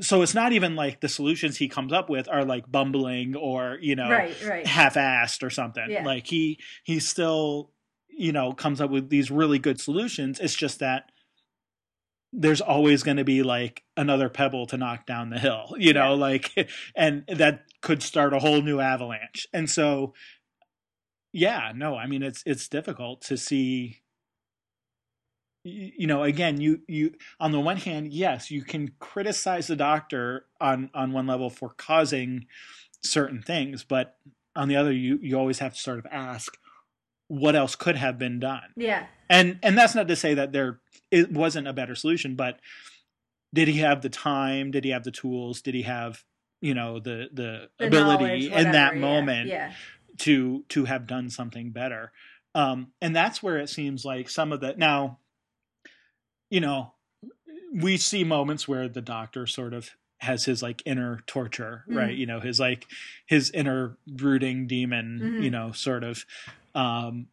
So 0.01 0.21
it's 0.21 0.33
not 0.33 0.53
even 0.53 0.75
like 0.75 1.01
the 1.01 1.09
solutions 1.09 1.57
he 1.57 1.67
comes 1.67 1.91
up 1.91 2.09
with 2.09 2.27
are 2.29 2.45
like 2.45 2.71
bumbling 2.71 3.35
or 3.35 3.77
you 3.81 3.95
know 3.95 4.09
right, 4.09 4.35
right. 4.47 4.65
half-assed 4.67 5.43
or 5.43 5.49
something 5.49 5.89
Yeah. 5.89 6.05
like 6.05 6.27
he 6.27 6.59
he 6.83 6.99
still 6.99 7.71
you 8.09 8.31
know 8.31 8.53
comes 8.53 8.79
up 8.81 8.89
with 8.89 9.09
these 9.09 9.29
really 9.31 9.59
good 9.59 9.79
solutions 9.79 10.39
it's 10.39 10.55
just 10.55 10.79
that 10.79 11.12
there's 12.31 12.62
always 12.62 13.01
going 13.03 13.17
to 13.17 13.23
be 13.23 13.41
like 13.43 13.84
another 13.97 14.30
pebble 14.30 14.67
to 14.67 14.78
knock 14.78 15.05
down 15.05 15.30
the 15.32 15.39
hill 15.39 15.76
you 15.78 15.93
know 15.93 16.13
Yeah. 16.13 16.19
like 16.21 16.69
and 16.95 17.24
that 17.28 17.63
could 17.82 18.03
start 18.03 18.34
a 18.34 18.39
whole 18.39 18.61
new 18.61 18.80
avalanche 18.80 19.47
and 19.53 19.69
so 19.69 20.13
yeah 21.34 21.71
no 21.76 21.95
i 21.95 22.07
mean 22.07 22.24
it's 22.24 22.43
it's 22.45 22.67
difficult 22.67 23.21
to 23.21 23.38
see 23.38 24.01
you 25.64 26.07
know 26.07 26.24
again 26.24 26.62
you 26.62 26.82
you 26.88 27.14
on 27.39 27.51
the 27.51 27.60
one 27.60 27.78
hand 27.78 28.14
yes 28.14 28.49
you 28.49 28.64
can 28.64 28.91
criticize 28.99 29.68
the 29.68 29.76
doctor 29.76 30.45
on 30.62 30.89
on 30.93 31.12
one 31.12 31.28
level 31.28 31.49
for 31.49 31.70
causing 31.70 32.45
certain 33.03 33.41
things 33.41 33.84
but 33.84 34.18
on 34.55 34.68
the 34.68 34.76
other 34.76 34.91
you 34.91 35.20
you 35.22 35.38
always 35.38 35.60
have 35.60 35.74
to 35.74 35.80
sort 35.80 35.99
of 35.99 36.07
ask 36.12 36.57
what 37.30 37.55
else 37.55 37.76
could 37.76 37.95
have 37.95 38.18
been 38.18 38.39
done? 38.39 38.74
Yeah, 38.76 39.05
and 39.30 39.60
and 39.64 39.78
that's 39.78 39.95
not 39.95 40.07
to 40.10 40.16
say 40.16 40.34
that 40.34 40.51
there 40.51 40.82
it 41.10 41.32
wasn't 41.32 41.68
a 41.68 41.74
better 41.74 41.95
solution 41.95 42.36
but 42.36 42.60
did 43.53 43.68
he 43.68 43.80
have 43.80 44.01
the 44.01 44.10
time? 44.10 44.70
Did 44.72 44.84
he 44.84 44.91
have 44.91 45.03
the 45.03 45.12
tools? 45.12 45.62
Did 45.62 45.76
he 45.76 45.84
have 45.84 46.24
you 46.60 46.74
know 46.74 46.99
the 46.99 47.30
the, 47.32 47.70
the 47.78 47.88
ability 47.88 48.49
knowledge, 48.49 48.66
in 48.66 48.72
that 48.74 48.95
yeah, 48.95 48.99
moment 48.99 49.47
Yeah, 49.47 49.72
to 50.20 50.66
to 50.70 50.86
have 50.86 51.07
done 51.07 51.30
something 51.30 51.72
better. 51.72 52.12
Um, 52.55 52.88
and 52.99 53.16
that's 53.16 53.43
where 53.43 53.57
it 53.57 53.70
seems 53.70 54.03
like 54.03 54.28
some 54.28 54.51
of 54.51 54.60
the 54.60 54.74
now, 54.76 55.20
you 56.50 56.60
know, 56.60 56.93
we 57.74 57.97
see 57.97 58.24
moments 58.24 58.68
where 58.68 58.88
the 58.89 59.02
doctor 59.02 59.45
sort 59.45 59.74
of 59.74 59.91
has 60.20 60.45
his 60.45 60.62
like 60.62 60.82
inner 60.86 61.20
torture, 61.28 61.86
Mhm. 61.88 61.95
right? 61.95 62.16
You 62.16 62.26
know, 62.26 62.39
his 62.39 62.60
like 62.60 62.86
his 63.26 63.52
inner 63.52 63.97
brooding 64.08 64.68
demon, 64.68 65.20
Mhm. 65.22 65.43
you 65.43 65.50
know, 65.52 65.72
sort 65.72 66.04
of, 66.04 66.26
um, 66.76 67.28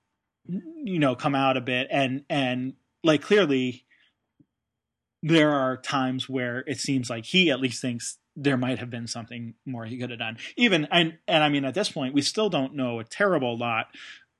you 0.48 0.98
know, 0.98 1.16
come 1.16 1.34
out 1.34 1.56
a 1.56 1.60
bit, 1.60 1.88
and 1.90 2.24
and 2.30 2.74
like 3.02 3.22
clearly, 3.22 3.84
there 5.22 5.50
are 5.52 5.76
times 5.76 6.28
where 6.28 6.62
it 6.66 6.78
seems 6.78 7.10
like 7.10 7.24
he 7.24 7.50
at 7.50 7.60
least 7.60 7.80
thinks 7.80 8.18
there 8.36 8.56
might 8.56 8.78
have 8.78 8.90
been 8.90 9.06
something 9.06 9.54
more 9.64 9.86
he 9.86 9.98
could 9.98 10.10
have 10.10 10.18
done. 10.18 10.36
Even 10.56 10.86
and 10.90 11.18
and 11.26 11.42
I 11.42 11.48
mean, 11.48 11.64
at 11.64 11.74
this 11.74 11.90
point, 11.90 12.14
we 12.14 12.22
still 12.22 12.50
don't 12.50 12.74
know 12.74 13.00
a 13.00 13.04
terrible 13.04 13.56
lot 13.58 13.88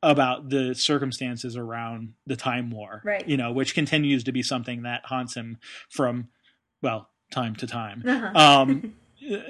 about 0.02 0.50
the 0.50 0.74
circumstances 0.74 1.56
around 1.56 2.12
the 2.26 2.36
time 2.36 2.70
war, 2.70 3.00
Right. 3.04 3.26
You 3.26 3.36
know, 3.36 3.52
which 3.52 3.74
continues 3.74 4.24
to 4.24 4.32
be 4.32 4.42
something 4.42 4.82
that 4.82 5.06
haunts 5.06 5.34
him 5.34 5.58
from 5.88 6.28
well 6.82 7.08
time 7.30 7.56
to 7.56 7.66
time, 7.66 8.02
Uh-huh. 8.06 8.30
um, 8.62 8.94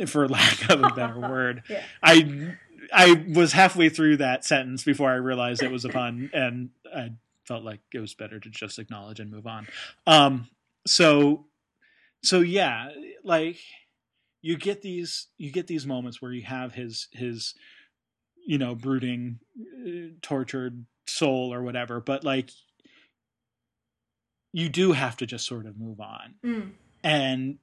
for 0.07 0.29
lack 0.29 0.71
of 0.71 0.83
a 0.83 0.91
better 0.91 1.19
word. 1.29 1.63
Yeah. 1.69 1.83
I 2.03 2.55
I 2.93 3.25
was 3.35 3.53
halfway 3.53 3.89
through 3.89 4.19
that 4.19 4.45
sentence 4.45 4.85
before 4.85 5.11
I 5.11 5.15
realized 5.17 5.63
it 5.63 5.73
was 5.73 5.85
a 5.85 5.89
pun, 5.89 6.31
and 6.33 6.71
I 6.95 7.11
felt 7.45 7.65
like 7.65 7.81
it 7.93 7.99
was 7.99 8.15
better 8.15 8.39
to 8.39 8.49
just 8.49 8.79
acknowledge 8.79 9.19
and 9.21 9.31
move 9.31 9.47
on. 9.47 9.67
Um, 10.07 10.49
so 10.87 11.47
so 12.23 12.41
yeah, 12.41 12.91
like 13.25 13.59
you 14.41 14.57
get 14.57 14.83
these 14.83 15.27
you 15.37 15.51
get 15.51 15.67
these 15.67 15.87
moments 15.87 16.23
where 16.23 16.33
you 16.33 16.43
have 16.43 16.75
his 16.75 17.09
his 17.13 17.55
you 18.47 18.59
know 18.59 18.75
brooding 18.75 19.39
uh, 19.61 20.15
tortured 20.23 20.87
soul 21.07 21.53
or 21.53 21.63
whatever 21.63 22.01
but 22.01 22.25
like 22.25 22.51
you 24.53 24.69
do 24.71 24.93
have 24.93 25.17
to 25.19 25.27
just 25.27 25.47
sort 25.47 25.67
of 25.67 25.79
move 25.79 26.01
on. 26.01 26.35
Mm. 26.45 26.71
and 27.05 27.59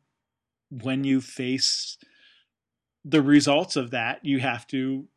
when 0.69 1.03
you 1.03 1.21
face 1.21 1.97
the 3.03 3.21
results 3.21 3.75
of 3.75 3.91
that 3.91 4.23
you 4.23 4.39
have 4.39 4.67
to 4.67 5.07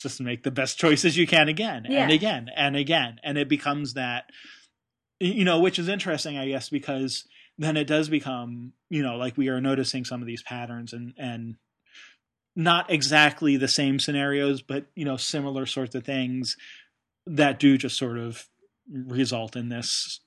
just 0.00 0.20
make 0.20 0.42
the 0.42 0.50
best 0.50 0.78
choices 0.78 1.16
you 1.16 1.26
can 1.26 1.48
again 1.48 1.86
and 1.86 2.12
again 2.12 2.50
and 2.54 2.76
again. 2.76 3.18
And 3.22 3.38
it 3.38 3.48
becomes 3.48 3.94
that 3.94 4.30
you 5.20 5.44
know 5.44 5.60
which 5.60 5.78
is 5.78 5.88
interesting 5.88 6.36
i 6.36 6.46
guess 6.46 6.68
because 6.68 7.24
then 7.58 7.76
it 7.76 7.86
does 7.86 8.08
become 8.08 8.72
you 8.90 9.02
know 9.02 9.16
like 9.16 9.36
we 9.36 9.48
are 9.48 9.60
noticing 9.60 10.04
some 10.04 10.20
of 10.20 10.26
these 10.26 10.42
patterns 10.42 10.92
and 10.92 11.14
and 11.16 11.56
not 12.56 12.90
exactly 12.90 13.56
the 13.56 13.68
same 13.68 14.00
scenarios 14.00 14.62
but 14.62 14.86
you 14.94 15.04
know 15.04 15.16
similar 15.16 15.66
sorts 15.66 15.94
of 15.94 16.04
things 16.04 16.56
that 17.26 17.58
do 17.58 17.76
just 17.76 17.96
sort 17.96 18.18
of 18.18 18.48
result 18.90 19.54
in 19.56 19.68
this 19.68 20.20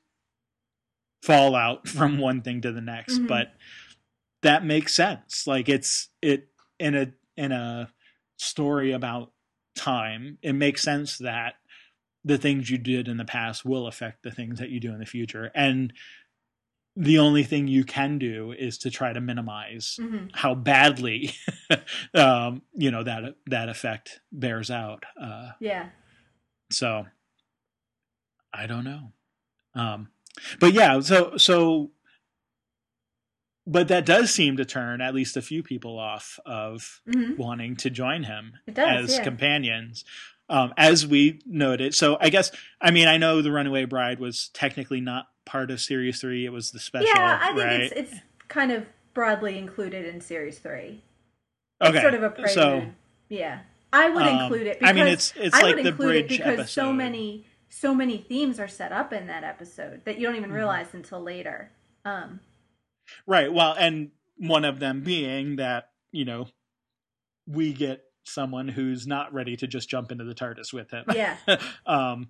fallout 1.24 1.88
from 1.88 2.18
one 2.18 2.42
thing 2.42 2.62
to 2.62 2.72
the 2.72 2.82
next. 2.82 3.20
Mhm. 3.20 3.28
but 3.28 3.54
that 4.42 4.64
makes 4.64 4.96
sense. 4.96 5.46
Like 5.48 5.68
it's 5.68 6.10
it 6.22 6.48
in 6.80 6.96
a 6.96 7.12
in 7.36 7.52
a 7.52 7.90
story 8.38 8.94
about 8.94 9.32
time 9.76 10.38
it 10.42 10.54
makes 10.54 10.82
sense 10.82 11.18
that 11.18 11.56
the 12.24 12.38
things 12.38 12.70
you 12.70 12.78
did 12.78 13.08
in 13.08 13.18
the 13.18 13.26
past 13.26 13.64
will 13.66 13.88
affect 13.88 14.24
the 14.24 14.32
things 14.32 14.60
that 14.60 14.70
you 14.70 14.80
do 14.80 14.92
in 14.94 15.00
the 15.00 15.06
future. 15.06 15.52
And 15.56 15.94
the 17.02 17.18
only 17.18 17.44
thing 17.44 17.66
you 17.70 17.86
can 17.86 18.18
do 18.18 18.52
is 18.52 18.78
to 18.80 18.92
try 18.92 19.14
to 19.14 19.22
minimize 19.22 19.98
Mhm. 20.02 20.32
how 20.34 20.54
badly 20.54 21.32
um, 22.14 22.62
you 22.74 22.92
know 22.92 23.04
that 23.04 23.36
that 23.48 23.70
effect 23.70 24.20
bears 24.34 24.70
out 24.70 25.06
uh, 25.22 25.52
Yeah. 25.62 25.90
so 26.70 27.06
i 28.54 28.68
don't 28.68 28.84
know 28.84 29.14
um, 29.76 30.10
but 30.60 30.74
yeah 30.74 31.00
so 31.00 31.38
so 31.38 31.92
but 33.66 33.88
that 33.88 34.06
does 34.06 34.32
seem 34.32 34.58
to 34.58 34.66
turn 34.66 35.00
at 35.00 35.14
least 35.14 35.38
a 35.38 35.42
few 35.42 35.64
people 35.64 35.98
off 35.98 36.38
of 36.46 37.02
hmm 37.12 37.34
wanting 37.38 37.76
to 37.78 37.90
join 37.90 38.24
him 38.24 38.54
does. 38.74 39.12
as 39.12 39.16
yeah. 39.18 39.24
companions 39.24 40.04
um, 40.50 40.74
as 40.78 41.08
we 41.08 41.40
noted 41.46 41.94
so 41.96 42.18
i 42.20 42.30
guess 42.30 42.52
i 42.82 42.92
mean 42.92 43.08
i 43.08 43.18
know 43.18 43.42
the 43.42 43.52
runaway 43.52 43.86
bride 43.86 44.20
was 44.20 44.50
technically 44.54 45.00
not 45.00 45.28
part 45.50 45.72
of 45.72 45.82
series 45.82 46.22
three 46.22 46.46
it 46.46 46.52
was 46.52 46.72
the 46.72 46.80
special 46.80 47.10
yeah, 47.16 47.40
I 47.42 47.48
think 47.48 47.58
right 47.66 47.82
it's 47.82 47.94
it's 48.14 48.22
kind 48.48 48.72
of 48.72 48.86
broadly 49.14 49.58
included 49.58 50.06
in 50.06 50.22
series 50.22 50.60
three. 50.60 51.04
okay 51.82 51.94
It's 51.98 52.02
sort 52.02 52.14
of 52.14 52.24
a 52.24 52.30
prelude. 52.30 52.52
so 52.54 52.86
yeah, 53.30 53.62
I 53.92 54.10
would 54.10 54.24
Um, 54.26 54.42
include 54.44 54.68
it. 54.68 54.80
Because 54.80 54.90
I 54.90 54.94
mean, 54.94 55.08
it's 55.08 55.34
it's 55.36 55.56
I 55.56 55.62
like 55.64 55.76
would 55.76 55.86
the 55.86 55.90
include 55.90 56.16
it 56.16 56.28
bridge 56.28 56.38
because 56.40 56.72
so 56.72 56.94
many 56.94 57.46
so 57.70 57.94
many 57.94 58.18
themes 58.18 58.60
are 58.60 58.68
set 58.68 58.92
up 58.92 59.12
in 59.14 59.28
that 59.28 59.44
episode 59.44 60.02
that 60.06 60.18
you 60.20 60.26
don't 60.28 60.36
even 60.36 60.50
Mhm. 60.52 60.56
realize 60.56 60.94
until 60.94 61.22
later. 61.22 61.72
Um, 62.06 62.40
Right. 63.28 63.52
Well, 63.52 63.74
and 63.78 64.12
one 64.38 64.66
of 64.66 64.80
them 64.80 65.02
being 65.02 65.56
that, 65.58 65.90
you 66.12 66.26
know, 66.26 66.48
we 67.48 67.74
get 67.74 68.04
someone 68.24 68.68
who's 68.68 69.08
not 69.08 69.34
ready 69.34 69.56
to 69.58 69.66
just 69.68 69.90
jump 69.90 70.12
into 70.12 70.24
the 70.24 70.36
TARDIS 70.36 70.72
with 70.74 70.92
him. 70.92 71.06
yeah, 71.16 71.38
um, 71.88 72.30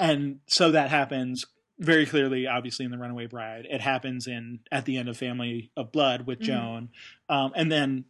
and 0.00 0.40
so 0.48 0.70
that 0.72 0.90
happens 0.90 1.44
very 1.78 2.06
clearly, 2.06 2.46
obviously, 2.46 2.84
in 2.84 2.90
the 2.90 2.98
Runaway 2.98 3.26
Bride. 3.26 3.66
It 3.70 3.80
happens 3.80 4.26
in 4.26 4.60
at 4.72 4.84
the 4.84 4.96
end 4.96 5.08
of 5.08 5.16
Family 5.16 5.70
of 5.76 5.92
Blood 5.92 6.26
with 6.26 6.40
Mhm. 6.40 6.44
Joan, 6.44 6.88
um, 7.28 7.52
and 7.54 7.70
then, 7.70 8.04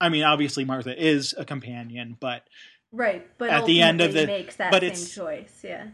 I 0.00 0.08
mean, 0.08 0.24
obviously 0.24 0.64
Martha 0.64 0.94
is 1.00 1.34
a 1.38 1.44
companion, 1.44 2.16
but 2.20 2.46
right. 2.90 3.26
But 3.38 3.50
At 3.50 3.64
the 3.66 3.80
end 3.80 4.00
of 4.00 4.12
the- 4.12 4.26
makes 4.26 4.56
that 4.56 4.70
but 4.70 4.80
same 4.82 4.86
it's- 4.90 5.14
choice. 5.14 5.64
Yeah, 5.64 5.88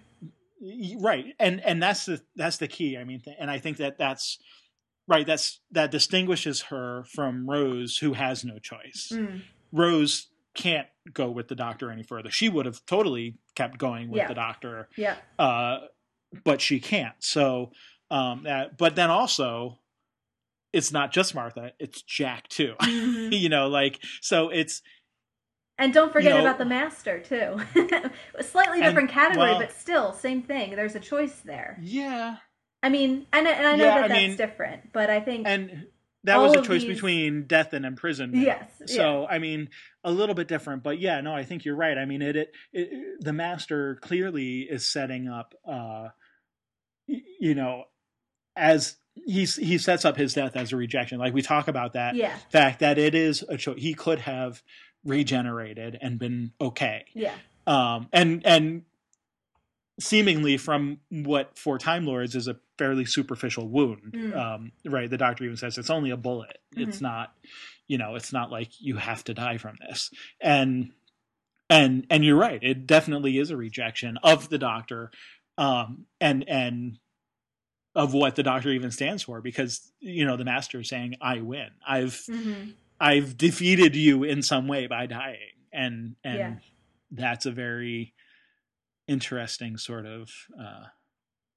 right 0.99 1.37
and 1.39 1.61
and 1.61 1.81
that's 1.81 2.07
the 2.07 2.21
that's 2.35 2.57
the 2.57 2.67
key 2.67 2.99
i 2.99 3.05
mean 3.05 3.21
th- 3.21 3.37
and 3.39 3.49
i 3.49 3.61
think 3.61 3.77
that 3.77 3.97
that's 3.97 4.39
right 5.07 5.25
that's 5.25 5.61
that 5.71 5.93
distinguishes 5.93 6.63
her 6.63 7.05
from 7.05 7.49
rose 7.49 7.99
who 7.99 8.15
has 8.15 8.45
no 8.45 8.59
choice 8.59 9.13
Mm. 9.15 9.43
rose 9.71 10.27
can't 10.55 10.89
go 11.13 11.31
with 11.31 11.47
the 11.47 11.55
doctor 11.55 11.93
any 11.93 12.03
further 12.03 12.33
she 12.33 12.49
would 12.49 12.67
have 12.67 12.85
totally 12.87 13.37
kept 13.55 13.79
going 13.79 14.09
with 14.11 14.19
Yeah. 14.19 14.27
the 14.27 14.35
doctor 14.35 14.89
yeah, 14.97 15.15
uh 15.39 15.79
but 16.45 16.61
she 16.61 16.81
can't 16.81 17.15
so 17.21 17.71
um 18.11 18.43
that 18.45 18.77
but 18.79 18.95
then 18.97 19.11
also 19.11 19.79
it's 20.73 20.93
not 20.93 21.13
just 21.13 21.35
martha 21.35 21.73
it's 21.79 22.03
jack 22.03 22.47
too 22.49 22.75
Mhm. 22.83 23.39
you 23.39 23.49
know 23.49 23.69
like 23.69 23.99
so 24.21 24.49
it's 24.51 24.83
and 25.81 25.93
don't 25.95 26.13
forget 26.13 26.35
know- 26.35 26.41
about 26.41 26.59
the 26.59 26.65
master 26.65 27.21
too. 27.21 27.57
Slightly 28.43 28.79
And- 28.79 28.85
different 28.87 29.11
category, 29.11 29.51
well- 29.51 29.61
but 29.61 29.71
still 29.73 30.13
same 30.13 30.43
thing. 30.43 30.75
There's 30.75 30.97
a 30.97 31.01
choice 31.01 31.39
there. 31.45 31.79
yeah 31.81 32.39
I 32.83 32.89
mean, 32.89 33.27
and, 33.33 33.47
I- 33.47 33.53
and 33.53 33.67
I 33.67 33.77
know 33.77 33.85
Yeah, 33.85 33.95
that 33.95 34.05
I 34.05 34.09
that's 34.09 34.21
mean- 34.21 34.37
different, 34.37 34.93
but 34.93 35.09
I 35.09 35.21
think 35.21 35.47
and 35.47 35.87
that 36.25 36.39
was 36.39 36.53
a 36.55 36.63
choice 36.63 36.83
these- 36.83 36.95
between 36.95 37.45
death 37.47 37.73
and 37.75 37.87
imprisonment 37.87 38.43
yes, 38.45 38.69
So 38.87 39.25
I 39.31 39.39
mean, 39.39 39.69
a 40.03 40.11
little 40.11 40.35
bit 40.35 40.49
different, 40.49 40.83
but 40.83 40.99
yeah, 40.99 41.21
no, 41.21 41.33
I 41.33 41.45
think 41.45 41.65
you're 41.65 41.77
right. 41.77 41.97
I 41.97 42.07
mean, 42.07 42.23
it, 42.23 42.35
it, 42.35 42.53
it 42.73 43.21
the 43.21 43.33
master 43.33 44.01
clearly 44.03 44.63
is 44.63 44.85
setting 44.87 45.29
up, 45.29 45.55
uh, 45.65 46.09
you 47.09 47.55
know, 47.55 47.85
as 48.55 48.97
he's 49.27 49.57
he 49.57 49.79
sets 49.79 50.05
up 50.05 50.17
his 50.17 50.35
death 50.35 50.55
as 50.57 50.73
a 50.73 50.77
rejection. 50.77 51.19
Like 51.19 51.35
we 51.35 51.43
talk 51.43 51.67
about 51.69 51.95
that 51.95 52.15
yeah, 52.15 52.37
fact 52.51 52.81
that 52.81 52.99
it 52.99 53.15
is 53.15 53.43
a 53.49 53.57
choice. 53.57 53.81
He 53.81 53.95
could 53.95 54.21
have 54.21 54.63
regenerated 55.05 55.99
and 56.01 56.19
been 56.19 56.53
okay, 56.61 57.07
yeah, 57.15 57.35
um, 57.67 58.09
and 58.13 58.45
and 58.47 58.83
seemingly 60.01 60.57
from 60.57 60.99
what 61.11 61.59
for 61.59 61.79
Time 61.79 62.07
Lords 62.07 62.37
is 62.37 62.47
a 62.47 62.57
fairly 62.79 63.05
superficial 63.05 63.69
wound. 63.69 64.13
Mm. 64.15 64.37
Um, 64.37 64.73
right, 64.87 65.11
the 65.11 65.17
doctor 65.17 65.45
even 65.45 65.57
says 65.57 65.77
it's 65.79 65.91
only 65.91 66.11
a 66.11 66.17
bullet. 66.17 66.59
It's 66.77 66.99
Mhm. 66.99 67.03
not, 67.03 67.35
you 67.89 67.99
know, 67.99 68.15
it's 68.15 68.33
not 68.33 68.51
like 68.53 68.69
you 68.81 68.97
have 68.97 69.25
to 69.25 69.35
die 69.35 69.59
from 69.59 69.77
this. 69.89 70.11
And 70.41 70.93
and 71.71 72.07
and 72.09 72.25
you're 72.25 72.37
right. 72.37 72.63
It 72.63 72.87
definitely 72.87 73.39
is 73.39 73.51
a 73.51 73.57
rejection 73.57 74.19
of 74.23 74.49
the 74.49 74.59
doctor, 74.59 75.11
um, 75.59 76.07
and 76.21 76.49
and 76.49 76.99
of 77.95 78.15
what 78.15 78.37
the 78.37 78.43
doctor 78.43 78.71
even 78.71 78.91
stands 78.91 79.25
for 79.25 79.41
because 79.43 79.93
you 80.01 80.25
know 80.25 80.37
the 80.37 80.45
master 80.45 80.81
is 80.81 80.89
saying 80.89 81.17
I 81.21 81.41
win. 81.41 81.69
I've 81.87 82.23
hmm 82.27 82.71
I've 83.01 83.37
defeated 83.37 83.95
you 83.95 84.25
in 84.25 84.43
some 84.43 84.67
way 84.69 84.87
by 84.87 85.07
dying, 85.07 85.39
and 85.73 86.17
and 86.25 86.41
Yeah. 86.41 86.59
that's 87.11 87.47
a 87.47 87.53
very 87.53 88.15
interesting 89.07 89.77
sort 89.77 90.07
of 90.07 90.31
uh, 90.59 90.85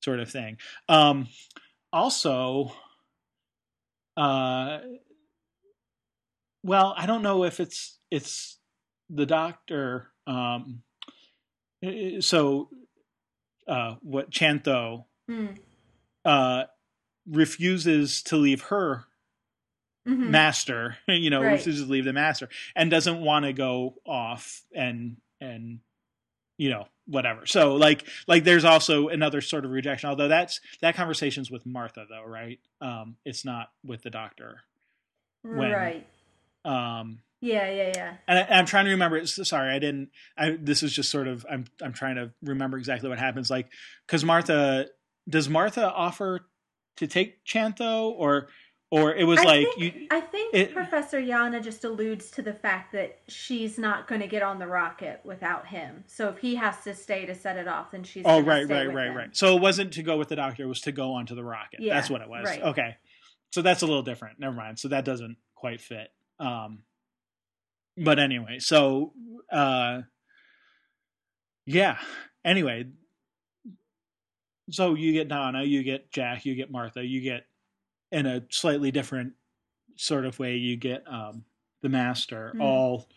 sort 0.03 0.19
of 0.19 0.29
thing. 0.29 0.57
Um, 0.89 1.27
also, 1.93 2.73
uh, 4.17 4.79
well, 6.63 6.93
I 6.97 7.05
don't 7.05 7.23
know 7.23 7.43
if 7.43 7.59
it's 7.59 7.99
it's 8.11 8.59
the 9.09 9.25
doctor. 9.25 10.11
Um, 10.27 10.83
so, 12.19 12.69
uh, 13.71 13.95
what 14.01 14.29
Chantho 14.29 15.05
mm 15.29 15.57
uh, 16.25 16.65
refuses 17.27 18.21
to 18.23 18.35
leave 18.37 18.61
her 18.63 19.05
hmm 20.05 20.29
master, 20.29 20.97
you 21.07 21.29
know, 21.31 21.41
Right. 21.41 21.53
refuses 21.53 21.85
to 21.85 21.91
leave 21.91 22.05
the 22.05 22.13
master 22.13 22.49
and 22.75 22.91
doesn't 22.91 23.21
want 23.21 23.45
to 23.45 23.53
go 23.53 23.95
off 24.05 24.61
and 24.75 25.17
and 25.39 25.79
you 26.57 26.69
know 26.69 26.85
whatever. 27.07 27.45
So 27.47 27.75
like 27.75 28.05
like 28.27 28.43
there's 28.43 28.65
also 28.65 29.07
another 29.07 29.41
sort 29.41 29.65
of 29.65 29.71
rejection 29.71 30.09
although 30.09 30.27
that's 30.27 30.59
that 30.81 30.95
conversation's 30.95 31.49
with 31.49 31.65
martha 31.65 32.05
though 32.09 32.23
right? 32.25 32.59
Um 32.81 33.15
it's 33.25 33.43
not 33.45 33.69
with 33.83 34.03
the 34.03 34.11
doctor. 34.11 34.61
When, 35.43 35.71
right. 35.71 36.07
um 36.65 37.19
Yeah, 37.41 37.69
yeah, 37.71 37.91
yeah. 37.95 38.13
and 38.27 38.39
I, 38.39 38.59
i'm 38.59 38.65
trying 38.65 38.85
to 38.85 38.91
remember 38.91 39.25
sorry 39.25 39.73
i 39.73 39.79
didn't 39.79 40.09
i 40.37 40.57
this 40.59 40.83
is 40.83 40.93
just 40.93 41.09
sort 41.09 41.27
of 41.27 41.45
i'm 41.49 41.65
i'm 41.81 41.93
trying 41.93 42.15
to 42.15 42.31
remember 42.43 42.77
exactly 42.77 43.09
what 43.09 43.17
happens 43.17 43.49
like 43.49 43.71
because 44.05 44.23
martha 44.23 44.87
does 45.27 45.49
martha 45.49 45.91
offer 45.91 46.41
to 46.97 47.07
take 47.07 47.43
chantho 47.45 48.11
or 48.11 48.47
or 48.91 49.15
it 49.15 49.23
was 49.23 49.39
I 49.39 49.43
like 49.43 49.67
think, 49.67 49.79
you 49.79 50.07
I 50.11 50.19
think 50.19 50.53
it- 50.53 50.73
Professor 50.73 51.19
Yana 51.19 51.63
just 51.63 51.85
alludes 51.85 52.29
to 52.31 52.41
the 52.41 52.53
fact 52.53 52.91
that 52.91 53.19
she's 53.29 53.77
not 53.77 54.05
going 54.07 54.19
to 54.19 54.27
get 54.27 54.43
on 54.43 54.59
the 54.59 54.67
rocket 54.67 55.21
without 55.23 55.67
him. 55.67 56.03
So 56.07 56.27
if 56.27 56.39
he 56.39 56.55
has 56.55 56.83
to 56.83 56.93
stay 56.93 57.25
to 57.25 57.33
set 57.33 57.55
it 57.55 57.69
off, 57.69 57.91
then 57.91 58.03
she's. 58.03 58.23
Oh 58.25 58.41
right, 58.41 58.65
stay 58.65 58.87
right, 58.87 58.93
right, 58.93 59.07
him. 59.07 59.15
right. 59.15 59.35
So 59.35 59.55
it 59.55 59.61
wasn't 59.61 59.93
to 59.93 60.03
go 60.03 60.17
with 60.17 60.27
the 60.27 60.35
doctor; 60.35 60.63
it 60.63 60.67
was 60.67 60.81
to 60.81 60.91
go 60.91 61.13
onto 61.13 61.35
the 61.35 61.43
rocket. 61.43 61.79
Yeah, 61.79 61.95
that's 61.95 62.09
what 62.09 62.21
it 62.21 62.27
was. 62.29 62.43
right. 62.43 62.61
Okay, 62.61 62.97
so 63.51 63.61
that's 63.61 63.81
a 63.81 63.85
little 63.85 64.03
different. 64.03 64.39
Never 64.39 64.55
mind. 64.55 64.77
So 64.77 64.89
that 64.89 65.05
doesn't 65.05 65.37
quite 65.55 65.79
fit. 65.79 66.09
Um, 66.37 66.79
but 68.03 68.19
anyway, 68.19 68.59
so 68.59 69.13
uh, 69.51 70.01
yeah. 71.65 71.97
Anyway, 72.43 72.85
so 74.69 74.95
you 74.95 75.13
get 75.13 75.27
Donna, 75.27 75.63
you 75.63 75.83
get 75.83 76.11
Jack, 76.11 76.45
you 76.45 76.55
get 76.55 76.71
Martha, 76.71 77.03
you 77.05 77.21
get 77.21 77.45
in 78.11 78.25
a 78.25 78.43
slightly 78.49 78.91
different 78.91 79.33
sort 79.95 80.25
of 80.25 80.39
way. 80.39 80.55
You 80.55 80.75
get 80.77 81.03
um, 81.07 81.43
the 81.81 81.89
Master, 81.89 82.53
Mhm. 82.55 82.61
all 82.61 83.09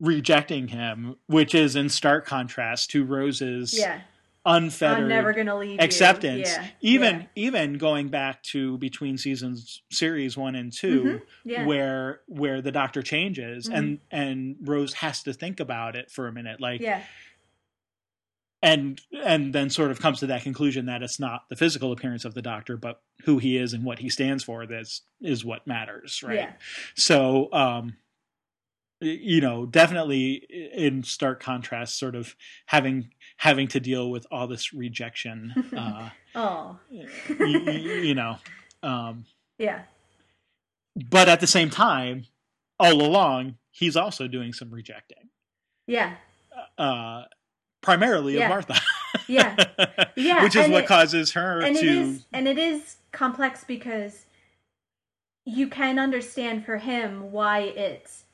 rejecting 0.00 0.68
him, 0.68 1.16
which 1.26 1.54
is 1.54 1.74
in 1.76 1.88
stark 1.88 2.24
contrast 2.24 2.90
to 2.90 3.04
Rose's 3.04 3.76
Yeah, 3.78 4.00
unfettered 4.46 5.04
I'm 5.04 5.08
never 5.08 5.32
to 5.34 5.54
leave. 5.56 5.80
acceptance. 5.80 6.48
Yeah, 6.48 6.66
Even 6.80 7.20
yeah. 7.20 7.26
even 7.36 7.78
going 7.78 8.08
back 8.08 8.42
to 8.44 8.78
between 8.78 9.18
seasons 9.18 9.82
series 9.90 10.36
one 10.36 10.54
and 10.54 10.72
2 10.72 11.02
Mhm, 11.02 11.22
yeah. 11.44 11.66
where 11.66 12.20
where 12.26 12.62
the 12.62 12.72
doctor 12.72 13.02
changes 13.02 13.68
Mhm. 13.68 13.74
and 13.76 13.98
and 14.10 14.56
Rose 14.62 14.94
has 14.94 15.22
to 15.24 15.32
think 15.32 15.60
about 15.60 15.96
it 15.96 16.10
for 16.10 16.28
a 16.28 16.32
minute, 16.32 16.60
like 16.60 16.80
yeah, 16.80 17.02
and 18.62 19.00
and 19.24 19.52
then 19.54 19.70
sort 19.70 19.90
of 19.90 20.00
comes 20.00 20.20
to 20.20 20.26
that 20.26 20.42
conclusion 20.42 20.86
that 20.86 21.02
it's 21.02 21.20
not 21.20 21.48
the 21.48 21.56
physical 21.56 21.92
appearance 21.92 22.24
of 22.24 22.34
the 22.34 22.42
doctor, 22.42 22.76
but 22.76 23.00
who 23.24 23.38
he 23.38 23.56
is 23.56 23.72
and 23.72 23.84
what 23.84 23.98
he 24.00 24.08
stands 24.08 24.42
for 24.44 24.66
that's 24.66 25.02
is 25.20 25.44
what 25.44 25.66
matters, 25.66 26.22
right? 26.22 26.34
yeah, 26.36 26.52
So, 26.96 27.52
um, 27.52 27.96
you 29.00 29.40
know, 29.40 29.64
definitely 29.64 30.44
in 30.74 31.04
stark 31.04 31.40
contrast, 31.40 31.96
sort 31.98 32.16
of 32.16 32.34
having 32.66 33.10
having 33.38 33.68
to 33.68 33.80
deal 33.80 34.10
with 34.10 34.26
all 34.30 34.46
this 34.46 34.72
rejection, 34.74 35.52
uh, 35.76 36.10
oh, 36.34 36.78
y- 36.90 37.06
y- 37.40 37.72
you 38.02 38.14
know, 38.14 38.36
um, 38.82 39.24
yeah, 39.58 39.82
but 41.10 41.28
at 41.28 41.40
the 41.40 41.46
same 41.46 41.70
time, 41.70 42.24
all 42.78 43.00
along, 43.00 43.56
he's 43.70 43.96
also 43.96 44.28
doing 44.28 44.52
some 44.52 44.70
rejecting, 44.70 45.30
yeah, 45.86 46.14
uh, 46.76 47.22
primarily 47.80 48.36
Yeah. 48.36 48.44
of 48.44 48.48
Martha. 48.50 48.74
yeah. 49.26 49.56
Yeah, 50.16 50.42
which 50.42 50.56
is 50.56 50.64
and 50.64 50.72
what 50.72 50.84
it- 50.84 50.88
causes 50.88 51.32
her 51.32 51.60
and 51.60 51.76
to. 51.76 51.80
it 51.80 51.88
is 51.88 52.24
and 52.32 52.48
it 52.48 52.58
is 52.58 52.96
complex 53.12 53.62
because 53.64 54.26
you 55.44 55.68
can 55.68 55.98
understand 55.98 56.64
for 56.66 56.78
him 56.78 57.30
why 57.30 57.60
it's 57.60 58.24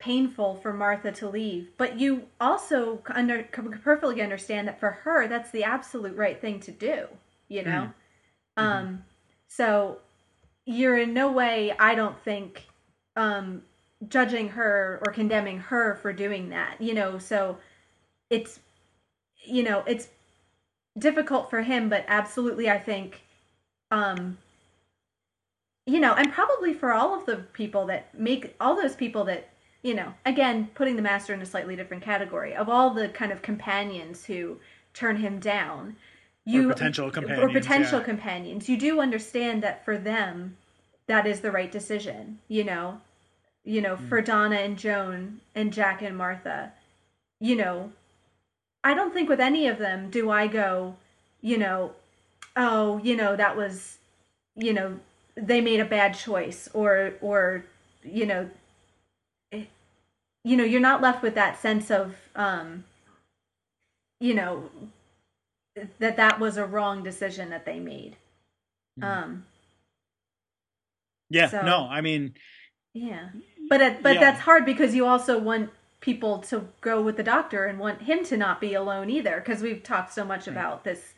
painful 0.00 0.56
for 0.56 0.72
Martha 0.72 1.12
to 1.12 1.28
leave, 1.30 1.70
but 1.78 2.00
you 2.00 2.28
also 2.40 3.02
under 3.08 3.44
perfectly 3.44 4.22
understand 4.22 4.68
that 4.68 4.80
for 4.80 4.90
her 4.90 5.28
that's 5.28 5.50
the 5.52 5.64
absolute 5.64 6.16
right 6.16 6.40
thing 6.40 6.60
to 6.60 6.72
do, 6.72 7.06
you 7.48 7.62
know. 7.64 7.90
Mhm. 8.58 8.62
Um 8.64 9.04
so 9.48 10.00
you're 10.66 10.98
in 10.98 11.14
no 11.14 11.32
way 11.32 11.74
I 11.78 11.94
don't 11.96 12.18
think 12.24 12.66
um 13.16 13.62
judging 14.08 14.50
her 14.50 15.00
or 15.06 15.12
condemning 15.12 15.58
her 15.60 15.96
for 15.96 16.12
doing 16.12 16.50
that, 16.50 16.80
you 16.80 16.94
know, 16.94 17.18
so 17.18 17.58
it's 18.30 18.60
you 19.44 19.62
know, 19.62 19.84
it's 19.86 20.08
difficult 20.98 21.50
for 21.50 21.62
him, 21.62 21.88
but 21.90 22.04
absolutely 22.08 22.70
I 22.70 22.78
think 22.78 23.22
um 23.90 24.38
you 25.86 26.00
know, 26.00 26.14
and 26.14 26.32
probably 26.32 26.72
for 26.74 26.92
all 26.92 27.14
of 27.18 27.26
the 27.26 27.36
people 27.52 27.86
that 27.86 28.18
make 28.18 28.54
all 28.60 28.76
those 28.76 28.94
people 28.94 29.24
that, 29.24 29.48
you 29.82 29.94
know, 29.94 30.12
again, 30.26 30.68
putting 30.74 30.96
the 30.96 31.02
master 31.02 31.32
in 31.32 31.40
a 31.42 31.46
slightly 31.46 31.76
different 31.76 32.02
category 32.02 32.54
of 32.54 32.68
all 32.68 32.90
the 32.90 33.08
kind 33.08 33.32
of 33.32 33.42
companions 33.42 34.24
who 34.26 34.58
turn 34.92 35.16
him 35.16 35.38
down. 35.38 35.96
You 36.44 36.68
potential 36.68 37.08
or 37.08 37.10
companions, 37.10 37.52
potential 37.52 37.98
yeah. 38.00 38.04
companions. 38.04 38.68
You 38.68 38.76
do 38.76 39.00
understand 39.00 39.62
that 39.62 39.84
for 39.84 39.96
them 39.98 40.56
that 41.06 41.26
is 41.26 41.40
the 41.40 41.50
right 41.50 41.70
decision, 41.70 42.38
you 42.48 42.64
know. 42.64 43.00
You 43.64 43.82
know, 43.82 43.96
Mm. 43.96 44.08
for 44.08 44.22
Donna 44.22 44.56
and 44.56 44.78
Joan 44.78 45.40
and 45.54 45.72
Jack 45.72 46.00
and 46.02 46.16
Martha, 46.16 46.72
you 47.40 47.56
know, 47.56 47.92
I 48.82 48.94
don't 48.94 49.12
think 49.12 49.28
with 49.28 49.40
any 49.40 49.66
of 49.68 49.78
them 49.78 50.08
do 50.10 50.30
I 50.30 50.46
go, 50.46 50.96
you 51.42 51.58
know, 51.58 51.92
oh, 52.56 52.98
you 52.98 53.16
know, 53.16 53.36
that 53.36 53.56
was, 53.56 53.98
you 54.56 54.72
know, 54.72 54.98
they 55.36 55.60
made 55.60 55.80
a 55.80 55.84
bad 55.84 56.14
choice 56.14 56.68
or 56.72 57.14
or 57.20 57.64
you 58.02 58.24
know, 58.26 58.48
you 60.44 60.56
know, 60.56 60.64
you're 60.64 60.80
not 60.80 61.02
left 61.02 61.22
with 61.22 61.34
that 61.34 61.58
sense 61.60 61.90
of 61.90 62.16
um 62.36 62.84
you 64.20 64.34
know 64.34 64.70
that 65.98 66.16
that 66.16 66.38
was 66.40 66.56
a 66.56 66.66
wrong 66.66 67.02
decision 67.02 67.50
that 67.50 67.64
they 67.64 67.78
made. 67.80 68.16
Mhm. 68.98 69.04
Um 69.04 69.46
yeah, 71.28 71.48
so- 71.48 71.62
no, 71.62 71.86
I 71.88 72.00
mean, 72.00 72.34
yeah. 72.92 73.30
But 73.68 73.80
it, 73.80 74.02
but 74.02 74.14
Yeah. 74.14 74.20
that's 74.20 74.40
hard 74.40 74.64
because 74.64 74.94
you 74.94 75.06
also 75.06 75.38
want 75.38 75.70
people 76.00 76.38
to 76.38 76.66
go 76.80 77.00
with 77.00 77.16
the 77.16 77.22
doctor 77.22 77.66
and 77.66 77.78
want 77.78 78.02
him 78.02 78.24
to 78.24 78.36
not 78.36 78.60
be 78.60 78.74
alone 78.74 79.10
either 79.10 79.36
because 79.36 79.62
we've 79.62 79.82
talked 79.82 80.12
so 80.12 80.24
much 80.24 80.48
about 80.48 80.82
this 80.82 81.12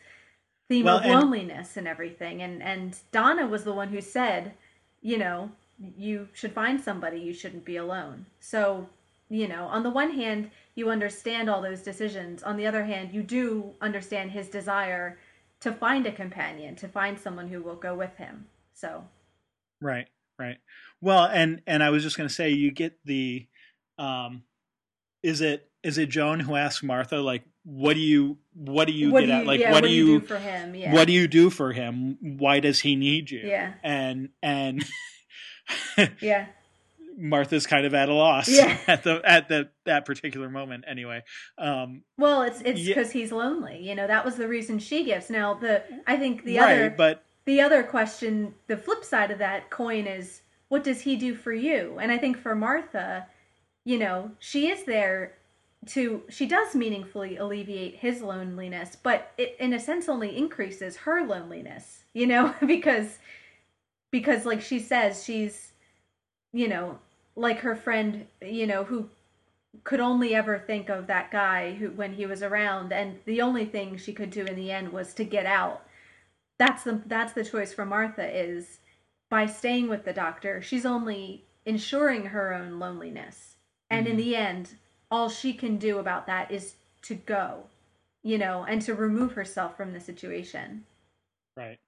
theme 0.68 0.84
Well, 0.84 0.98
of 0.98 1.04
and- 1.04 1.12
loneliness 1.14 1.76
and 1.76 1.88
everything 1.88 2.42
and 2.42 2.62
and 2.62 2.96
Donna 3.10 3.46
was 3.46 3.64
the 3.64 3.72
one 3.72 3.88
who 3.88 4.00
said, 4.00 4.52
you 5.00 5.16
know, 5.18 5.52
you 5.78 6.28
should 6.34 6.52
find 6.52 6.80
somebody, 6.80 7.18
you 7.20 7.32
shouldn't 7.32 7.64
be 7.64 7.76
alone. 7.76 8.26
So, 8.40 8.88
you 9.32 9.48
know, 9.48 9.64
on 9.64 9.82
the 9.82 9.90
one 9.90 10.12
hand, 10.12 10.50
you 10.74 10.90
understand 10.90 11.48
all 11.48 11.62
those 11.62 11.80
decisions. 11.82 12.42
On 12.42 12.56
the 12.56 12.66
other 12.66 12.84
hand, 12.84 13.12
you 13.12 13.22
do 13.22 13.72
understand 13.80 14.30
his 14.30 14.48
desire 14.48 15.18
to 15.60 15.72
find 15.72 16.06
a 16.06 16.12
companion, 16.12 16.76
to 16.76 16.88
find 16.88 17.18
someone 17.18 17.48
who 17.48 17.62
will 17.62 17.76
go 17.76 17.94
with 17.94 18.16
him. 18.16 18.46
So, 18.74 19.04
Right, 19.80 20.06
right. 20.38 20.58
Well, 21.00 21.24
and 21.24 21.62
and 21.66 21.82
I 21.82 21.90
was 21.90 22.02
just 22.02 22.16
going 22.16 22.28
to 22.28 22.34
say, 22.34 22.50
you 22.50 22.70
get 22.70 22.98
the, 23.04 23.46
um, 23.98 24.42
is 25.22 25.40
it 25.40 25.68
is 25.82 25.98
it 25.98 26.08
Joan 26.08 26.38
who 26.40 26.54
asks 26.54 26.82
Martha 26.82 27.16
like, 27.16 27.42
what 27.64 27.94
do 27.94 28.00
you 28.00 28.38
what 28.54 28.86
do 28.86 28.92
you 28.92 29.10
what 29.10 29.20
get 29.20 29.26
do 29.26 29.32
at 29.32 29.40
you, 29.40 29.46
like 29.46 29.60
yeah, 29.60 29.72
what, 29.72 29.82
do 29.82 29.88
you, 29.88 30.20
do 30.20 30.26
for 30.26 30.38
him? 30.38 30.74
Yeah. 30.74 30.92
what 30.92 31.06
do 31.06 31.12
you 31.12 31.26
do 31.26 31.50
for 31.50 31.72
him? 31.72 32.18
Why 32.20 32.60
does 32.60 32.80
he 32.80 32.96
need 32.96 33.30
you? 33.30 33.40
Yeah. 33.40 33.72
and 33.82 34.28
and 34.42 34.84
Yeah. 36.20 36.46
Martha's 37.22 37.66
kind 37.66 37.86
of 37.86 37.94
at 37.94 38.08
a 38.08 38.14
loss 38.14 38.48
Yeah. 38.48 38.76
at 38.88 39.04
the 39.04 39.22
at 39.24 39.48
the 39.48 39.70
that 39.86 40.04
particular 40.04 40.50
moment. 40.50 40.84
Anyway, 40.88 41.22
um, 41.56 42.02
Well, 42.18 42.42
it's 42.42 42.60
it's 42.62 42.80
Yeah. 42.80 42.94
because 42.94 43.12
he's 43.12 43.30
lonely. 43.30 43.78
You 43.80 43.94
know, 43.94 44.06
that 44.08 44.24
was 44.24 44.34
the 44.36 44.48
reason 44.48 44.78
she 44.80 45.04
gives. 45.04 45.30
Now, 45.30 45.54
the 45.54 45.82
I 46.06 46.16
think 46.16 46.44
the 46.44 46.58
right, 46.58 46.72
other 46.74 46.90
but 46.90 47.24
the 47.44 47.60
other 47.60 47.82
question, 47.84 48.54
the 48.66 48.76
flip 48.76 49.04
side 49.04 49.30
of 49.30 49.38
that 49.38 49.70
coin 49.70 50.06
is 50.06 50.42
what 50.68 50.82
does 50.84 51.02
he 51.02 51.16
do 51.16 51.34
for 51.34 51.52
you? 51.52 51.98
And 52.00 52.10
I 52.10 52.18
think 52.18 52.36
for 52.38 52.54
Martha, 52.54 53.26
you 53.84 53.98
know, 53.98 54.32
she 54.38 54.68
is 54.68 54.84
there 54.84 55.34
to 55.86 56.22
she 56.28 56.46
does 56.46 56.74
meaningfully 56.74 57.36
alleviate 57.36 57.96
his 57.96 58.20
loneliness, 58.22 58.96
but 59.00 59.32
it 59.38 59.56
in 59.60 59.72
a 59.72 59.78
sense 59.80 60.08
only 60.08 60.36
increases 60.36 60.96
her 60.98 61.24
loneliness, 61.26 62.04
you 62.14 62.26
know, 62.26 62.54
because 62.66 63.18
because 64.10 64.44
like 64.44 64.60
she 64.60 64.78
says 64.80 65.22
she's 65.24 65.68
you 66.52 66.68
know, 66.68 66.98
like 67.36 67.60
her 67.60 67.76
friend, 67.76 68.26
you 68.40 68.66
know, 68.66 68.84
who 68.84 69.08
could 69.84 70.00
only 70.00 70.34
ever 70.34 70.58
think 70.58 70.88
of 70.88 71.06
that 71.06 71.30
guy 71.30 71.74
who 71.74 71.90
when 71.90 72.14
he 72.14 72.26
was 72.26 72.42
around 72.42 72.92
and 72.92 73.18
the 73.24 73.40
only 73.40 73.64
thing 73.64 73.96
she 73.96 74.12
could 74.12 74.30
do 74.30 74.44
in 74.44 74.54
the 74.54 74.70
end 74.70 74.92
was 74.92 75.14
to 75.14 75.24
get 75.24 75.46
out 75.46 75.82
that's 76.58 76.84
the 76.84 77.00
that's 77.06 77.32
the 77.32 77.44
choice 77.44 77.72
for 77.72 77.84
Martha 77.84 78.28
is 78.28 78.80
by 79.30 79.46
staying 79.46 79.88
with 79.88 80.04
the 80.04 80.12
doctor 80.12 80.60
she's 80.60 80.84
only 80.86 81.44
ensuring 81.64 82.26
her 82.26 82.52
own 82.52 82.78
loneliness 82.78 83.56
and 83.90 84.06
in 84.06 84.16
Mhm. 84.16 84.18
the 84.18 84.36
end 84.36 84.76
all 85.10 85.28
she 85.28 85.52
can 85.54 85.78
do 85.78 85.98
about 85.98 86.26
that 86.26 86.50
is 86.50 86.76
to 87.02 87.14
go 87.14 87.64
you 88.22 88.36
know 88.38 88.64
and 88.64 88.82
to 88.82 88.94
remove 88.94 89.32
herself 89.32 89.76
from 89.76 89.92
the 89.92 90.00
situation 90.00 90.84
Right. 91.56 91.78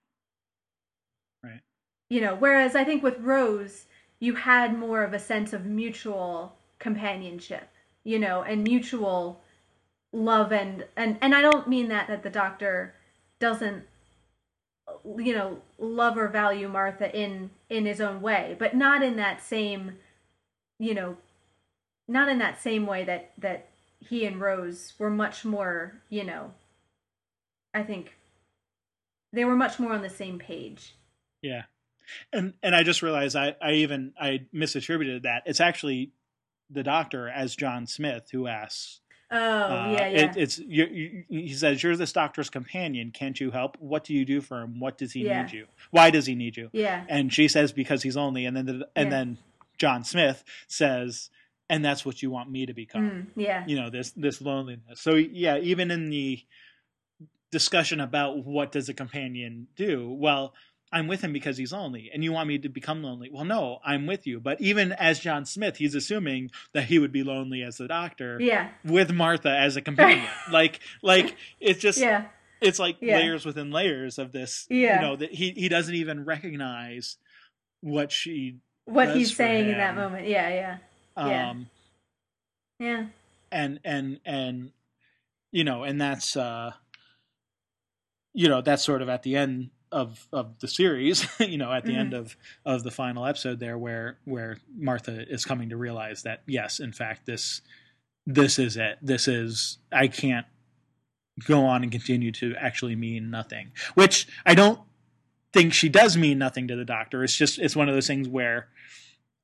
right, 1.43 1.61
you 2.09 2.21
know 2.21 2.35
whereas 2.35 2.75
i 2.75 2.85
think 2.85 3.03
with 3.03 3.19
rose 3.21 3.87
you 4.21 4.35
had 4.35 4.79
more 4.79 5.03
of 5.03 5.13
a 5.13 5.19
sense 5.19 5.53
of 5.53 5.65
mutual 5.65 6.57
companionship 6.79 7.69
you 8.05 8.19
know 8.19 8.43
and 8.43 8.63
mutual 8.63 9.41
love 10.13 10.53
and 10.53 10.85
and 10.97 11.19
and 11.21 11.35
I 11.35 11.43
don't 11.43 11.69
mean 11.69 11.89
that 11.89 12.07
that 12.07 12.23
the 12.23 12.31
doctor 12.31 12.95
doesn't 13.41 13.85
you 15.17 15.35
know 15.35 15.59
love 15.79 16.17
or 16.17 16.29
value 16.29 16.69
Martha 16.69 17.15
in 17.15 17.51
in 17.69 17.85
his 17.85 18.01
own 18.01 18.23
way, 18.23 18.57
but 18.59 18.75
not 18.77 19.03
in 19.03 19.17
that 19.17 19.43
same 19.43 19.97
you 20.79 20.95
know 20.95 21.17
not 22.07 22.29
in 22.29 22.39
that 22.39 22.63
same 22.63 22.87
way 22.87 23.05
that 23.05 23.33
that 23.39 23.69
he 23.99 24.27
and 24.27 24.41
Rose 24.41 24.93
were 24.99 25.11
much 25.11 25.45
more, 25.45 26.03
you 26.11 26.25
know, 26.25 26.53
I 27.73 27.83
think 27.83 28.15
they 29.33 29.45
were 29.45 29.57
much 29.57 29.79
more 29.79 29.93
on 29.93 30.03
the 30.03 30.11
same 30.11 30.39
page. 30.39 30.95
Yeah. 31.43 31.63
And 32.33 32.55
and 32.63 32.75
I 32.75 32.83
just 32.83 33.03
realized 33.03 33.37
I, 33.37 33.57
I 33.61 33.73
even 33.73 34.13
I 34.21 34.47
misattributed 34.55 35.23
that. 35.23 35.43
It's 35.47 35.61
actually 35.61 36.13
the 36.71 36.83
doctor 36.83 37.29
as 37.29 37.55
John 37.55 37.87
Smith 37.87 38.29
who 38.33 38.47
asks 38.47 39.01
Oh 39.31 39.37
uh, 39.37 39.91
yeah, 39.91 40.09
yeah. 40.09 40.19
It, 40.31 40.37
it's 40.37 40.59
you, 40.59 40.87
you, 40.87 41.25
he 41.29 41.55
says 41.55 41.83
you're 41.83 41.97
this 41.97 42.13
doctor's 42.13 42.51
companion. 42.51 43.11
Can't 43.11 43.39
you 43.41 43.51
help? 43.51 43.77
What 43.81 44.05
do 44.05 44.15
you 44.15 44.25
do 44.25 44.41
for 44.41 44.61
him? 44.61 44.79
What 44.79 44.97
does 44.97 45.13
he 45.13 45.25
yeah. 45.25 45.43
need 45.43 45.53
you? 45.53 45.67
Why 45.91 46.11
does 46.11 46.27
he 46.27 46.35
need 46.35 46.57
you? 46.57 46.71
Yeah. 46.73 47.05
And 47.09 47.33
she 47.33 47.49
says 47.49 47.73
because 47.73 48.03
he's 48.03 48.17
lonely. 48.17 48.45
And 48.47 48.57
then 48.57 48.67
the, 48.67 48.89
and 48.95 49.07
yeah. 49.07 49.11
then 49.11 49.39
John 49.77 50.05
Smith 50.05 50.45
says, 50.69 51.31
and 51.69 51.85
that's 51.85 52.05
what 52.05 52.23
you 52.23 52.31
want 52.31 52.51
me 52.51 52.67
to 52.67 52.75
become. 52.75 53.11
Mm, 53.11 53.27
yeah. 53.35 53.65
You 53.67 53.81
know 53.81 53.91
this 53.91 54.13
this 54.13 54.41
loneliness. 54.41 55.01
So 55.01 55.15
yeah, 55.15 55.57
even 55.59 55.91
in 55.91 56.11
the 56.11 56.41
discussion 57.51 58.01
about 58.01 58.45
what 58.45 58.73
does 58.73 58.89
a 58.89 58.95
companion 58.95 59.69
do, 59.75 60.11
well, 60.13 60.55
I'm 60.93 61.09
with 61.09 61.23
him 61.23 61.33
because 61.33 61.57
he's 61.57 61.73
lonely, 61.73 62.11
and 62.15 62.23
you 62.23 62.33
want 62.33 62.49
me 62.49 62.59
to 62.59 62.69
become 62.69 63.03
lonely. 63.03 63.29
Well, 63.29 63.45
no, 63.45 63.81
I'm 63.85 64.07
with 64.07 64.29
you. 64.29 64.39
But 64.39 64.61
even 64.61 64.93
as 64.93 65.19
John 65.19 65.45
Smith, 65.45 65.77
he's 65.77 65.95
assuming 65.95 66.53
that 66.73 66.85
he 66.85 67.01
would 67.01 67.11
be 67.11 67.25
lonely 67.25 67.63
as 67.63 67.79
the 67.79 67.89
doctor. 67.89 68.39
Yeah. 68.41 68.69
With 68.85 69.13
Martha 69.13 69.51
as 69.51 69.77
a 69.77 69.83
companion. 69.83 70.29
like, 70.53 70.81
like 71.03 71.37
it's 71.61 71.81
just. 71.81 71.99
Yeah. 71.99 72.27
It's 72.61 72.79
like 72.79 72.97
yeah. 73.01 73.17
layers 73.19 73.45
within 73.45 73.73
layers 73.73 74.19
of 74.19 74.31
this. 74.31 74.67
Yeah. 74.71 74.97
You 74.97 75.07
know 75.07 75.17
that 75.17 75.35
he 75.35 75.51
he 75.51 75.69
doesn't 75.69 75.95
even 75.95 76.25
recognize 76.25 77.17
what 77.81 78.13
she. 78.13 78.59
What 78.85 79.17
he's 79.17 79.35
saying 79.35 79.65
him. 79.65 79.73
in 79.73 79.79
that 79.79 79.97
moment. 79.97 80.29
Yeah. 80.29 80.49
Yeah. 80.49 80.77
Um. 81.17 81.67
Yeah. 82.79 82.87
yeah. 82.87 83.07
And 83.51 83.81
and 83.85 84.21
and, 84.25 84.71
you 85.51 85.65
know, 85.65 85.83
and 85.83 86.01
that's 86.01 86.37
uh. 86.37 86.73
You 88.33 88.49
know, 88.49 88.63
that's 88.63 88.83
sort 88.83 89.03
of 89.03 89.09
at 89.09 89.23
the 89.23 89.37
end 89.37 89.71
of 89.95 90.27
of 90.33 90.59
the 90.59 90.69
series, 90.69 91.27
you 91.41 91.57
know, 91.57 91.73
at 91.73 91.85
the 91.85 91.93
mm-hmm. 91.93 92.01
end 92.01 92.15
of 92.15 92.37
of 92.67 92.83
the 92.83 92.91
final 92.91 93.25
episode 93.25 93.61
there 93.61 93.79
where 93.79 94.19
where 94.25 94.59
Martha 94.77 95.25
is 95.33 95.45
coming 95.45 95.71
to 95.71 95.77
realize 95.77 96.25
that 96.25 96.43
yes, 96.47 96.81
in 96.81 96.93
fact 96.93 97.27
this 97.27 97.63
this 98.27 98.59
is 98.59 98.77
it. 98.77 98.99
This 99.01 99.29
is 99.29 99.79
I 99.93 100.09
can't 100.09 100.47
go 101.47 101.65
on 101.65 101.83
and 101.83 101.93
continue 101.93 102.33
to 102.33 102.55
actually 102.59 102.97
mean 102.97 103.31
nothing. 103.31 103.71
Which 103.95 104.27
I 104.45 104.55
don't 104.55 104.81
think 105.53 105.73
she 105.73 105.89
does 105.89 106.17
mean 106.17 106.39
nothing 106.39 106.69
to 106.69 106.77
the 106.77 106.85
doctor. 106.85 107.23
It's 107.23 107.37
just 107.37 107.59
it's 107.59 107.77
one 107.77 107.89
of 107.89 107.95
those 107.95 108.09
things 108.09 108.29
where 108.29 108.69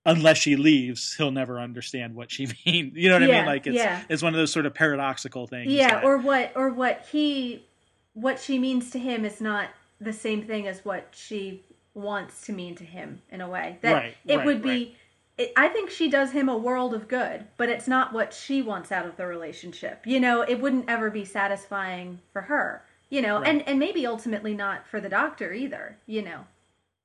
unless 0.05 0.39
she 0.39 0.57
leaves, 0.57 1.15
he'll 1.15 1.31
never 1.31 1.61
understand 1.61 2.17
what 2.17 2.33
she 2.33 2.47
means. 2.67 2.93
You 2.97 3.09
know 3.09 3.21
what 3.21 3.29
yeah, 3.29 3.35
I 3.35 3.39
mean? 3.39 3.47
Like 3.47 3.67
it's 3.69 3.77
yeah. 3.77 4.03
it's 4.09 4.23
one 4.23 4.35
of 4.35 4.39
those 4.39 4.53
sort 4.53 4.67
of 4.67 4.75
paradoxical 4.75 5.47
things. 5.47 5.71
Yeah, 5.71 5.95
that, 5.95 6.05
or 6.05 6.19
what 6.19 6.53
or 6.57 6.71
what 6.71 7.07
he 7.13 7.67
what 8.15 8.41
she 8.41 8.59
means 8.59 8.91
to 8.91 8.99
him 8.99 9.25
is 9.25 9.41
not 9.41 9.69
the 10.01 10.13
same 10.13 10.43
thing 10.43 10.67
as 10.67 10.85
what 10.85 11.09
she 11.13 11.65
wants 11.95 12.47
to 12.47 12.53
mean 12.53 12.75
to 12.77 12.85
him 12.85 13.23
in 13.31 13.41
a 13.41 13.49
way. 13.49 13.79
That 13.83 13.93
right, 13.93 14.17
it 14.27 14.37
right, 14.37 14.47
would 14.47 14.63
be. 14.63 14.69
Right. 14.69 14.97
It, 15.39 15.53
I 15.57 15.69
think 15.69 15.91
she 15.91 16.11
does 16.11 16.33
him 16.33 16.49
a 16.49 16.57
world 16.57 16.93
of 16.95 17.09
good, 17.09 17.47
but 17.57 17.69
it's 17.69 17.89
not 17.89 18.13
what 18.13 18.35
she 18.35 18.63
wants 18.63 18.93
out 18.93 19.07
of 19.07 19.17
the 19.17 19.27
relationship. 19.27 20.07
You 20.07 20.21
know, 20.21 20.43
it 20.43 20.61
wouldn't 20.61 20.89
ever 20.89 21.11
be 21.11 21.25
satisfying 21.25 22.21
for 22.33 22.43
her. 22.43 22.83
You 23.09 23.23
know, 23.23 23.43
and 23.43 23.67
and 23.67 23.79
maybe 23.79 24.07
ultimately 24.07 24.55
not 24.55 24.87
for 24.87 25.01
the 25.01 25.09
doctor 25.09 25.53
either. 25.53 25.99
You 26.07 26.23
know, 26.23 26.47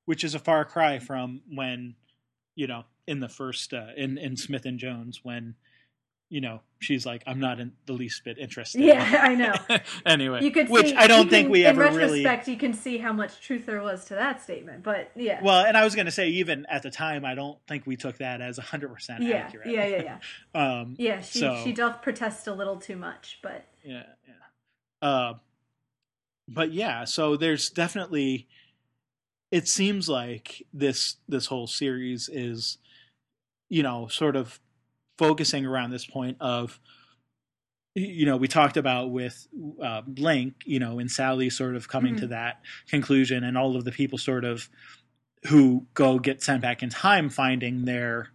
which 0.04 0.22
is 0.24 0.34
a 0.34 0.38
far 0.38 0.64
cry 0.64 0.98
from 0.98 1.42
when, 1.52 1.96
you 2.54 2.66
know, 2.66 2.84
in 3.06 3.20
the 3.20 3.28
first 3.28 3.74
uh, 3.74 3.88
in 3.96 4.16
in 4.18 4.36
Smith 4.36 4.64
and 4.66 4.78
Jones 4.78 5.20
when 5.22 5.54
you 6.28 6.40
know, 6.40 6.60
she's 6.80 7.06
like, 7.06 7.22
I'm 7.26 7.38
not 7.38 7.60
in 7.60 7.72
the 7.86 7.92
least 7.92 8.24
bit 8.24 8.38
interested. 8.38 8.80
Yeah, 8.80 9.20
I 9.22 9.34
know. 9.34 9.54
anyway, 10.06 10.42
you 10.42 10.50
could 10.50 10.68
which 10.68 10.88
see, 10.88 10.96
I 10.96 11.06
don't 11.06 11.30
think 11.30 11.46
can, 11.46 11.52
we 11.52 11.64
ever 11.64 11.82
really. 11.82 11.90
in 11.90 11.96
retrospect, 11.96 12.46
really. 12.46 12.54
You 12.54 12.58
can 12.58 12.74
see 12.74 12.98
how 12.98 13.12
much 13.12 13.40
truth 13.40 13.66
there 13.66 13.80
was 13.80 14.04
to 14.06 14.14
that 14.14 14.42
statement, 14.42 14.82
but 14.82 15.10
yeah. 15.14 15.40
Well, 15.42 15.64
and 15.64 15.76
I 15.76 15.84
was 15.84 15.94
going 15.94 16.06
to 16.06 16.12
say, 16.12 16.28
even 16.30 16.66
at 16.66 16.82
the 16.82 16.90
time, 16.90 17.24
I 17.24 17.34
don't 17.34 17.58
think 17.68 17.86
we 17.86 17.96
took 17.96 18.18
that 18.18 18.40
as 18.40 18.58
100 18.58 18.92
percent 18.92 19.22
yeah, 19.22 19.36
accurate. 19.36 19.68
Yeah, 19.68 19.86
yeah, 19.86 20.18
yeah. 20.54 20.54
um, 20.80 20.94
yeah, 20.98 21.20
she 21.20 21.38
so, 21.38 21.60
she 21.62 21.72
doth 21.72 22.02
protest 22.02 22.46
a 22.48 22.52
little 22.52 22.76
too 22.76 22.96
much, 22.96 23.38
but 23.42 23.64
yeah, 23.84 24.02
yeah. 24.26 25.08
Uh, 25.08 25.34
but 26.48 26.72
yeah, 26.72 27.04
so 27.04 27.36
there's 27.36 27.70
definitely. 27.70 28.48
It 29.52 29.68
seems 29.68 30.08
like 30.08 30.66
this 30.74 31.16
this 31.28 31.46
whole 31.46 31.68
series 31.68 32.28
is, 32.28 32.78
you 33.68 33.84
know, 33.84 34.08
sort 34.08 34.34
of 34.34 34.58
focusing 35.18 35.66
around 35.66 35.90
this 35.90 36.06
point 36.06 36.36
of 36.40 36.78
you 37.94 38.26
know 38.26 38.36
we 38.36 38.46
talked 38.46 38.76
about 38.76 39.10
with 39.10 39.48
uh, 39.82 40.02
Blink, 40.06 40.54
you 40.66 40.78
know, 40.78 40.98
and 40.98 41.10
Sally 41.10 41.48
sort 41.50 41.76
of 41.76 41.88
coming 41.88 42.14
mm-hmm. 42.14 42.22
to 42.22 42.26
that 42.28 42.60
conclusion, 42.88 43.42
and 43.42 43.56
all 43.56 43.76
of 43.76 43.84
the 43.84 43.92
people 43.92 44.18
sort 44.18 44.44
of 44.44 44.68
who 45.46 45.86
go 45.94 46.18
get 46.18 46.42
sent 46.42 46.60
back 46.60 46.82
in 46.82 46.90
time 46.90 47.30
finding 47.30 47.84
their 47.84 48.30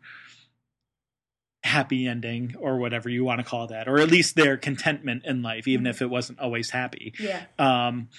happy 1.64 2.08
ending 2.08 2.56
or 2.60 2.78
whatever 2.78 3.08
you 3.08 3.24
want 3.24 3.40
to 3.40 3.46
call 3.46 3.68
that, 3.68 3.88
or 3.88 4.00
at 4.00 4.10
least 4.10 4.36
their 4.36 4.58
contentment 4.58 5.24
in 5.26 5.44
life, 5.44 5.68
even 5.68 5.84
mm-hmm. 5.84 5.92
if 5.92 6.02
it 6.02 6.10
wasn't 6.10 6.40
always 6.40 6.72
happy. 6.72 7.14
Yeah. 7.20 7.44
Um, 7.60 8.10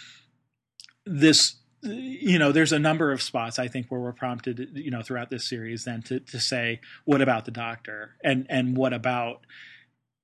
this 1.04 1.56
you 1.82 2.38
know, 2.38 2.52
there's 2.52 2.72
a 2.72 2.78
number 2.78 3.10
of 3.10 3.20
spots 3.20 3.58
I 3.58 3.68
think 3.68 3.88
where 3.88 4.00
we're 4.00 4.12
prompted, 4.12 4.70
you 4.74 4.90
know, 4.90 5.02
throughout 5.02 5.30
this 5.30 5.48
series 5.48 5.84
then 5.84 6.02
to 6.02 6.20
to 6.20 6.38
say, 6.38 6.80
what 7.04 7.20
about 7.20 7.44
the 7.44 7.50
doctor, 7.50 8.16
and 8.22 8.46
and 8.48 8.76
what 8.76 8.92
about, 8.92 9.46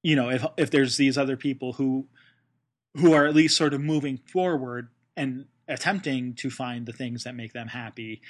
you 0.02 0.14
know, 0.14 0.30
if 0.30 0.44
if 0.56 0.70
there's 0.70 0.96
these 0.96 1.18
other 1.18 1.36
people 1.36 1.74
who 1.74 2.06
who 2.96 3.12
are 3.12 3.26
at 3.26 3.34
least 3.34 3.56
sort 3.56 3.74
of 3.74 3.80
moving 3.80 4.18
forward 4.18 4.88
and 5.16 5.46
attempting 5.68 6.34
to 6.34 6.50
find 6.50 6.86
the 6.86 6.92
things 6.92 7.24
that 7.24 7.34
make 7.34 7.52
them 7.52 7.68
happy. 7.68 8.22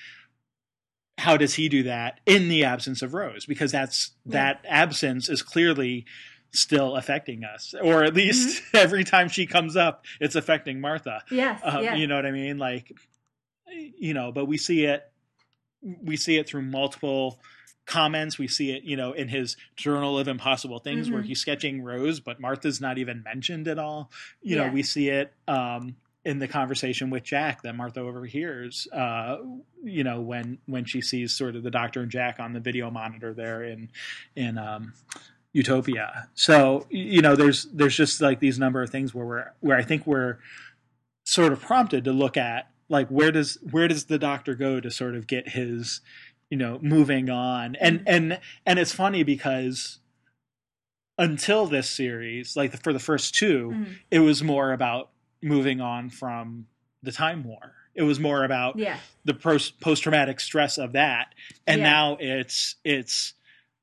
How 1.18 1.36
does 1.36 1.54
he 1.54 1.68
do 1.68 1.82
that 1.84 2.20
in 2.26 2.48
the 2.48 2.64
absence 2.64 3.02
of 3.02 3.14
Rose? 3.14 3.46
Because 3.46 3.72
that's 3.72 4.12
yeah. 4.24 4.32
that 4.32 4.64
absence 4.68 5.28
is 5.28 5.42
clearly 5.42 6.06
still 6.52 6.96
affecting 6.96 7.44
us, 7.44 7.74
or 7.80 8.04
at 8.04 8.14
least 8.14 8.62
mm-hmm. 8.62 8.76
every 8.78 9.04
time 9.04 9.28
she 9.28 9.46
comes 9.46 9.76
up, 9.76 10.04
it's 10.20 10.34
affecting 10.34 10.80
Martha. 10.80 11.22
Yes, 11.30 11.60
um, 11.64 11.82
yeah. 11.82 11.94
you 11.94 12.06
know 12.06 12.16
what 12.16 12.26
I 12.26 12.30
mean. 12.30 12.58
Like 12.58 12.92
you 13.70 14.14
know, 14.14 14.32
but 14.32 14.46
we 14.46 14.56
see 14.56 14.84
it 14.84 15.04
we 15.82 16.16
see 16.16 16.36
it 16.36 16.48
through 16.48 16.62
multiple 16.62 17.40
comments. 17.86 18.38
We 18.38 18.48
see 18.48 18.70
it, 18.72 18.84
you 18.84 18.96
know, 18.96 19.12
in 19.12 19.28
his 19.28 19.56
Journal 19.76 20.18
of 20.18 20.28
Impossible 20.28 20.78
Things 20.78 21.06
mm-hmm. 21.06 21.14
where 21.14 21.22
he's 21.22 21.40
sketching 21.40 21.82
Rose, 21.82 22.20
but 22.20 22.40
Martha's 22.40 22.80
not 22.80 22.98
even 22.98 23.22
mentioned 23.22 23.66
at 23.66 23.78
all. 23.78 24.10
You 24.42 24.56
yeah. 24.56 24.66
know, 24.66 24.72
we 24.72 24.82
see 24.82 25.08
it 25.08 25.32
um, 25.48 25.96
in 26.24 26.38
the 26.38 26.46
conversation 26.46 27.10
with 27.10 27.24
Jack 27.24 27.62
that 27.62 27.74
Martha 27.74 28.00
overhears. 28.00 28.86
Uh, 28.92 29.38
you 29.82 30.04
know, 30.04 30.20
when 30.20 30.58
when 30.66 30.84
she 30.84 31.00
sees 31.00 31.34
sort 31.34 31.56
of 31.56 31.62
the 31.62 31.70
Doctor 31.70 32.00
and 32.02 32.10
Jack 32.10 32.38
on 32.38 32.52
the 32.52 32.60
video 32.60 32.90
monitor 32.90 33.34
there 33.34 33.64
in 33.64 33.90
in 34.36 34.58
um, 34.58 34.92
Utopia. 35.52 36.28
So 36.34 36.86
you 36.90 37.22
know, 37.22 37.34
there's 37.34 37.64
there's 37.72 37.96
just 37.96 38.20
like 38.20 38.38
these 38.38 38.58
number 38.58 38.82
of 38.82 38.90
things 38.90 39.14
where 39.14 39.26
we're 39.26 39.52
where 39.60 39.76
I 39.76 39.82
think 39.82 40.06
we're 40.06 40.38
sort 41.24 41.52
of 41.52 41.60
prompted 41.60 42.04
to 42.04 42.12
look 42.12 42.36
at 42.36 42.70
like 42.88 43.08
where 43.08 43.30
does 43.30 43.58
where 43.70 43.88
does 43.88 44.06
the 44.06 44.18
doctor 44.18 44.54
go 44.54 44.80
to 44.80 44.90
sort 44.90 45.14
of 45.14 45.26
get 45.26 45.50
his 45.50 46.00
you 46.50 46.56
know 46.56 46.78
moving 46.80 47.28
on 47.28 47.76
and 47.76 48.00
mm-hmm. 48.00 48.08
and 48.08 48.40
and 48.66 48.78
it's 48.78 48.92
funny 48.92 49.22
because 49.22 49.98
until 51.18 51.66
this 51.66 51.88
series 51.88 52.56
like 52.56 52.82
for 52.82 52.92
the 52.92 52.98
first 52.98 53.34
2 53.34 53.70
mm-hmm. 53.70 53.92
it 54.10 54.20
was 54.20 54.42
more 54.42 54.72
about 54.72 55.10
moving 55.42 55.80
on 55.80 56.10
from 56.10 56.66
the 57.02 57.12
time 57.12 57.44
war 57.44 57.74
it 57.94 58.02
was 58.02 58.20
more 58.20 58.44
about 58.44 58.78
yeah. 58.78 58.96
the 59.24 59.34
post 59.34 60.02
traumatic 60.02 60.40
stress 60.40 60.78
of 60.78 60.92
that 60.92 61.34
and 61.66 61.80
yeah. 61.80 61.90
now 61.90 62.16
it's 62.20 62.76
it's 62.84 63.34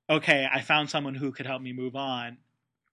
okay 0.09 0.47
i 0.51 0.61
found 0.61 0.89
someone 0.89 1.15
who 1.15 1.31
could 1.31 1.45
help 1.45 1.61
me 1.61 1.73
move 1.73 1.95
on 1.95 2.37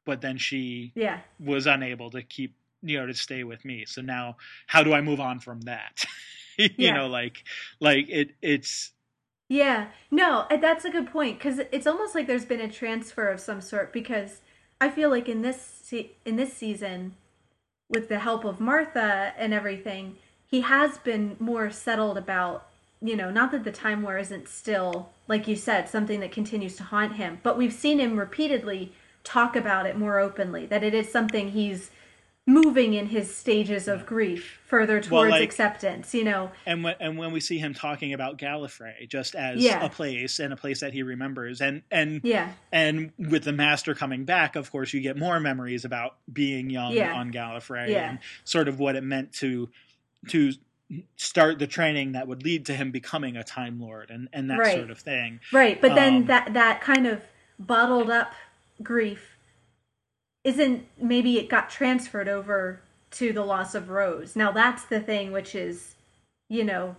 but 0.04 0.20
then 0.20 0.36
she 0.36 0.92
yeah. 0.94 1.20
was 1.38 1.66
unable 1.66 2.10
to 2.10 2.22
keep 2.22 2.56
you 2.82 2.98
know 2.98 3.06
to 3.06 3.14
stay 3.14 3.44
with 3.44 3.64
me 3.64 3.84
so 3.86 4.00
now 4.00 4.36
how 4.66 4.82
do 4.82 4.92
i 4.92 5.00
move 5.00 5.20
on 5.20 5.38
from 5.38 5.60
that 5.62 6.04
you 6.58 6.68
yeah. 6.76 6.92
know 6.94 7.06
like 7.06 7.44
like 7.80 8.08
it 8.08 8.30
it's 8.42 8.92
yeah 9.48 9.88
no 10.10 10.46
that's 10.60 10.84
a 10.84 10.90
good 10.90 11.10
point 11.10 11.38
because 11.38 11.60
it's 11.70 11.86
almost 11.86 12.14
like 12.14 12.26
there's 12.26 12.44
been 12.44 12.60
a 12.60 12.70
transfer 12.70 13.28
of 13.28 13.40
some 13.40 13.60
sort 13.60 13.92
because 13.92 14.40
i 14.80 14.88
feel 14.88 15.10
like 15.10 15.28
in 15.28 15.42
this 15.42 15.92
in 16.24 16.36
this 16.36 16.52
season 16.52 17.14
with 17.88 18.08
the 18.08 18.20
help 18.20 18.44
of 18.44 18.60
martha 18.60 19.32
and 19.36 19.52
everything 19.52 20.16
he 20.46 20.62
has 20.62 20.98
been 20.98 21.36
more 21.38 21.70
settled 21.70 22.16
about 22.16 22.66
you 23.00 23.16
know 23.16 23.30
not 23.30 23.50
that 23.50 23.64
the 23.64 23.72
time 23.72 24.02
war 24.02 24.18
isn't 24.18 24.48
still 24.48 25.10
like 25.28 25.46
you 25.46 25.56
said 25.56 25.88
something 25.88 26.20
that 26.20 26.32
continues 26.32 26.76
to 26.76 26.84
haunt 26.84 27.14
him 27.14 27.38
but 27.42 27.58
we've 27.58 27.72
seen 27.72 27.98
him 27.98 28.18
repeatedly 28.18 28.92
talk 29.24 29.56
about 29.56 29.86
it 29.86 29.96
more 29.96 30.18
openly. 30.18 30.66
That 30.66 30.82
it 30.82 30.94
is 30.94 31.10
something 31.10 31.50
he's 31.50 31.90
moving 32.46 32.92
in 32.94 33.06
his 33.06 33.32
stages 33.32 33.86
of 33.86 34.04
grief 34.04 34.58
further 34.66 35.00
towards 35.00 35.10
Well, 35.10 35.30
like- 35.30 35.44
acceptance. 35.44 36.12
You 36.12 36.24
know, 36.24 36.50
and 36.66 36.82
when 36.82 36.96
and 36.98 37.16
when 37.16 37.30
we 37.32 37.38
see 37.40 37.58
him 37.58 37.72
talking 37.72 38.12
about 38.12 38.36
Gallifrey 38.36 39.08
just 39.08 39.34
as 39.36 39.62
Yeah. 39.62 39.84
a 39.84 39.88
place 39.88 40.40
and 40.40 40.52
a 40.52 40.56
place 40.56 40.80
that 40.80 40.92
he 40.92 41.02
remembers 41.04 41.60
and 41.60 41.82
and 41.90 42.20
yeah, 42.24 42.52
and 42.72 43.12
with 43.16 43.44
the 43.44 43.52
master 43.52 43.94
coming 43.94 44.24
back 44.24 44.56
of 44.56 44.70
course 44.72 44.92
you 44.92 45.00
get 45.00 45.16
more 45.16 45.38
memories 45.38 45.84
about 45.84 46.16
being 46.32 46.68
young 46.68 46.92
Yeah. 46.94 47.14
on 47.14 47.32
Gallifrey 47.32 47.90
Yeah. 47.90 48.10
and 48.10 48.18
sort 48.44 48.66
of 48.66 48.80
what 48.80 48.96
it 48.96 49.04
meant 49.04 49.32
to 49.34 49.70
to 50.28 50.52
start 51.16 51.58
the 51.58 51.66
training 51.66 52.12
that 52.12 52.26
would 52.28 52.42
lead 52.42 52.66
to 52.66 52.74
him 52.74 52.90
becoming 52.90 53.36
a 53.36 53.44
time 53.44 53.80
lord 53.80 54.10
and 54.10 54.28
and 54.32 54.50
that 54.50 54.58
Right. 54.58 54.76
sort 54.76 54.90
of 54.90 54.98
thing 54.98 55.38
right. 55.52 55.80
But 55.80 55.94
then 55.94 56.16
Um, 56.16 56.26
that 56.26 56.52
that 56.54 56.80
kind 56.80 57.06
of 57.06 57.22
bottled 57.58 58.10
up 58.10 58.32
grief 58.82 59.31
isn't 60.44 60.86
maybe 61.00 61.38
it 61.38 61.48
got 61.48 61.70
transferred 61.70 62.28
over 62.28 62.80
to 63.12 63.32
the 63.32 63.44
loss 63.44 63.74
of 63.74 63.90
Rose. 63.90 64.34
Now 64.34 64.52
that's 64.52 64.84
the 64.84 65.00
thing 65.00 65.32
which 65.32 65.54
is, 65.54 65.94
you 66.48 66.64
know, 66.64 66.96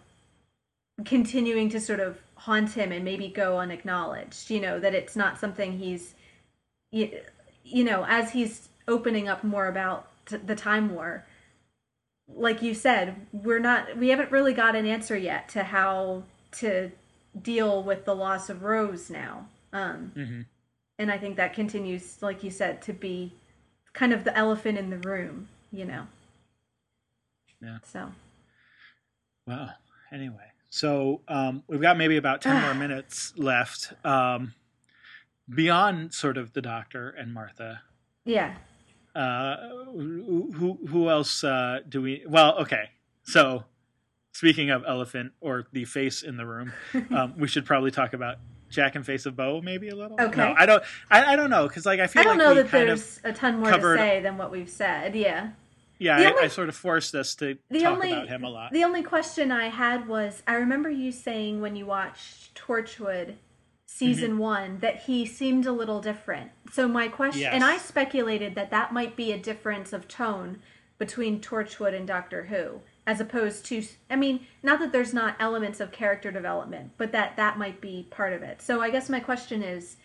continuing 1.06 1.70
to 1.70 1.80
sort 1.80 2.00
of 2.00 2.20
haunt 2.36 2.72
him 2.72 2.92
and 2.92 3.04
maybe 3.04 3.28
go 3.28 3.60
unacknowledged. 3.60 4.50
You 4.50 4.62
know 4.62 4.80
that 4.80 4.94
it's 4.94 5.16
not 5.16 5.40
something 5.40 5.80
he's, 5.80 6.14
you, 6.92 7.20
you 7.64 7.84
know, 7.84 8.06
as 8.08 8.32
he's 8.32 8.70
opening 8.88 9.28
up 9.28 9.44
more 9.44 9.68
about 9.68 10.08
t- 10.26 10.38
the 10.38 10.56
Time 10.56 10.94
War. 10.94 11.26
Like 12.34 12.62
you 12.62 12.74
said, 12.74 13.28
we're 13.34 13.60
not. 13.60 13.98
We 13.98 14.10
haven't 14.10 14.32
really 14.32 14.54
got 14.54 14.76
an 14.76 14.86
answer 14.86 15.18
yet 15.18 15.50
to 15.50 15.64
how 15.64 16.24
to 16.54 16.92
deal 17.40 17.84
with 17.84 18.06
the 18.06 18.16
loss 18.16 18.50
of 18.50 18.64
Rose 18.64 19.10
now. 19.10 19.48
Um, 19.74 20.12
hmm 20.14 20.42
and 21.04 21.12
I 21.12 21.18
think 21.20 21.36
that 21.38 21.54
continues, 21.54 22.22
like 22.22 22.44
you 22.44 22.50
said, 22.50 22.82
to 22.84 22.94
be 22.94 23.34
kind 23.94 24.12
of 24.14 24.24
the 24.24 24.36
elephant 24.36 24.78
in 24.80 24.90
the 24.90 24.98
room. 25.08 25.48
You 25.72 25.86
know. 25.86 26.08
Yeah. 27.62 27.78
So. 27.84 28.12
Wow. 29.48 29.70
Anyway, 30.12 30.46
so 30.70 31.22
um, 31.28 31.64
we've 31.68 31.82
got 31.82 31.98
maybe 31.98 32.18
about 32.18 32.42
ten 32.42 32.62
more 32.62 32.74
minutes 32.88 33.34
left. 33.38 33.94
Um, 34.06 34.54
beyond 35.54 36.14
sort 36.14 36.38
of 36.38 36.54
the 36.54 36.62
Doctor 36.62 37.10
and 37.10 37.34
Martha, 37.34 37.82
Yeah. 38.26 38.56
uh, 39.16 39.58
who 39.86 40.52
who- 40.56 40.88
who 40.88 41.10
else 41.10 41.44
uh, 41.44 41.80
do 41.88 42.02
we? 42.02 42.24
Well, 42.28 42.58
okay. 42.60 42.90
So 43.24 43.66
speaking 44.34 44.70
of 44.70 44.84
elephant 44.88 45.34
or 45.42 45.68
the 45.74 45.86
face 45.86 46.24
in 46.24 46.38
the 46.38 46.46
room, 46.46 46.72
um, 47.12 47.34
we 47.38 47.48
should 47.48 47.66
probably 47.66 47.92
talk 47.92 48.14
about 48.14 48.38
Jack 48.74 48.96
and 48.96 49.06
Face 49.06 49.26
of 49.26 49.36
Boe 49.36 49.62
maybe 49.62 49.90
a 49.90 49.96
little. 49.96 50.18
Okay. 50.20 50.38
No, 50.38 50.54
I 50.58 50.66
don't. 50.66 50.84
I, 51.10 51.34
I 51.34 51.36
don't 51.36 51.50
know 51.50 51.68
because 51.68 51.86
like 51.86 52.00
I 52.00 52.08
feel 52.08 52.22
I 52.22 52.24
don't 52.26 52.38
like 52.38 52.48
know 52.48 52.54
that 52.56 52.72
there's 52.72 53.20
a 53.24 53.32
ton 53.32 53.60
more 53.60 53.70
covered- 53.70 53.98
to 53.98 54.02
say 54.04 54.20
than 54.20 54.38
what 54.38 54.52
we've 54.52 54.70
said. 54.70 55.16
Yeah. 55.16 55.52
yeah 56.00 56.18
I, 56.18 56.26
only- 56.32 56.44
I 56.44 56.48
sort 56.48 56.70
of 56.70 56.76
forced 56.76 57.14
us 57.16 57.36
to 57.36 57.58
The 57.70 57.80
talk 57.82 57.94
only 57.94 58.12
about 58.12 58.28
him 58.28 58.44
a 58.44 58.50
lot. 58.50 58.72
the 58.72 58.84
only 58.84 59.04
question 59.04 59.52
I 59.52 59.70
had 59.70 60.08
was 60.08 60.42
I 60.48 60.56
remember 60.56 60.90
you 60.90 61.12
saying 61.12 61.62
when 61.62 61.76
you 61.76 61.86
watched 61.86 62.56
Torchwood 62.56 63.36
season 63.86 64.32
Mm-hmm. 64.32 64.40
one 64.40 64.78
that 64.80 65.04
he 65.04 65.24
seemed 65.26 65.68
a 65.68 65.72
little 65.72 66.02
different. 66.02 66.50
So 66.72 66.88
my 66.88 67.08
question, 67.08 67.42
Yes. 67.42 67.54
and 67.54 67.64
I 67.64 67.78
speculated 67.78 68.56
that 68.56 68.72
that 68.72 68.92
might 68.92 69.16
be 69.16 69.32
a 69.32 69.38
difference 69.38 69.94
of 69.94 70.08
tone 70.08 70.62
between 70.98 71.40
Torchwood 71.40 71.94
and 71.96 72.08
Doctor 72.08 72.46
Who, 72.46 72.82
as 73.06 73.20
opposed 73.20 73.66
to, 73.66 73.84
I 74.10 74.16
mean, 74.16 74.46
not 74.62 74.80
that 74.80 74.92
there's 74.92 75.14
not 75.14 75.36
elements 75.40 75.80
of 75.80 75.92
character 75.92 76.32
development, 76.32 76.92
but 76.98 77.12
that 77.12 77.36
that 77.38 77.58
might 77.58 77.82
be 77.82 78.08
part 78.10 78.34
of 78.34 78.42
it. 78.44 78.62
So 78.62 78.82
I 78.82 78.90
guess 78.90 79.10
my 79.10 79.20
question 79.20 79.62
is, 79.64 79.98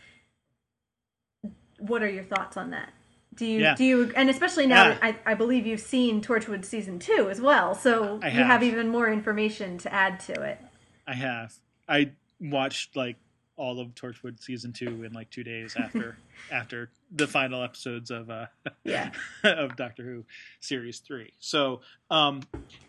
what 1.79 2.03
are 2.03 2.09
your 2.11 2.25
thoughts 2.25 2.57
on 2.57 2.71
that? 2.71 2.93
Do 3.35 3.47
you 3.47 3.61
Yeah. 3.61 3.75
do 3.77 3.85
you 3.85 4.13
and 4.17 4.29
especially 4.29 4.67
now 4.67 4.89
Yeah. 4.89 4.99
I, 5.01 5.17
I 5.25 5.35
believe 5.35 5.65
you've 5.67 5.81
seen 5.81 6.21
Torchwood 6.21 6.65
season 6.65 6.99
two 6.99 7.29
as 7.31 7.41
well, 7.41 7.75
so 7.75 8.19
I 8.21 8.27
you 8.29 8.33
have 8.35 8.47
have. 8.47 8.63
even 8.65 8.89
more 8.89 9.09
information 9.09 9.79
to 9.79 9.93
add 9.95 10.19
to 10.21 10.43
it. 10.43 10.59
I 11.07 11.15
have. 11.15 11.55
I 11.89 12.11
watched 12.41 12.97
like 12.97 13.17
all 13.59 13.81
of 13.81 13.95
Torchwood 13.95 14.43
season 14.43 14.73
two 14.73 15.05
in 15.05 15.13
like 15.13 15.31
two 15.31 15.45
days 15.45 15.77
after 15.77 16.17
after 16.53 16.91
the 17.11 17.27
final 17.27 17.63
episodes 17.63 18.11
of 18.11 18.31
uh 18.31 18.47
Yeah. 18.85 19.11
of 19.45 19.77
Doctor 19.77 20.05
Who 20.05 20.25
series 20.61 21.01
three. 21.01 21.33
So 21.39 21.81
um 22.11 22.43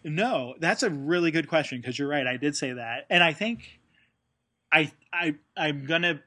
no, 0.03 0.55
that's 0.59 0.83
a 0.83 0.89
really 0.89 1.31
good 1.31 1.47
question 1.47 1.81
because 1.81 1.99
you're 1.99 2.07
right. 2.07 2.25
I 2.25 2.37
did 2.37 2.55
say 2.55 2.73
that, 2.73 3.05
and 3.09 3.23
I 3.23 3.33
think 3.33 3.79
I 4.71 4.91
I 5.11 5.35
I'm 5.57 5.85
gonna 5.85 6.21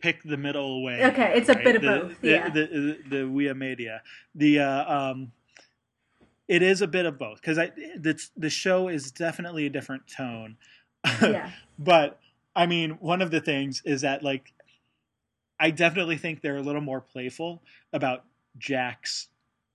pick 0.00 0.22
the 0.22 0.36
middle 0.36 0.82
way. 0.82 1.04
Okay, 1.06 1.32
it's 1.34 1.48
a 1.48 1.54
right? 1.54 1.64
bit 1.64 1.76
of 1.76 1.82
the, 1.82 1.88
both, 1.88 2.20
The, 2.20 2.28
yeah. 2.28 2.48
the, 2.50 2.66
the, 2.66 2.98
the 3.08 3.26
Via 3.26 3.54
Media. 3.54 4.02
The 4.34 4.60
uh, 4.60 4.94
um, 5.10 5.32
it 6.48 6.62
is 6.62 6.82
a 6.82 6.86
bit 6.86 7.06
of 7.06 7.18
both 7.18 7.40
because 7.40 7.58
I 7.58 7.72
the 7.96 8.20
the 8.36 8.50
show 8.50 8.88
is 8.88 9.10
definitely 9.10 9.66
a 9.66 9.70
different 9.70 10.02
tone. 10.08 10.56
Yeah. 11.22 11.50
but 11.78 12.20
I 12.56 12.66
mean, 12.66 12.92
one 13.00 13.22
of 13.22 13.30
the 13.30 13.40
things 13.40 13.82
is 13.84 14.00
that 14.00 14.22
like 14.24 14.52
I 15.60 15.70
definitely 15.70 16.16
think 16.16 16.40
they're 16.40 16.56
a 16.56 16.62
little 16.62 16.80
more 16.80 17.00
playful 17.00 17.62
about 17.92 18.24
Jack's 18.58 19.28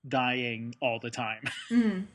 dying 0.08 0.76
all 0.82 1.00
the 1.00 1.10
time. 1.12 1.44
Mhm. 1.72 2.08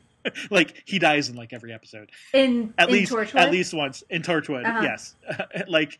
like 0.50 0.82
he 0.86 0.98
dies 0.98 1.28
in 1.28 1.36
like 1.36 1.52
every 1.52 1.72
episode. 1.72 2.10
In 2.34 2.74
At 2.78 2.88
in 2.88 2.94
least 2.94 3.12
Torchwood? 3.12 3.36
at 3.40 3.52
least 3.52 3.72
once 3.72 4.02
in 4.10 4.22
Torchwood. 4.22 4.66
Uh-huh. 4.66 4.80
Yes. 4.82 5.14
like 5.68 5.98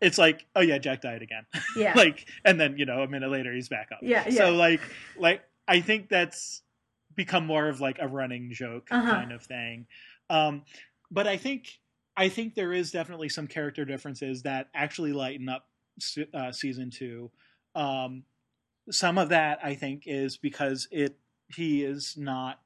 it's 0.00 0.16
like, 0.18 0.46
oh 0.56 0.60
yeah, 0.62 0.78
Jack 0.78 1.02
died 1.02 1.20
again. 1.22 1.44
Yeah. 1.76 1.92
like 1.94 2.26
and 2.44 2.58
then, 2.58 2.78
you 2.78 2.86
know, 2.86 3.02
a 3.02 3.06
minute 3.08 3.30
later 3.30 3.52
he's 3.52 3.68
back 3.68 3.88
up. 3.92 3.98
Yeah, 4.02 4.24
yeah. 4.26 4.30
So 4.38 4.54
like 4.54 4.80
like 5.18 5.42
I 5.68 5.80
think 5.80 6.08
that's 6.08 6.62
become 7.14 7.44
more 7.46 7.68
of 7.68 7.80
like 7.82 7.98
a 8.00 8.08
running 8.08 8.50
joke 8.52 8.88
Uh-huh. 8.90 9.10
kind 9.10 9.32
of 9.32 9.42
thing. 9.42 9.86
Um 10.30 10.62
but 11.10 11.26
I 11.26 11.36
think 11.36 11.78
I 12.16 12.28
think 12.28 12.54
there 12.54 12.72
is 12.72 12.90
definitely 12.90 13.28
some 13.28 13.46
character 13.46 13.84
differences 13.84 14.42
that 14.42 14.68
actually 14.74 15.12
lighten 15.12 15.48
up 15.48 15.66
uh, 16.34 16.52
season 16.52 16.90
2. 16.90 17.30
Um 17.74 18.24
some 18.90 19.18
of 19.18 19.30
that 19.30 19.58
I 19.64 19.74
think 19.74 20.04
is 20.06 20.36
because 20.36 20.86
it 20.92 21.16
he 21.48 21.82
is 21.82 22.14
not 22.16 22.60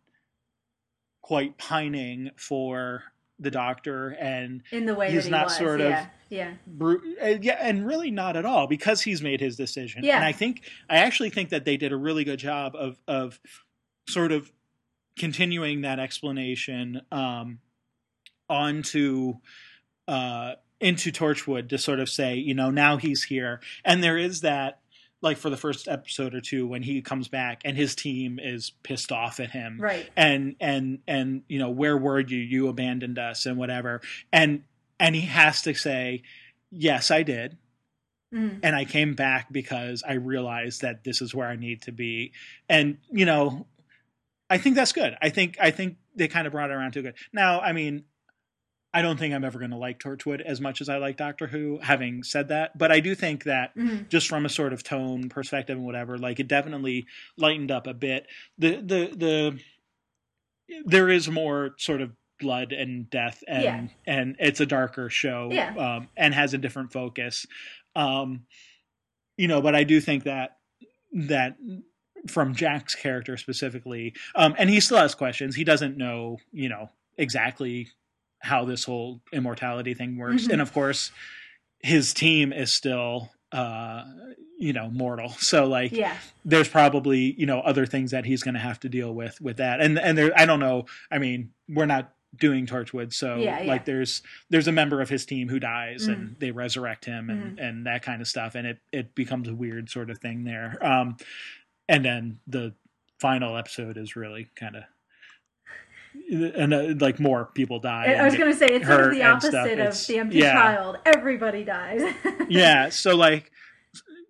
quite 1.23 1.57
pining 1.59 2.31
for 2.37 3.05
the 3.39 3.51
doctor 3.51 4.11
and 4.21 4.63
in 4.71 4.85
the 4.85 4.95
way 4.95 5.11
he's 5.11 5.25
that 5.25 5.29
he 5.29 5.31
not 5.31 5.45
was. 5.47 5.57
sort 5.57 5.81
of- 5.81 5.95
yeah. 6.29 6.55
Bru- 6.67 7.17
uh, 7.21 7.39
yeah 7.41 7.57
and 7.61 7.87
really 7.87 8.11
not 8.11 8.37
at 8.37 8.45
all 8.45 8.67
because 8.67 9.01
he's 9.01 9.23
made 9.23 9.41
his 9.41 9.57
decision 9.57 10.05
Yeah. 10.05 10.17
and 10.17 10.25
i 10.25 10.33
think 10.33 10.63
i 10.91 10.99
actually 10.99 11.31
think 11.31 11.49
that 11.49 11.65
they 11.65 11.77
did 11.79 11.91
a 11.93 11.97
really 11.97 12.23
good 12.25 12.39
job 12.39 12.75
of 12.77 12.99
of 13.09 13.41
sort 14.09 14.31
of 14.31 14.53
continuing 15.19 15.81
that 15.81 15.99
explanation 15.99 17.01
um 17.11 17.61
onto 18.51 19.35
uh 20.09 20.55
into 20.81 21.13
torchwood 21.13 21.69
to 21.69 21.79
sort 21.79 22.01
of 22.01 22.09
say 22.09 22.35
you 22.37 22.55
know 22.55 22.71
now 22.71 22.97
he's 22.97 23.23
here. 23.25 23.61
And 23.85 24.03
there 24.03 24.19
is 24.19 24.41
that 24.43 24.81
like 25.23 25.37
for 25.37 25.51
the 25.51 25.57
first 25.57 25.87
episode 25.87 26.35
or 26.35 26.41
two 26.41 26.67
when 26.67 26.83
he 26.83 27.03
comes 27.03 27.29
back 27.29 27.61
and 27.67 27.77
his 27.77 27.95
team 27.95 28.39
is 28.43 28.73
pissed 28.83 29.13
off 29.13 29.39
at 29.39 29.51
him. 29.51 29.79
Right. 29.79 30.09
and 30.17 30.57
and 30.61 31.01
and 31.07 31.43
you 31.49 31.59
know 31.59 31.69
where 31.71 31.97
were 31.97 32.21
you? 32.21 32.39
You 32.39 32.69
abandoned 32.69 33.19
us 33.19 33.45
and 33.47 33.57
whatever. 33.59 34.01
And 34.33 34.63
and 34.99 35.15
he 35.15 35.21
has 35.23 35.63
to 35.63 35.75
say 35.75 36.23
yes 36.71 37.11
i 37.11 37.23
did. 37.23 37.59
Mhm. 38.33 38.61
and 38.63 38.77
i 38.77 38.85
came 38.85 39.15
back 39.15 39.53
because 39.53 40.03
i 40.07 40.13
realized 40.15 40.83
that 40.83 41.03
this 41.05 41.21
is 41.21 41.35
where 41.35 41.49
i 41.49 41.57
need 41.57 41.83
to 41.83 41.93
be. 41.93 42.33
And 42.69 42.97
you 43.11 43.27
know 43.27 43.67
i 44.49 44.57
think 44.57 44.77
that's 44.77 44.93
good. 44.93 45.17
I 45.21 45.29
think 45.29 45.59
i 45.61 45.71
think 45.71 45.99
they 46.17 46.29
kind 46.29 46.47
of 46.47 46.53
brought 46.53 46.71
it 46.71 46.75
around 46.75 46.93
to 46.93 47.03
good. 47.03 47.15
Now 47.33 47.61
i 47.61 47.73
mean 47.73 48.05
i 48.93 49.03
don't 49.03 49.19
think 49.19 49.33
i'm 49.35 49.45
ever 49.45 49.59
going 49.59 49.71
to 49.71 49.77
like 49.77 49.99
torchwood 49.99 50.41
as 50.41 50.61
much 50.61 50.81
as 50.81 50.89
i 50.89 50.97
like 50.97 51.17
doctor 51.17 51.47
who 51.47 51.79
having 51.83 52.23
said 52.23 52.49
that 52.49 52.77
but 52.77 52.91
i 52.91 53.01
do 53.01 53.15
think 53.15 53.45
that 53.45 53.75
Mhm. 53.77 54.09
just 54.09 54.29
from 54.29 54.45
a 54.45 54.49
sort 54.49 54.73
of 54.73 54.83
tone 54.83 55.29
perspective 55.29 55.77
and 55.77 55.87
whatever 55.87 56.19
like 56.19 56.41
it 56.41 56.49
definitely 56.49 57.07
lightened 57.37 57.71
up 57.71 57.87
a 57.87 57.95
bit 57.95 58.27
the 58.59 58.77
the 58.77 59.11
the 59.17 59.61
there 60.85 61.09
is 61.09 61.29
more 61.29 61.75
sort 61.79 62.01
of 62.01 62.13
blood 62.39 62.73
and 62.73 63.11
death 63.11 63.43
and 63.47 63.63
Yeah. 63.65 63.87
and 64.07 64.37
it's 64.39 64.61
a 64.61 64.67
darker 64.67 65.11
show 65.11 65.51
Yeah. 65.53 65.75
um 65.77 66.09
and 66.17 66.33
has 66.35 66.55
a 66.55 66.59
different 66.59 66.93
focus 66.93 67.47
um 67.95 68.47
you 69.37 69.47
know 69.49 69.61
but 69.61 69.75
i 69.75 69.85
do 69.85 70.01
think 70.01 70.25
that 70.25 70.57
that 71.13 71.57
from 72.29 72.55
jack's 72.55 72.95
character 72.95 73.37
specifically 73.37 74.15
um 74.37 74.55
and 74.59 74.71
he 74.71 74.81
still 74.81 74.99
has 74.99 75.15
questions 75.15 75.55
he 75.57 75.65
doesn't 75.65 75.97
know 75.99 76.39
you 76.53 76.69
know 76.69 76.89
exactly 77.19 77.89
how 78.41 78.65
this 78.65 78.85
whole 78.85 79.21
immortality 79.33 79.95
thing 79.95 80.17
works 80.17 80.47
Mhm. 80.47 80.53
and 80.55 80.63
of 80.63 80.73
course 80.73 81.13
his 81.83 82.13
team 82.15 82.53
is 82.53 82.73
still 82.73 83.31
uh 83.53 84.05
you 84.59 84.73
know 84.73 84.91
mortal 84.91 85.31
so 85.39 85.67
like 85.67 85.93
Yeah. 85.93 86.17
there's 86.45 86.69
probably 86.69 87.33
you 87.39 87.47
know 87.47 87.61
other 87.61 87.87
things 87.87 88.11
that 88.13 88.25
he's 88.27 88.43
going 88.43 88.55
to 88.55 88.61
have 88.61 88.79
to 88.81 88.89
deal 88.89 89.13
with 89.15 89.41
with 89.41 89.57
that 89.57 89.81
and 89.81 89.99
and 89.99 90.17
there 90.19 90.33
i 90.39 90.45
don't 90.47 90.61
know 90.61 90.85
i 91.11 91.19
mean 91.19 91.51
we're 91.69 91.87
not 91.87 92.13
doing 92.37 92.65
Torchwood. 92.65 93.13
So 93.13 93.39
Yeah, 93.39 93.61
yeah. 93.63 93.67
like 93.67 93.85
there's 93.87 94.23
there's 94.51 94.69
a 94.69 94.73
member 94.73 95.01
of 95.01 95.09
his 95.09 95.27
team 95.27 95.49
who 95.49 95.59
dies 95.59 96.07
Mhm. 96.07 96.13
and 96.13 96.37
they 96.39 96.53
resurrect 96.53 97.05
him 97.05 97.29
and 97.29 97.57
Mm-hmm. 97.57 97.65
and 97.65 97.87
that 97.87 98.03
kind 98.03 98.23
of 98.23 98.29
stuff 98.29 98.55
and 98.55 98.69
it 98.69 98.79
it 98.93 99.17
becomes 99.17 99.49
a 99.49 99.55
weird 99.55 99.91
sort 99.91 100.11
of 100.11 100.19
thing 100.19 100.45
there. 100.45 100.79
Um 100.81 101.17
and 101.89 102.05
then 102.05 102.39
the 102.47 102.73
final 103.19 103.57
episode 103.57 103.97
is 103.97 104.15
really 104.15 104.47
kind 104.55 104.77
of 104.77 104.85
and 106.31 106.75
uh, 106.75 106.95
like 106.99 107.21
more 107.21 107.47
people 107.47 107.79
die. 107.81 108.15
I 108.19 108.25
was 108.25 108.37
going 108.37 108.53
to 108.53 108.59
say 108.59 108.67
it's 108.67 108.87
sort 108.87 109.01
of 109.09 109.11
the 109.13 109.23
opposite 109.23 109.55
of 109.55 109.79
It's- 109.79 110.07
the 110.07 110.19
empty 110.19 110.39
yeah. 110.39 110.53
child. 110.53 110.99
Everybody 111.05 111.65
dies. 111.65 112.03
yeah, 112.49 112.89
so 112.89 113.17
like 113.17 113.51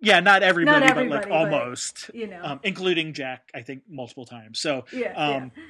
yeah, 0.01 0.19
not 0.19 0.41
everybody, 0.43 0.79
but 0.79 0.89
everybody, 0.89 1.09
like 1.09 1.29
but- 1.29 1.31
almost. 1.31 2.09
you 2.13 2.27
know. 2.27 2.39
Um, 2.43 2.59
including 2.63 3.13
Jack, 3.13 3.49
I 3.53 3.61
think 3.61 3.83
multiple 3.89 4.25
times. 4.25 4.59
So 4.59 4.85
yeah, 4.91 5.13
um, 5.13 5.51
yeah. 5.55 5.63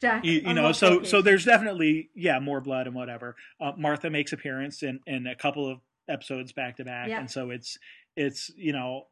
Jack. 0.00 0.24
you, 0.24 0.32
you 0.34 0.54
know 0.54 0.70
so 0.72 1.02
so 1.02 1.22
there's 1.22 1.44
definitely 1.44 2.10
yeah 2.14 2.38
more 2.38 2.60
blood 2.60 2.86
and 2.86 2.94
whatever 2.94 3.34
uh, 3.60 3.72
martha 3.76 4.08
makes 4.10 4.32
appearance 4.32 4.84
in 4.84 5.00
in 5.08 5.26
a 5.26 5.34
couple 5.34 5.68
of 5.68 5.80
episodes 6.08 6.52
back 6.52 6.76
to 6.76 6.84
back 6.84 7.10
and 7.10 7.28
so 7.28 7.50
it's 7.50 7.78
it's 8.14 8.48
you 8.56 8.72
know 8.72 9.06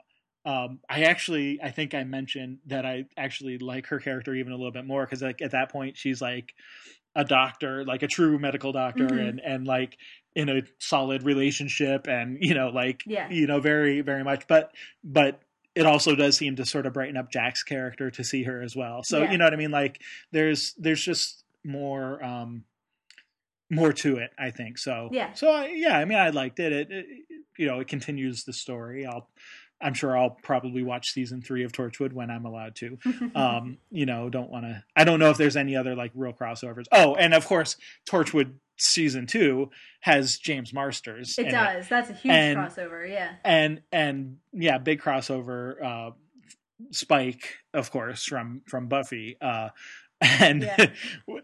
um 0.46 0.78
i 0.88 1.02
actually 1.02 1.60
i 1.62 1.70
think 1.70 1.92
i 1.94 2.02
mentioned 2.04 2.58
that 2.66 2.86
i 2.86 3.04
actually 3.18 3.58
like 3.58 3.86
her 3.88 3.98
character 3.98 4.34
even 4.34 4.52
a 4.52 4.56
little 4.56 4.72
bit 4.72 4.86
more 4.86 5.04
because 5.04 5.20
like 5.22 5.42
at 5.42 5.50
that 5.50 5.70
point 5.70 5.96
she's 5.96 6.22
like 6.22 6.54
a 7.14 7.24
doctor 7.24 7.84
like 7.84 8.02
a 8.02 8.06
true 8.06 8.38
medical 8.38 8.72
doctor 8.72 9.06
Mhm. 9.08 9.28
and 9.28 9.40
and 9.40 9.66
like 9.66 9.98
in 10.34 10.48
a 10.48 10.62
solid 10.78 11.22
relationship 11.24 12.06
and 12.08 12.38
you 12.40 12.54
know 12.54 12.68
like 12.68 13.02
Yeah. 13.06 13.28
you 13.30 13.46
know 13.46 13.58
very 13.60 14.00
very 14.02 14.22
much 14.24 14.46
but 14.46 14.72
but 15.02 15.40
it 15.74 15.84
also 15.84 16.14
does 16.14 16.36
seem 16.38 16.56
to 16.56 16.64
sort 16.64 16.86
of 16.86 16.94
brighten 16.94 17.18
up 17.18 17.30
Jack's 17.30 17.62
character 17.62 18.10
to 18.10 18.24
see 18.24 18.44
her 18.44 18.62
as 18.62 18.74
well. 18.74 19.02
So 19.02 19.20
Yeah. 19.22 19.32
you 19.32 19.36
know 19.36 19.44
what 19.44 19.52
I 19.52 19.56
mean? 19.56 19.70
Like 19.70 20.00
there's 20.32 20.72
there's 20.78 21.02
just 21.04 21.44
more 21.64 22.22
um 22.24 22.64
more 23.70 23.92
to 23.92 24.16
it, 24.16 24.30
I 24.38 24.50
think. 24.50 24.78
So 24.78 25.10
Yeah. 25.12 25.32
So 25.34 25.50
I, 25.50 25.66
yeah, 25.68 25.98
I 25.98 26.04
mean, 26.04 26.18
I 26.18 26.30
liked 26.30 26.60
it. 26.60 26.72
It, 26.72 26.88
it. 26.90 27.06
You 27.58 27.66
know, 27.66 27.80
it 27.80 27.88
continues 27.88 28.44
the 28.44 28.52
story. 28.52 29.04
I'll. 29.06 29.28
I'm 29.80 29.94
sure 29.94 30.16
I'll 30.16 30.30
probably 30.42 30.82
watch 30.82 31.12
season 31.12 31.42
three 31.42 31.62
of 31.64 31.72
Torchwood 31.72 32.12
when 32.12 32.30
I'm 32.30 32.44
allowed 32.46 32.74
to. 32.76 32.98
Um, 33.34 33.78
you 33.90 34.06
know, 34.06 34.30
don't 34.30 34.50
want 34.50 34.64
to. 34.64 34.82
I 34.96 35.04
don't 35.04 35.18
know 35.20 35.30
if 35.30 35.36
there's 35.36 35.56
any 35.56 35.76
other 35.76 35.94
like 35.94 36.12
real 36.14 36.32
crossovers. 36.32 36.84
Oh, 36.92 37.14
and 37.14 37.34
of 37.34 37.44
course, 37.46 37.76
Torchwood 38.08 38.54
season 38.78 39.26
two 39.26 39.70
has 40.00 40.38
James 40.38 40.72
Marsters. 40.72 41.38
it 41.38 41.50
does. 41.50 41.88
That's 41.88 42.10
a 42.10 42.14
huge 42.14 42.32
And- 42.32 42.58
crossover. 42.58 43.08
Yeah. 43.08 43.32
and 43.44 43.82
and 43.92 44.38
yeah, 44.52 44.78
big 44.78 45.00
crossover. 45.02 45.82
Uh, 45.84 46.10
Spike, 46.90 47.56
of 47.74 47.90
course, 47.90 48.24
from 48.24 48.62
from 48.66 48.86
Buffy, 48.88 49.36
uh, 49.40 49.70
and 50.20 50.62
Yeah. 50.62 50.86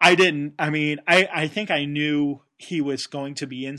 I 0.00 0.14
didn't. 0.14 0.54
I 0.58 0.70
mean, 0.70 0.98
I 1.06 1.28
I 1.32 1.48
think 1.48 1.70
I 1.70 1.84
knew 1.84 2.42
he 2.56 2.80
was 2.80 3.06
going 3.06 3.34
to 3.36 3.46
be 3.46 3.66
in 3.66 3.76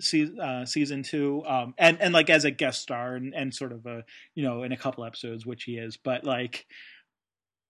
se- 0.00 0.36
uh, 0.40 0.64
season 0.64 1.02
two, 1.02 1.44
um, 1.46 1.74
and 1.78 2.00
and 2.00 2.12
like 2.14 2.30
as 2.30 2.44
a 2.44 2.50
guest 2.50 2.82
star 2.82 3.14
and 3.16 3.34
and 3.34 3.54
sort 3.54 3.72
of 3.72 3.86
a 3.86 4.04
you 4.34 4.42
know 4.42 4.62
in 4.62 4.72
a 4.72 4.76
couple 4.76 5.04
episodes, 5.04 5.44
which 5.46 5.64
he 5.64 5.76
is, 5.78 5.96
but 5.96 6.24
like 6.24 6.66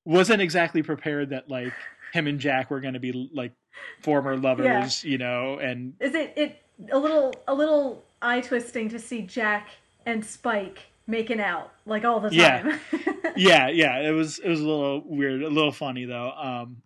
wasn't 0.04 0.40
exactly 0.40 0.82
prepared 0.82 1.30
that 1.30 1.48
like 1.50 1.72
him 2.12 2.26
and 2.26 2.38
Jack 2.40 2.70
were 2.70 2.80
going 2.80 2.94
to 2.94 3.00
be 3.00 3.30
like 3.34 3.52
former 4.00 4.36
lovers, 4.36 5.04
you 5.04 5.18
know, 5.18 5.58
and 5.58 5.94
Is 6.00 6.14
it 6.14 6.32
it 6.36 6.62
a 6.92 6.98
little 6.98 7.32
a 7.46 7.54
little 7.54 8.04
eye 8.22 8.40
twisting 8.40 8.88
to 8.90 8.98
see 8.98 9.22
Jack 9.22 9.68
and 10.06 10.24
Spike 10.24 10.78
making 11.06 11.40
out 11.40 11.72
like 11.86 12.04
all 12.04 12.20
the 12.20 12.30
Yeah. 12.34 12.62
time? 12.62 12.80
yeah, 12.92 13.32
yeah, 13.36 13.68
yeah, 13.68 14.08
it 14.08 14.12
was 14.12 14.38
it 14.38 14.48
was 14.48 14.60
a 14.60 14.66
little 14.66 15.02
weird, 15.04 15.42
a 15.42 15.48
little 15.50 15.72
funny 15.72 16.04
though. 16.06 16.30
Um, 16.30 16.82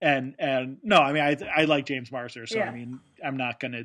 and 0.00 0.34
and 0.38 0.78
no, 0.82 0.98
I 0.98 1.12
mean 1.12 1.22
I 1.22 1.36
I 1.62 1.64
like 1.64 1.86
James 1.86 2.10
Marster, 2.10 2.46
so 2.46 2.58
Yeah. 2.58 2.68
I 2.70 2.74
mean 2.74 2.98
I'm 3.24 3.36
not 3.36 3.60
gonna 3.60 3.84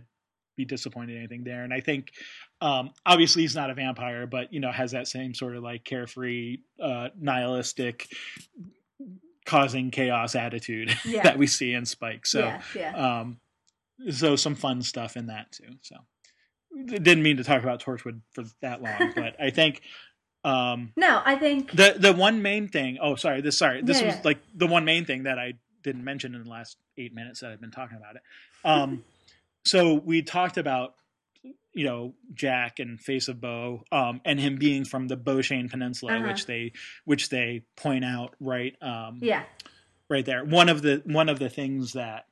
be 0.57 0.65
disappointed 0.65 1.13
in 1.13 1.17
anything 1.19 1.43
there. 1.43 1.63
And 1.63 1.73
I 1.73 1.79
think 1.79 2.11
um, 2.59 2.91
obviously 3.05 3.41
he's 3.43 3.55
not 3.55 3.69
a 3.69 3.73
vampire, 3.73 4.27
but 4.27 4.51
you 4.53 4.59
know 4.59 4.71
has 4.71 4.91
that 4.91 5.07
same 5.07 5.33
sort 5.33 5.55
of 5.55 5.63
like 5.63 5.83
carefree, 5.83 6.57
uh, 6.81 7.09
nihilistic, 7.19 8.07
causing 9.45 9.91
chaos 9.91 10.35
attitude 10.35 10.95
Yeah. 11.05 11.23
that 11.23 11.37
we 11.37 11.47
see 11.47 11.73
in 11.73 11.85
Spike. 11.85 12.25
So 12.25 12.39
yeah, 12.39 12.61
yeah. 12.75 13.19
um, 13.21 13.39
so 14.09 14.35
some 14.35 14.55
fun 14.55 14.81
stuff 14.81 15.17
in 15.17 15.27
that 15.27 15.51
too. 15.51 15.75
So 15.81 15.95
didn't 16.85 17.23
mean 17.23 17.37
to 17.37 17.43
talk 17.43 17.63
about 17.63 17.81
Torchwood 17.83 18.21
for 18.33 18.43
that 18.61 18.81
long, 18.81 19.11
but 19.15 19.35
I 19.39 19.49
think. 19.49 19.81
Um, 20.43 20.91
no, 20.95 21.21
I 21.23 21.35
think 21.35 21.71
the 21.71 21.95
the 21.99 22.13
one 22.13 22.41
main 22.41 22.67
thing. 22.67 22.97
Oh, 22.99 23.15
sorry. 23.15 23.41
This 23.41 23.59
sorry. 23.59 23.83
This 23.83 23.99
Yeah, 24.01 24.07
was 24.07 24.15
yeah. 24.15 24.21
like 24.25 24.39
the 24.55 24.65
one 24.65 24.85
main 24.85 25.05
thing 25.05 25.23
that 25.23 25.37
I 25.37 25.53
didn't 25.83 26.03
mention 26.03 26.33
in 26.33 26.43
the 26.43 26.49
last 26.49 26.77
eight 26.97 27.13
minutes 27.13 27.41
that 27.41 27.51
I've 27.51 27.61
been 27.61 27.69
talking 27.71 27.97
about 27.97 28.15
it. 28.15 28.21
Um, 28.65 29.03
so 29.65 29.93
we 29.95 30.21
talked 30.21 30.57
about 30.57 30.95
you 31.73 31.85
know 31.85 32.13
Jack 32.33 32.79
and 32.79 32.99
Face 32.99 33.27
of 33.27 33.39
Boe, 33.39 33.83
um, 33.91 34.21
and 34.25 34.39
him 34.39 34.57
being 34.57 34.83
from 34.85 35.07
the 35.07 35.17
Boeshane 35.17 35.69
Peninsula, 35.69 36.17
Uh-huh. 36.17 36.27
which 36.27 36.45
they 36.45 36.73
which 37.05 37.29
they 37.29 37.63
point 37.75 38.03
out 38.05 38.35
right 38.39 38.75
um, 38.81 39.19
yeah, 39.21 39.43
right 40.09 40.25
there. 40.25 40.43
One 40.43 40.69
of 40.69 40.81
the 40.81 41.01
one 41.05 41.29
of 41.29 41.39
the 41.39 41.49
things 41.49 41.93
that 41.93 42.25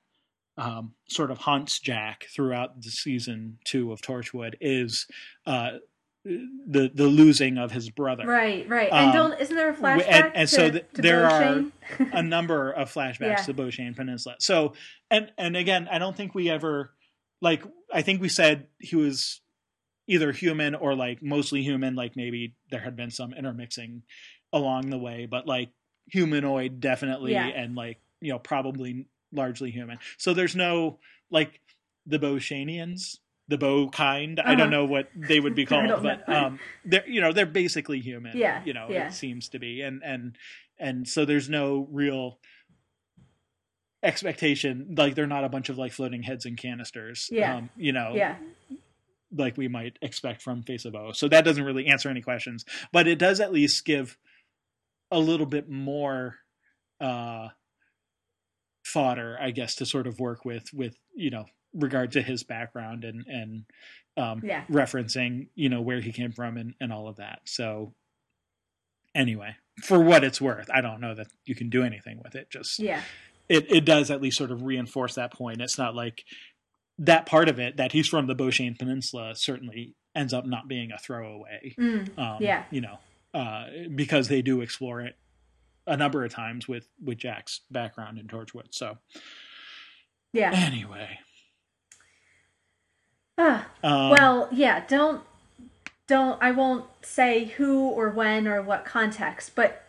um, 0.58 0.94
sort 1.08 1.32
of 1.32 1.38
haunts 1.38 1.80
Jack 1.80 2.26
throughout 2.34 2.82
the 2.82 2.90
season 2.90 3.60
two 3.64 3.94
of 3.94 4.02
Torchwood 4.02 4.56
is 4.60 5.08
uh, 5.46 5.78
the 6.26 6.92
the 6.94 7.08
losing 7.08 7.58
of 7.58 7.72
his 7.72 7.90
brother. 7.90 8.26
right, 8.28 8.68
right. 8.68 8.92
Um, 8.92 8.98
and 9.06 9.14
don't 9.14 9.40
isn't 9.40 9.56
there 9.56 9.70
a 9.70 9.74
flashback 9.76 10.06
and- 10.10 10.32
and 10.36 10.50
to, 10.50 10.56
so 10.56 10.70
th- 10.70 10.86
there 10.94 11.26
are- 11.30 11.64
a 12.12 12.22
number 12.22 12.72
of 12.72 12.94
flashbacks 12.94 13.20
Yeah. 13.22 13.36
to 13.38 13.54
the 13.54 13.64
Boeshane 13.64 13.96
Peninsula. 13.96 14.36
So, 14.40 14.74
and 15.10 15.32
and 15.38 15.56
again, 15.56 15.88
I 15.90 15.98
don't 15.98 16.16
think 16.18 16.36
we 16.36 16.50
ever 16.50 16.92
like. 17.42 17.64
I 17.92 18.02
think 18.04 18.22
we 18.22 18.30
said 18.30 18.68
he 18.80 18.96
was 18.96 19.42
either 20.08 20.32
human 20.32 20.76
or 20.76 20.96
like 20.96 21.24
mostly 21.24 21.64
human. 21.64 21.96
Like 21.96 22.16
maybe 22.16 22.56
there 22.70 22.82
had 22.82 22.96
been 22.96 23.10
some 23.12 23.34
intermixing 23.34 24.04
along 24.54 24.90
the 24.92 24.98
way, 24.98 25.26
but 25.26 25.48
like 25.48 25.70
humanoid 26.08 26.80
definitely, 26.80 27.34
Yeah. 27.34 27.48
and 27.48 27.76
like 27.76 27.98
you 28.22 28.32
know 28.32 28.40
probably 28.40 29.08
largely 29.32 29.72
human. 29.72 29.98
So 30.18 30.34
there's 30.34 30.56
no 30.56 31.00
like 31.32 31.62
the 32.06 32.20
Boeshanians. 32.20 33.18
The 33.48 33.58
bow 33.58 33.90
kind. 33.90 34.40
I 34.40 34.52
don't 34.54 34.62
Uh-huh. 34.62 34.70
know 34.70 34.86
what 34.86 35.10
they 35.16 35.40
would 35.40 35.56
be 35.56 35.66
called, 35.72 35.90
but 36.04 36.30
um, 36.30 36.60
they're 36.86 37.08
you 37.10 37.20
know 37.22 37.32
they're 37.34 37.48
basically 37.48 38.00
human. 38.00 38.38
Yeah, 38.38 38.62
you 38.64 38.74
know 38.74 38.86
yeah. 38.92 39.08
it 39.08 39.14
seems 39.14 39.50
to 39.50 39.58
be, 39.60 39.82
and 39.82 40.04
and 40.04 40.38
and 40.78 41.08
so 41.08 41.26
there's 41.26 41.50
no 41.50 41.88
real 41.92 42.38
expectation 44.02 44.96
like 44.98 45.14
they're 45.16 45.28
not 45.28 45.44
a 45.44 45.50
bunch 45.50 45.70
of 45.70 45.78
like 45.78 45.92
floating 45.92 46.24
heads 46.24 46.46
and 46.46 46.58
canisters 46.58 47.28
Yeah. 47.32 47.58
um 47.58 47.70
you 47.76 47.92
know 47.92 48.14
yeah, 48.16 48.36
like 49.36 49.58
we 49.58 49.68
might 49.68 49.98
expect 50.02 50.42
from 50.42 50.64
face 50.64 50.86
of 50.86 50.94
Boe 50.94 51.12
so 51.12 51.28
that 51.28 51.44
doesn't 51.44 51.64
really 51.64 51.88
answer 51.88 52.10
any 52.10 52.22
questions 52.22 52.64
but 52.94 53.08
it 53.08 53.20
does 53.20 53.40
at 53.40 53.52
least 53.52 53.84
give 53.86 54.18
a 55.12 55.20
little 55.20 55.46
bit 55.46 55.70
more 55.70 56.36
uh 57.02 57.50
fodder 58.84 59.38
i 59.40 59.52
guess 59.52 59.76
to 59.76 59.86
sort 59.86 60.08
of 60.08 60.20
work 60.20 60.46
with 60.46 60.74
with 60.74 60.96
you 61.16 61.30
know 61.30 61.46
regard 61.74 62.12
to 62.14 62.22
his 62.22 62.44
background 62.44 63.04
and 63.04 63.26
and 63.28 63.66
um 64.18 64.42
yeah. 64.44 64.64
referencing 64.70 65.48
you 65.56 65.70
know 65.70 65.82
where 65.82 66.00
he 66.02 66.12
came 66.12 66.32
from 66.32 66.58
and, 66.58 66.74
and 66.80 66.92
all 66.92 67.08
of 67.08 67.18
that 67.18 67.40
so 67.46 67.94
anyway 69.14 69.56
for 69.84 70.00
what 70.00 70.24
it's 70.24 70.42
worth 70.42 70.70
i 70.74 70.82
don't 70.82 71.02
know 71.02 71.14
that 71.14 71.28
you 71.46 71.54
can 71.54 71.70
do 71.70 71.84
anything 71.84 72.20
with 72.24 72.36
it 72.36 72.50
just 72.50 72.80
Yeah, 72.80 73.02
it, 73.50 73.70
it 73.72 73.86
does 73.86 74.10
at 74.12 74.22
least 74.22 74.38
sort 74.38 74.52
of 74.52 74.64
reinforce 74.64 75.16
that 75.16 75.34
point 75.34 75.62
it's 75.62 75.78
not 75.78 75.96
like 75.96 76.24
that 76.98 77.26
part 77.26 77.50
of 77.50 77.60
it 77.60 77.78
that 77.78 77.92
he's 77.92 78.08
from 78.08 78.28
the 78.28 78.36
Boeshane 78.36 78.78
Peninsula 78.78 79.34
certainly 79.36 79.96
ends 80.16 80.34
up 80.34 80.46
not 80.46 80.68
being 80.68 80.92
a 80.92 80.98
throwaway 80.98 81.74
Mm, 81.78 82.18
um, 82.18 82.38
Yeah. 82.42 82.64
you 82.72 82.82
know 82.82 83.00
uh, 83.34 83.66
because 83.96 84.28
they 84.28 84.42
do 84.42 84.62
explore 84.62 85.02
it 85.02 85.16
a 85.88 85.98
number 85.98 86.24
of 86.24 86.32
times 86.34 86.68
with 86.68 86.88
with 87.04 87.18
Jack's 87.18 87.62
background 87.72 88.20
in 88.20 88.28
Torchwood 88.28 88.68
so 88.72 88.98
yeah. 90.34 90.52
anyway 90.54 91.20
Ah, 93.42 93.68
um, 93.84 94.10
well, 94.10 94.50
yeah. 94.52 94.84
Don't 94.88 95.22
don't. 96.08 96.38
I 96.44 96.52
won't 96.52 96.86
say 97.02 97.46
who 97.46 97.88
or 97.88 98.10
when 98.10 98.48
or 98.48 98.62
what 98.62 98.84
context, 98.84 99.52
but 99.56 99.84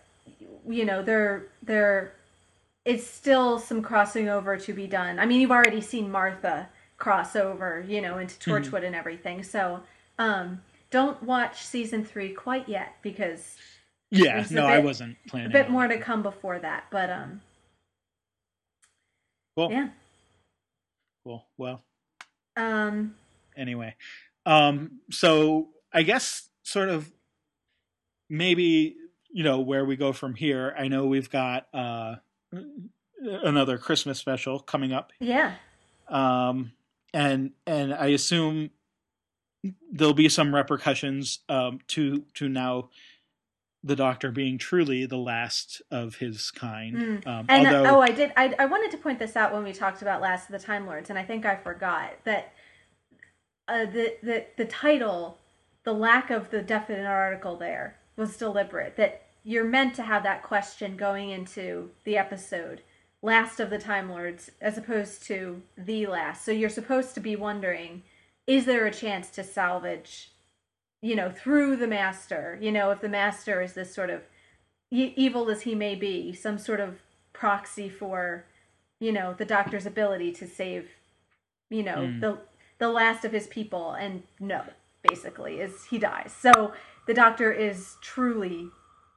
you 0.69 0.85
know, 0.85 1.03
there 1.03 1.47
there 1.63 2.13
is 2.85 3.07
still 3.07 3.59
some 3.59 3.83
crossing 3.83 4.29
over 4.29 4.57
to 4.57 4.73
be 4.73 4.87
done. 4.87 5.19
I 5.19 5.27
mean, 5.27 5.41
you've 5.41 5.51
already 5.51 5.81
seen 5.81 6.11
Martha 6.11 6.69
cross 6.97 7.37
over, 7.37 7.85
you 7.87 8.01
know, 8.01 8.19
into 8.19 8.37
Mm-hmm. 8.37 8.51
Torchwood 8.75 8.85
and 8.85 8.95
everything. 8.95 9.43
So, 9.43 9.81
um, 10.19 10.63
don't 10.91 11.23
watch 11.23 11.65
season 11.65 12.05
three 12.05 12.31
quite 12.31 12.69
yet 12.69 12.97
because 13.03 13.57
yeah 14.11 14.45
no 14.51 14.67
I 14.67 14.81
wasn't 14.81 15.17
planning 15.29 15.47
a 15.49 15.53
bit 15.53 15.71
more 15.71 15.87
to 15.87 15.99
come 15.99 16.23
before 16.23 16.59
that. 16.59 16.85
But 16.91 17.11
um, 17.11 17.41
cool 19.57 19.71
yeah. 19.71 19.89
cool 21.25 21.47
well 21.57 21.83
Um, 22.57 23.15
anyway 23.57 23.95
um 24.47 25.01
so 25.11 25.69
i 25.93 26.03
guess 26.03 26.49
sort 26.63 26.89
of 26.89 27.11
maybe 28.29 28.97
you 29.31 29.45
know 29.45 29.61
where 29.61 29.85
we 29.85 29.97
go 29.97 30.13
from 30.13 30.35
here 30.35 30.75
i 30.79 30.89
know 30.89 31.07
we've 31.07 31.31
got 31.31 31.67
uh 31.75 32.17
another 33.23 33.79
Christmas 33.79 34.19
special 34.19 34.61
coming 34.61 34.93
up. 34.93 35.13
Yeah. 35.19 35.55
Um, 36.09 36.73
and 37.13 37.53
and 37.67 37.95
I 37.95 38.09
assume 38.09 38.71
there'll 39.93 40.15
be 40.15 40.29
some 40.29 40.55
repercussions 40.55 41.41
um, 41.49 41.81
to 41.89 42.25
to 42.35 42.49
now 42.49 42.91
the 43.83 43.97
Doctor 43.97 44.31
being 44.31 44.59
truly 44.59 45.07
the 45.07 45.17
last 45.17 45.81
of 45.91 46.17
his 46.17 46.51
kind. 46.51 46.97
Mm. 46.97 47.27
Um, 47.27 47.47
And 47.49 47.67
uh, 47.67 47.77
although, 47.77 47.97
oh, 47.97 48.01
I 48.01 48.11
did. 48.11 48.33
I, 48.37 48.55
I 48.59 48.67
wanted 48.67 48.91
to 48.91 48.99
point 48.99 49.19
this 49.19 49.37
out 49.37 49.53
when 49.53 49.65
we 49.65 49.73
talked 49.73 50.03
about 50.03 50.21
Last 50.21 50.51
of 50.51 50.53
the 50.53 50.65
Time 50.65 50.87
Lords, 50.87 51.09
and 51.11 51.19
I 51.19 51.25
think 51.25 51.47
I 51.47 51.57
forgot 51.57 52.13
that 52.25 52.53
uh, 53.69 53.87
the 53.87 54.17
the 54.23 54.47
the 54.57 54.65
title, 54.67 55.39
the 55.85 55.95
lack 55.95 56.31
of 56.31 56.51
the 56.51 56.63
definite 56.63 57.07
article 57.07 57.57
there 57.57 57.99
was 58.17 58.37
deliberate. 58.37 58.97
That 58.97 59.23
you're 59.43 59.65
meant 59.65 59.95
to 59.95 60.03
have 60.03 60.23
that 60.23 60.43
question 60.43 60.97
going 60.97 61.31
into 61.31 61.91
the 62.05 62.17
episode, 62.17 62.83
Last 63.23 63.61
of 63.61 63.71
the 63.71 63.79
Time 63.79 64.11
Lords, 64.11 64.51
as 64.61 64.79
opposed 64.79 65.23
to 65.25 65.63
the 65.77 66.07
last. 66.07 66.45
So 66.45 66.53
you're 66.53 66.69
supposed 66.69 67.15
to 67.15 67.21
be 67.21 67.37
wondering, 67.37 68.03
is 68.47 68.65
there 68.65 68.87
a 68.87 68.93
chance 68.93 69.31
to 69.31 69.45
salvage, 69.45 70.33
you 71.03 71.15
know, 71.17 71.31
through 71.31 71.77
the 71.77 71.87
Master? 71.87 72.59
You 72.61 72.73
know, 72.73 72.91
if 72.91 73.01
the 73.01 73.09
Master 73.09 73.61
is 73.63 73.75
this 73.75 73.95
sort 73.95 74.11
of 74.11 74.23
e- 74.91 75.13
evil 75.17 75.51
as 75.51 75.63
he 75.63 75.75
may 75.75 75.95
be, 75.95 76.33
some 76.33 76.59
sort 76.59 76.81
of 76.81 77.01
proxy 77.33 77.89
for, 77.89 78.47
you 78.99 79.13
know, 79.13 79.35
the 79.35 79.45
Doctor's 79.45 79.87
ability 79.87 80.33
to 80.33 80.47
save, 80.47 80.89
you 81.69 81.83
know, 81.83 81.97
Mm. 81.99 82.21
the 82.21 82.39
the 82.79 82.89
last 82.89 83.27
of 83.27 83.33
his 83.33 83.47
people. 83.47 83.93
And 83.93 84.23
no, 84.41 84.65
basically, 85.07 85.61
is 85.61 85.85
he 85.87 85.99
dies. 85.99 86.33
So 86.39 86.73
the 87.07 87.13
Doctor 87.15 87.53
is 87.53 87.97
truly 88.01 88.71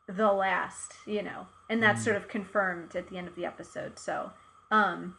the 0.08 0.32
last, 0.32 0.94
you 1.08 1.22
know, 1.24 1.48
and 1.70 1.82
that's 1.82 2.02
Mm. 2.02 2.04
sort 2.06 2.16
of 2.18 2.28
confirmed 2.28 2.96
at 2.96 3.10
the 3.10 3.18
end 3.18 3.28
of 3.28 3.36
the 3.36 3.46
episode. 3.46 3.98
So, 3.98 4.32
um, 4.72 5.16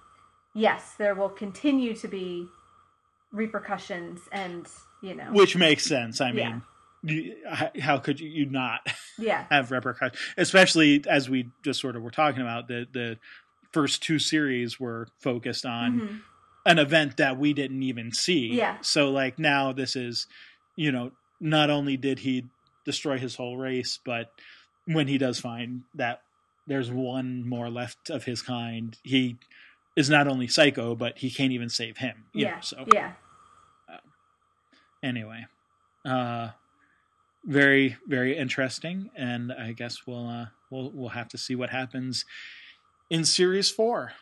yes, 0.54 0.94
there 0.96 1.14
will 1.14 1.30
continue 1.30 1.94
to 1.96 2.08
be 2.08 2.48
repercussions, 3.32 4.20
and 4.32 4.68
you 5.00 5.14
know, 5.14 5.30
which 5.32 5.56
makes 5.56 5.84
sense. 5.84 6.20
I 6.20 6.30
Yeah. 6.30 6.52
mean, 6.52 6.62
you, 7.02 7.36
how, 7.80 7.98
could 7.98 8.20
you, 8.20 8.46
not 8.46 8.80
yeah, 9.18 9.46
have 9.50 9.70
repercussions? 9.70 10.18
Especially 10.36 11.04
as 11.08 11.28
we 11.28 11.50
just 11.62 11.80
sort 11.80 11.96
of 11.96 12.02
were 12.02 12.10
talking 12.10 12.42
about 12.42 12.68
the 12.68 12.86
the 12.92 13.18
first 13.72 14.02
two 14.02 14.18
series 14.18 14.78
were 14.78 15.08
focused 15.20 15.66
on 15.66 16.00
Mhm. 16.00 16.20
an 16.66 16.78
event 16.78 17.16
that 17.16 17.36
we 17.38 17.52
didn't 17.52 17.82
even 17.82 18.12
see. 18.12 18.54
Yeah. 18.54 18.78
So 18.80 19.10
like 19.10 19.38
now 19.38 19.72
this 19.72 19.96
is, 19.96 20.26
you 20.76 20.92
know, 20.92 21.10
not 21.40 21.70
only 21.70 21.96
did 21.96 22.20
he 22.20 22.48
destroy 22.84 23.18
his 23.18 23.34
whole 23.34 23.56
race, 23.56 23.98
but 24.04 24.30
when 24.86 25.08
he 25.08 25.18
does 25.18 25.38
find 25.40 25.82
that 25.94 26.22
there's 26.66 26.90
one 26.90 27.48
more 27.48 27.70
left 27.70 28.10
of 28.10 28.24
his 28.24 28.42
kind, 28.42 28.96
he 29.02 29.36
is 29.96 30.10
not 30.10 30.26
only 30.28 30.48
psycho, 30.48 30.94
but 30.94 31.18
he 31.18 31.30
can't 31.30 31.52
even 31.52 31.68
save 31.68 31.98
him. 31.98 32.24
you 32.32 32.44
know, 32.46 32.50
yeah, 32.52 32.60
so 32.60 32.84
yeah. 32.92 33.12
anyway, 35.02 35.46
uh, 36.04 36.50
very 37.44 37.96
very 38.06 38.36
interesting, 38.36 39.10
and 39.16 39.52
I 39.52 39.72
guess 39.72 40.06
we'll 40.06 40.28
uh, 40.28 40.46
we'll 40.70 40.90
we'll 40.92 41.08
have 41.10 41.28
to 41.28 41.38
see 41.38 41.54
what 41.54 41.70
happens 41.70 42.24
in 43.10 43.24
series 43.24 43.70
four 43.70 44.12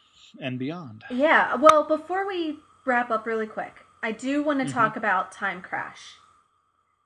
and 0.40 0.58
beyond. 0.58 1.04
Yeah. 1.10 1.54
Well, 1.56 1.84
before 1.84 2.26
we 2.26 2.58
wrap 2.84 3.10
up 3.10 3.26
really 3.26 3.46
quick, 3.46 3.84
I 4.02 4.12
do 4.12 4.42
want 4.42 4.60
to 4.60 4.66
Mhm. 4.66 4.72
talk 4.72 4.96
about 4.96 5.30
Time 5.30 5.62
Crash. 5.62 6.16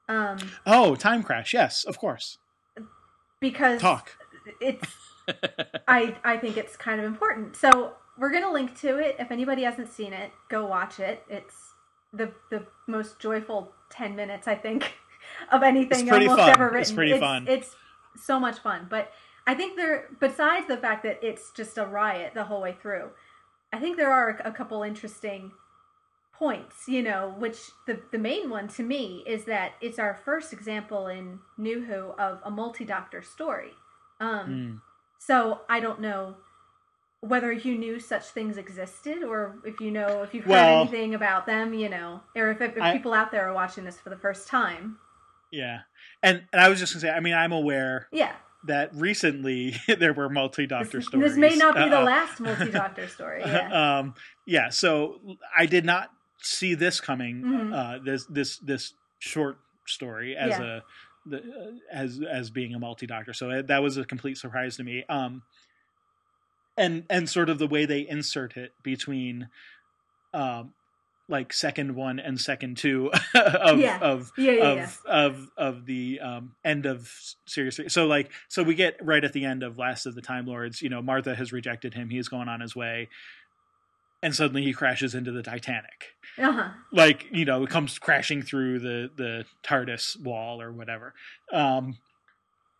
Um, 0.08 0.38
Oh, 0.64 0.94
time 0.94 1.22
crash! 1.24 1.52
Yes, 1.52 1.84
of 1.84 1.98
course. 1.98 2.38
Because 3.40 3.80
Talk. 3.80 4.12
it's 4.60 4.88
I 5.88 6.16
I 6.24 6.36
think 6.36 6.56
it's 6.56 6.76
kind 6.76 7.00
of 7.00 7.06
important. 7.06 7.56
So 7.56 7.92
we're 8.18 8.32
gonna 8.32 8.52
link 8.52 8.78
to 8.80 8.98
it. 8.98 9.16
If 9.18 9.30
anybody 9.30 9.62
hasn't 9.62 9.92
seen 9.92 10.12
it, 10.12 10.32
go 10.48 10.66
watch 10.66 11.00
it. 11.00 11.22
It's 11.28 11.54
the 12.12 12.32
the 12.50 12.66
most 12.86 13.18
joyful 13.18 13.72
ten 13.90 14.16
minutes 14.16 14.46
I 14.48 14.54
think 14.54 14.94
of 15.52 15.62
anything 15.62 16.06
It's 16.06 16.12
almost 16.12 16.38
fun. 16.38 16.50
ever 16.50 16.64
written. 16.66 16.80
It's 16.80 16.92
pretty 16.92 17.18
fun. 17.18 17.46
It's 17.48 17.74
so 18.16 18.38
much 18.40 18.58
fun. 18.60 18.86
But 18.88 19.12
I 19.46 19.54
think 19.54 19.76
there, 19.76 20.08
besides 20.20 20.66
the 20.66 20.76
fact 20.76 21.02
that 21.04 21.22
it's 21.22 21.52
just 21.52 21.78
a 21.78 21.84
riot 21.86 22.32
the 22.34 22.44
whole 22.44 22.60
way 22.60 22.76
through, 22.80 23.10
I 23.72 23.78
think 23.78 23.96
there 23.96 24.10
are 24.10 24.30
a 24.44 24.50
couple 24.50 24.82
interesting 24.82 25.52
points. 26.38 26.88
You 26.88 27.02
know, 27.02 27.34
which 27.38 27.58
the 27.86 28.00
the 28.12 28.18
main 28.18 28.50
one 28.50 28.68
to 28.68 28.82
me 28.82 29.22
is 29.26 29.44
that 29.44 29.72
it's 29.80 29.98
our 29.98 30.14
first 30.14 30.52
example 30.52 31.06
in 31.06 31.40
New 31.58 31.84
Who 31.84 32.10
of 32.18 32.40
a 32.44 32.50
multi 32.50 32.84
doctor 32.84 33.22
story. 33.22 33.72
Um, 34.20 34.46
Mm. 34.48 34.80
so 35.18 35.60
I 35.68 35.80
don't 35.80 36.00
know 36.00 36.36
whether 37.20 37.50
you 37.50 37.76
knew 37.76 37.98
such 37.98 38.24
things 38.24 38.56
existed 38.56 39.22
or 39.24 39.56
if 39.64 39.80
you 39.80 39.90
know 39.90 40.22
if 40.22 40.32
you've 40.34 40.44
heard 40.44 40.50
Well- 40.52 40.80
anything 40.82 41.14
about 41.14 41.46
them, 41.46 41.74
you 41.74 41.88
know, 41.88 42.22
or 42.36 42.50
if, 42.50 42.60
if 42.60 42.80
I- 42.80 42.92
people 42.96 43.12
out 43.14 43.30
there 43.32 43.48
are 43.48 43.52
watching 43.54 43.84
this 43.84 43.98
for 43.98 44.10
the 44.10 44.16
first 44.16 44.46
time. 44.48 44.98
Yeah, 45.50 45.80
and 46.22 46.44
and 46.52 46.60
I 46.60 46.68
was 46.68 46.78
just 46.78 46.92
gonna 46.92 47.00
say, 47.00 47.10
I 47.10 47.20
mean, 47.20 47.34
I'm 47.34 47.52
aware 47.52 48.08
Yeah. 48.12 48.32
that 48.64 48.90
recently 48.94 49.76
there 49.98 50.12
were 50.12 50.28
multi-doctor 50.28 51.00
stories. 51.00 51.30
this 51.30 51.38
may 51.38 51.56
not 51.56 51.74
be 51.76 51.88
the 51.88 52.00
Uh, 52.00 52.04
last 52.04 52.40
multi 52.40 52.70
doctor 52.70 53.06
story. 53.16 53.42
Yeah. 53.44 53.98
um, 53.98 54.14
yeah. 54.44 54.68
So 54.70 55.20
I 55.56 55.66
did 55.66 55.84
not 55.84 56.10
see 56.40 56.74
this 56.74 57.00
coming. 57.00 57.42
Mhm. 57.42 57.74
Uh, 57.74 57.98
this 58.04 58.26
this 58.26 58.58
this 58.58 58.94
short 59.18 59.58
story 59.86 60.36
as 60.36 60.50
Yeah. 60.58 60.64
a 60.64 60.80
the, 61.28 61.38
uh, 61.38 61.72
as 61.90 62.20
as 62.20 62.50
being 62.50 62.74
a 62.74 62.78
multi-doctor. 62.78 63.32
So 63.32 63.50
uh, 63.50 63.62
that 63.62 63.82
was 63.82 63.96
a 63.96 64.04
complete 64.04 64.38
surprise 64.38 64.76
to 64.76 64.84
me. 64.84 65.04
Um, 65.08 65.42
and 66.76 67.04
and 67.10 67.28
sort 67.28 67.48
of 67.48 67.58
the 67.58 67.66
way 67.66 67.86
they 67.86 68.00
insert 68.06 68.56
it 68.56 68.72
between, 68.82 69.48
um, 70.34 70.72
like 71.28 71.52
second 71.52 71.96
one 71.96 72.18
and 72.20 72.40
second 72.40 72.76
two 72.76 73.10
of 73.34 73.80
Yeah. 73.80 73.98
of 73.98 74.30
yeah, 74.36 74.52
of 74.72 75.02
of 75.06 75.48
of 75.56 75.86
the 75.86 76.20
um, 76.20 76.54
end 76.64 76.86
of 76.86 77.10
series 77.46 77.76
three. 77.76 77.88
So 77.88 78.06
like 78.06 78.30
so 78.48 78.62
we 78.62 78.74
get 78.74 78.96
right 79.04 79.24
at 79.24 79.32
the 79.32 79.44
end 79.44 79.62
of 79.62 79.78
Last 79.78 80.06
of 80.06 80.14
the 80.14 80.22
Time 80.22 80.46
Lords. 80.46 80.82
You 80.82 80.90
know, 80.90 81.02
Martha 81.02 81.34
has 81.34 81.52
rejected 81.52 81.94
him. 81.94 82.10
He's 82.10 82.28
going 82.28 82.48
on 82.48 82.60
his 82.60 82.76
way, 82.76 83.08
and 84.22 84.34
suddenly 84.34 84.62
he 84.62 84.72
crashes 84.72 85.14
into 85.14 85.32
the 85.32 85.42
Titanic. 85.42 86.14
Uh-huh. 86.38 86.68
Like 86.92 87.26
you 87.30 87.44
know, 87.44 87.62
it 87.64 87.70
comes 87.70 87.98
crashing 87.98 88.42
through 88.42 88.80
the 88.80 89.10
the 89.16 89.44
TARDIS 89.62 90.20
wall 90.22 90.60
or 90.60 90.72
whatever. 90.72 91.14
Um, 91.52 91.98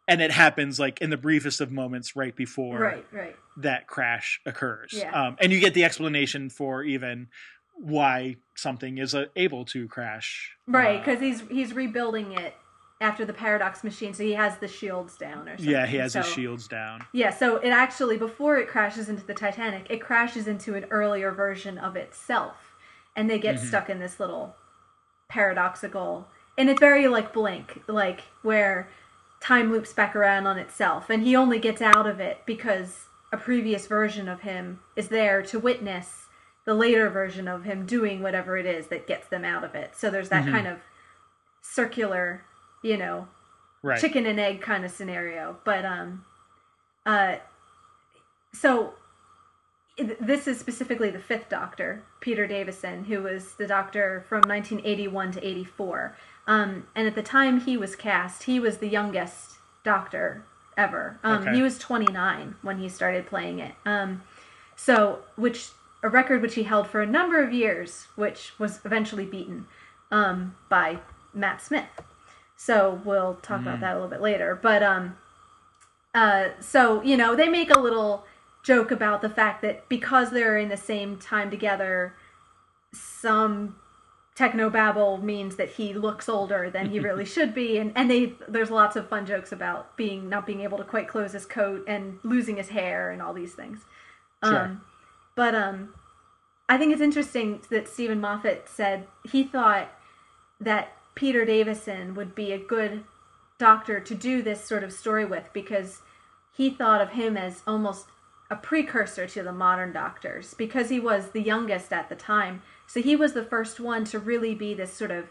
and 0.09 0.21
it 0.23 0.31
happens 0.31 0.79
like 0.79 1.01
in 1.01 1.11
the 1.11 1.17
briefest 1.17 1.61
of 1.61 1.73
moments 1.73 2.15
right 2.15 2.35
before 2.37 2.79
Right, 2.79 3.07
right. 3.13 3.37
that 3.59 3.87
crash 3.89 4.41
occurs. 4.47 4.93
Yeah. 4.93 5.11
Um, 5.11 5.37
and 5.41 5.53
you 5.53 5.59
get 5.59 5.75
the 5.75 5.85
explanation 5.85 6.49
for 6.49 6.85
even 6.85 7.29
why 7.75 8.37
something 8.55 8.99
is 8.99 9.15
uh, 9.15 9.27
able 9.35 9.65
to 9.67 9.89
crash. 9.89 10.53
Right, 10.67 10.97
Uh, 10.97 10.99
because 10.99 11.21
he's 11.21 11.41
he's 11.51 11.73
rebuilding 11.73 12.33
it 12.33 12.55
after 13.01 13.25
the 13.25 13.33
paradox 13.33 13.85
machine, 13.85 14.15
so 14.15 14.23
he 14.23 14.33
has 14.33 14.57
the 14.59 14.69
shields 14.69 15.17
down 15.17 15.49
or 15.49 15.57
something. 15.57 15.73
yeah, 15.75 15.87
he 15.87 15.97
has 15.99 16.15
his 16.15 16.27
shields 16.27 16.67
down. 16.67 17.05
Yeah, 17.13 17.31
so 17.31 17.57
it 17.57 17.69
actually 17.71 18.17
before 18.17 18.57
it 18.57 18.69
crashes 18.69 19.09
into 19.09 19.25
the 19.27 19.35
Titanic, 19.35 19.87
it 19.91 20.01
crashes 20.01 20.47
into 20.49 20.75
an 20.75 20.87
earlier 20.91 21.31
version 21.31 21.77
of 21.79 21.95
itself, 21.97 22.75
and 23.15 23.29
they 23.29 23.39
get 23.39 23.57
Mhm. 23.57 23.61
stuck 23.69 23.91
in 23.91 23.99
this 23.99 24.19
little 24.19 24.57
paradoxical, 25.29 26.29
and 26.57 26.71
it's 26.71 26.81
very 26.81 27.07
like 27.09 27.33
Blink, 27.33 27.83
like 27.87 28.23
where 28.43 28.89
time 29.41 29.71
loops 29.71 29.93
back 29.93 30.17
around 30.17 30.47
on 30.47 30.59
itself, 30.59 31.11
and 31.11 31.23
he 31.23 31.37
only 31.37 31.59
gets 31.59 31.83
out 31.83 32.07
of 32.07 32.19
it 32.21 32.39
because 32.47 33.07
a 33.33 33.37
previous 33.37 33.87
version 33.87 34.29
of 34.29 34.41
him 34.41 34.81
is 34.95 35.09
there 35.09 35.43
to 35.43 35.59
witness 35.59 36.27
the 36.65 36.75
later 36.75 37.11
version 37.11 37.47
of 37.47 37.65
him 37.65 37.85
doing 37.85 38.23
whatever 38.23 38.57
it 38.57 38.65
is 38.67 38.87
that 38.87 39.07
gets 39.07 39.29
them 39.29 39.45
out 39.45 39.63
of 39.65 39.75
it. 39.75 39.95
So 39.95 40.11
there's 40.11 40.31
that 40.31 40.47
Mhm. 40.47 40.51
kind 40.53 40.67
of 40.67 40.79
circular, 41.63 42.45
you 42.87 42.97
know, 42.97 43.29
Right. 43.83 44.01
chicken 44.01 44.27
and 44.27 44.41
egg 44.41 44.63
kind 44.63 44.85
of 44.85 44.91
scenario. 44.91 45.59
But 45.65 45.85
um, 45.85 46.25
uh, 47.05 47.37
so 48.53 48.95
this 50.21 50.47
is 50.47 50.59
specifically 50.59 51.11
the 51.11 51.19
fifth 51.19 51.49
Doctor, 51.49 52.03
Peter 52.21 52.47
Davison, 52.47 53.05
who 53.05 53.23
was 53.23 53.55
the 53.55 53.67
Doctor 53.67 54.25
from 54.29 54.41
1981 54.43 55.33
to 55.33 55.47
84. 55.47 56.17
Um, 56.47 56.87
and 56.95 57.07
at 57.07 57.15
the 57.15 57.23
time 57.23 57.61
he 57.61 57.77
was 57.77 57.97
cast, 57.97 58.45
he 58.45 58.61
was 58.61 58.79
the 58.79 58.89
youngest 58.89 59.57
Doctor 59.85 60.45
ever. 60.77 61.19
Um, 61.25 61.43
Okay. 61.43 61.57
He 61.57 61.63
was 61.63 61.79
29 61.79 62.57
when 62.63 62.79
he 62.79 62.89
started 62.89 63.27
playing 63.27 63.59
it. 63.59 63.75
Um, 63.85 64.23
so, 64.75 65.21
which 65.37 65.71
a 66.03 66.09
record 66.09 66.43
which 66.43 66.55
he 66.55 66.65
held 66.65 66.87
for 66.89 67.01
a 67.01 67.07
number 67.07 67.43
of 67.43 67.53
years, 67.53 68.09
which 68.17 68.53
was 68.59 68.81
eventually 68.85 69.25
beaten 69.25 69.67
um, 70.11 70.55
by 70.69 70.99
Matt 71.33 71.63
Smith. 71.63 71.89
So 72.57 73.01
we'll 73.05 73.35
talk 73.43 73.61
about 73.61 73.79
Mm. 73.79 73.81
that 73.81 73.93
a 73.93 73.95
little 73.95 74.09
bit 74.09 74.21
later. 74.23 74.59
But 74.61 74.83
um, 74.83 75.17
uh, 76.15 76.49
so 76.61 77.03
you 77.03 77.17
know, 77.17 77.35
they 77.37 77.49
make 77.49 77.71
a 77.71 77.79
little 77.79 78.25
joke 78.63 78.91
about 78.91 79.23
the 79.23 79.29
fact 79.29 79.63
that 79.63 79.89
because 79.89 80.31
they're 80.31 80.57
in 80.59 80.69
the 80.69 80.77
same 80.77 81.19
time 81.19 81.51
together, 81.51 82.15
some 82.93 83.77
technobabble 84.35 85.23
means 85.23 85.57
that 85.57 85.71
he 85.71 85.95
looks 85.95 86.29
older 86.29 86.69
than 86.71 86.91
he 86.91 87.01
really 87.01 87.25
should 87.35 87.55
be, 87.55 87.79
and 87.79 87.93
and 87.95 88.11
they 88.11 88.35
there's 88.49 88.71
lots 88.71 88.97
of 88.97 89.09
fun 89.09 89.27
jokes 89.27 89.53
about 89.53 89.97
being 89.97 90.29
not 90.29 90.47
being 90.47 90.61
able 90.63 90.79
to 90.79 90.85
quite 90.85 91.09
close 91.09 91.33
his 91.33 91.47
coat 91.47 91.85
and 91.87 92.19
losing 92.23 92.57
his 92.57 92.71
hair 92.71 93.11
and 93.11 93.21
all 93.23 93.33
these 93.35 93.55
things. 93.55 93.81
Sure. 94.45 94.65
Um, 94.65 94.81
but 95.35 95.55
um, 95.55 95.95
I 96.69 96.79
think 96.79 96.93
it's 96.93 97.03
interesting 97.03 97.61
that 97.71 97.89
Steven 97.89 98.21
Moffat 98.21 98.69
said 98.69 99.07
he 99.31 99.45
thought 99.45 99.89
that 100.61 100.96
Peter 101.17 101.45
Davison 101.45 102.15
would 102.15 102.35
be 102.35 102.53
a 102.53 102.59
good 102.59 103.03
doctor 103.59 103.99
to 103.99 104.15
do 104.15 104.43
this 104.43 104.63
sort 104.63 104.85
of 104.85 104.93
story 104.93 105.25
with 105.25 105.49
because 105.53 106.03
he 106.57 106.71
thought 106.71 107.01
of 107.01 107.11
him 107.11 107.37
as 107.37 107.63
almost 107.67 108.07
a 108.51 108.55
precursor 108.57 109.27
to 109.27 109.43
the 109.43 109.53
modern 109.53 109.93
doctors 109.93 110.55
because 110.55 110.91
he 110.91 111.01
was 111.01 111.31
the 111.31 111.43
youngest 111.43 111.93
at 111.93 112.09
the 112.09 112.15
time. 112.15 112.63
So 112.87 113.03
he 113.03 113.17
was 113.17 113.33
the 113.33 113.45
first 113.45 113.81
one 113.81 114.05
to 114.05 114.19
really 114.21 114.55
be 114.55 114.75
this 114.75 114.93
sort 114.93 115.11
of 115.11 115.31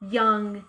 young, 0.00 0.64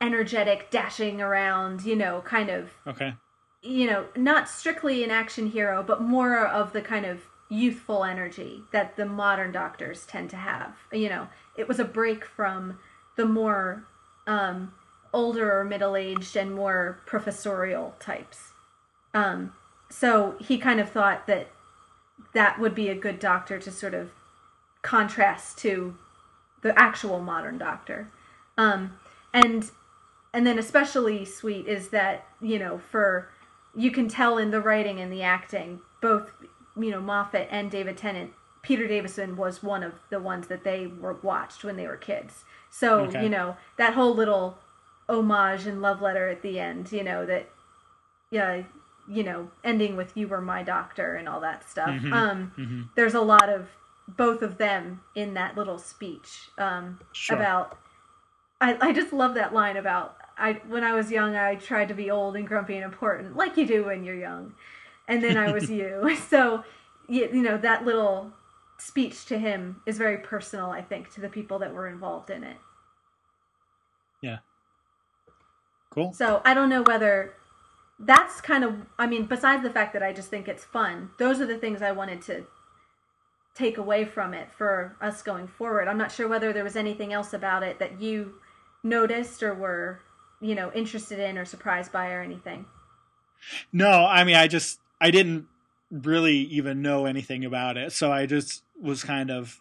energetic, 0.00 0.70
dashing 0.70 1.20
around, 1.20 1.84
you 1.84 1.96
know, 1.96 2.22
kind 2.22 2.48
of 2.48 2.70
Okay. 2.86 3.14
you 3.60 3.86
know, 3.86 4.06
not 4.16 4.48
strictly 4.48 5.02
an 5.04 5.10
action 5.10 5.48
hero, 5.50 5.82
but 5.82 6.00
more 6.00 6.46
of 6.46 6.72
the 6.72 6.80
kind 6.80 7.04
of 7.04 7.22
youthful 7.50 8.04
energy 8.04 8.62
that 8.72 8.96
the 8.96 9.04
modern 9.04 9.52
doctors 9.52 10.06
tend 10.06 10.30
to 10.30 10.36
have. 10.36 10.76
You 10.92 11.08
know, 11.08 11.28
it 11.56 11.68
was 11.68 11.78
a 11.78 11.84
break 11.84 12.24
from 12.24 12.78
the 13.16 13.26
more 13.26 13.84
um, 14.26 14.72
older 15.12 15.60
or 15.60 15.64
middle 15.64 15.96
aged 15.96 16.36
and 16.36 16.54
more 16.54 17.00
professorial 17.06 17.94
types. 18.00 18.52
Um, 19.12 19.52
so 19.90 20.34
he 20.40 20.58
kind 20.58 20.80
of 20.80 20.90
thought 20.90 21.26
that 21.26 21.48
that 22.32 22.58
would 22.58 22.74
be 22.74 22.88
a 22.88 22.94
good 22.94 23.18
doctor 23.18 23.58
to 23.58 23.70
sort 23.70 23.94
of 23.94 24.10
contrast 24.82 25.58
to 25.58 25.96
the 26.62 26.76
actual 26.78 27.20
modern 27.20 27.58
doctor. 27.58 28.10
Um, 28.58 28.94
and 29.32 29.70
and 30.32 30.46
then 30.46 30.58
especially 30.58 31.24
sweet 31.24 31.66
is 31.66 31.88
that 31.88 32.26
you 32.40 32.58
know 32.58 32.80
for 32.90 33.28
you 33.76 33.90
can 33.90 34.08
tell 34.08 34.38
in 34.38 34.50
the 34.50 34.60
writing 34.60 35.00
and 35.00 35.12
the 35.12 35.22
acting 35.22 35.80
both 36.00 36.30
you 36.76 36.90
know 36.90 37.00
Moffat 37.00 37.48
and 37.50 37.70
David 37.70 37.96
Tennant 37.96 38.32
Peter 38.64 38.86
Davison 38.88 39.36
was 39.36 39.62
one 39.62 39.82
of 39.82 39.92
the 40.10 40.18
ones 40.18 40.46
that 40.48 40.64
they 40.64 40.86
were 40.86 41.14
watched 41.22 41.62
when 41.64 41.76
they 41.76 41.86
were 41.86 41.96
kids 41.96 42.44
so 42.70 43.04
Okay. 43.04 43.22
you 43.22 43.28
know 43.28 43.56
that 43.76 43.94
whole 43.94 44.14
little 44.14 44.58
homage 45.08 45.66
and 45.66 45.80
love 45.82 46.00
letter 46.02 46.28
at 46.28 46.42
the 46.42 46.58
end 46.58 46.90
you 46.90 47.04
know 47.04 47.24
that 47.26 47.48
yeah 48.30 48.62
you 49.06 49.22
know 49.22 49.50
ending 49.62 49.96
with 49.96 50.16
you 50.16 50.26
were 50.26 50.40
my 50.40 50.62
doctor 50.62 51.14
and 51.14 51.28
all 51.28 51.40
that 51.40 51.68
stuff 51.68 51.90
Mhm. 51.90 52.12
um 52.12 52.52
Mhm. 52.58 52.88
there's 52.96 53.14
a 53.14 53.20
lot 53.20 53.48
of 53.48 53.68
both 54.08 54.42
of 54.42 54.58
them 54.58 55.00
in 55.14 55.34
that 55.34 55.56
little 55.56 55.78
speech 55.78 56.48
um 56.58 56.98
Sure. 57.12 57.36
about 57.36 57.78
I, 58.60 58.88
I 58.88 58.92
just 58.92 59.12
love 59.12 59.34
that 59.34 59.52
line 59.52 59.76
about 59.76 60.16
I 60.38 60.54
when 60.66 60.82
I 60.84 60.94
was 60.94 61.10
young 61.10 61.36
I 61.36 61.54
tried 61.56 61.88
to 61.88 61.94
be 61.94 62.10
old 62.10 62.34
and 62.34 62.46
grumpy 62.46 62.76
and 62.76 62.84
important 62.84 63.36
like 63.36 63.56
you 63.56 63.66
do 63.66 63.84
when 63.84 64.04
you're 64.04 64.14
young 64.16 64.54
and 65.06 65.22
then 65.22 65.36
I 65.36 65.52
was 65.52 65.68
you 65.78 66.16
so 66.30 66.64
you, 67.08 67.28
you 67.32 67.42
know 67.42 67.58
that 67.58 67.84
little 67.84 68.32
speech 68.84 69.24
to 69.26 69.38
him 69.38 69.80
is 69.86 69.98
very 69.98 70.18
personal 70.18 70.70
I 70.70 70.82
think 70.82 71.12
to 71.14 71.20
the 71.20 71.28
people 71.28 71.58
that 71.60 71.72
were 71.72 71.88
involved 71.88 72.30
in 72.30 72.44
it 72.44 72.56
Yeah. 74.22 74.38
Cool. 75.90 76.12
so 76.12 76.42
I 76.44 76.54
don't 76.54 76.68
know 76.68 76.82
whether 76.82 77.34
that's 77.98 78.40
kind 78.40 78.64
of 78.64 78.74
I 78.98 79.06
mean 79.06 79.26
besides 79.26 79.62
the 79.62 79.70
fact 79.70 79.92
that 79.94 80.02
I 80.02 80.12
just 80.12 80.28
think 80.28 80.48
it's 80.48 80.64
fun 80.64 81.10
those 81.18 81.40
are 81.40 81.46
the 81.46 81.58
things 81.58 81.80
I 81.82 81.92
wanted 81.92 82.20
to 82.22 82.46
take 83.54 83.78
away 83.78 84.04
from 84.04 84.34
it 84.34 84.50
for 84.50 84.96
us 85.00 85.22
going 85.22 85.46
forward 85.46 85.88
I'm 85.88 85.98
not 85.98 86.12
sure 86.12 86.28
whether 86.28 86.52
there 86.52 86.64
was 86.64 86.76
anything 86.76 87.12
else 87.12 87.32
about 87.32 87.62
it 87.62 87.78
that 87.78 88.00
you 88.00 88.34
noticed 88.82 89.42
or 89.42 89.54
were 89.54 90.00
you 90.40 90.54
know 90.54 90.72
interested 90.72 91.18
in 91.20 91.38
or 91.38 91.44
surprised 91.44 91.92
by 91.92 92.10
or 92.10 92.20
anything 92.20 92.66
No, 93.72 94.06
I 94.06 94.24
mean, 94.24 94.36
I 94.36 94.48
just 94.48 94.80
I 95.00 95.10
didn't 95.10 95.46
really 95.90 96.38
even 96.38 96.82
know 96.82 97.06
anything 97.06 97.44
about 97.44 97.76
it, 97.76 97.92
so 97.92 98.10
I 98.12 98.26
just 98.26 98.63
was 98.80 99.02
kind 99.04 99.30
of 99.30 99.60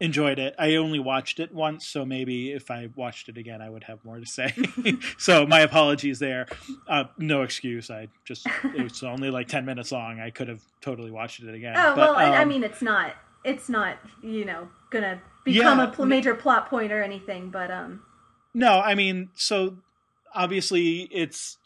enjoyed 0.00 0.38
it. 0.38 0.54
I 0.58 0.74
only 0.76 0.98
watched 0.98 1.38
it 1.40 1.52
once, 1.54 1.86
so 1.86 2.04
maybe 2.04 2.52
if 2.52 2.70
I 2.70 2.88
watched 2.96 3.28
it 3.28 3.38
again, 3.38 3.62
I 3.62 3.70
would 3.70 3.84
have 3.84 4.04
more 4.04 4.18
to 4.18 4.26
say. 4.26 4.52
so 5.18 5.46
my 5.46 5.60
apologies 5.60 6.18
there. 6.18 6.46
Uh, 6.88 7.04
no 7.18 7.42
excuse. 7.42 7.90
I 7.90 8.08
just 8.24 8.46
it 8.64 8.82
was 8.82 9.02
only 9.02 9.30
like 9.30 9.48
ten 9.48 9.64
minutes 9.64 9.92
long. 9.92 10.20
I 10.20 10.30
could 10.30 10.48
have 10.48 10.62
totally 10.80 11.10
watched 11.10 11.42
it 11.42 11.54
again. 11.54 11.74
oh 11.76 11.94
But, 11.94 11.96
well 11.96 12.16
I, 12.16 12.24
I 12.38 12.42
um, 12.42 12.48
mean 12.48 12.64
it's 12.64 12.82
not 12.82 13.14
it's 13.44 13.68
not 13.68 13.96
you 14.22 14.44
know 14.44 14.68
gonna 14.90 15.20
become 15.44 15.78
Yeah. 15.78 15.84
a 15.84 15.88
pl- 15.90 16.06
major 16.06 16.34
plot 16.34 16.68
point 16.68 16.90
or 16.92 17.02
anything 17.02 17.50
but 17.50 17.70
um 17.70 18.02
No, 18.54 18.80
I 18.80 18.94
mean, 18.94 19.30
so 19.34 19.76
obviously 20.34 21.08
it's 21.12 21.58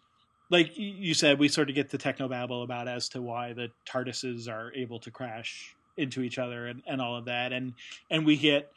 like 0.51 0.70
you 0.76 1.12
said, 1.14 1.38
we 1.38 1.49
sort 1.49 1.68
of 1.68 1.74
get 1.74 1.90
the 1.90 1.99
technobabble 1.99 2.64
about 2.64 2.88
as 2.88 3.09
to 3.11 3.20
why 3.22 3.53
the 3.53 3.68
TARDISes 3.86 4.49
are 4.49 4.72
able 4.74 4.99
to 5.01 5.11
crash 5.11 5.74
into 5.99 6.22
each 6.22 6.38
other 6.38 6.66
and, 6.66 6.82
and 6.86 7.01
all 7.01 7.16
of 7.16 7.26
that, 7.26 7.53
and 7.53 7.74
and 8.11 8.24
we 8.26 8.36
get, 8.36 8.72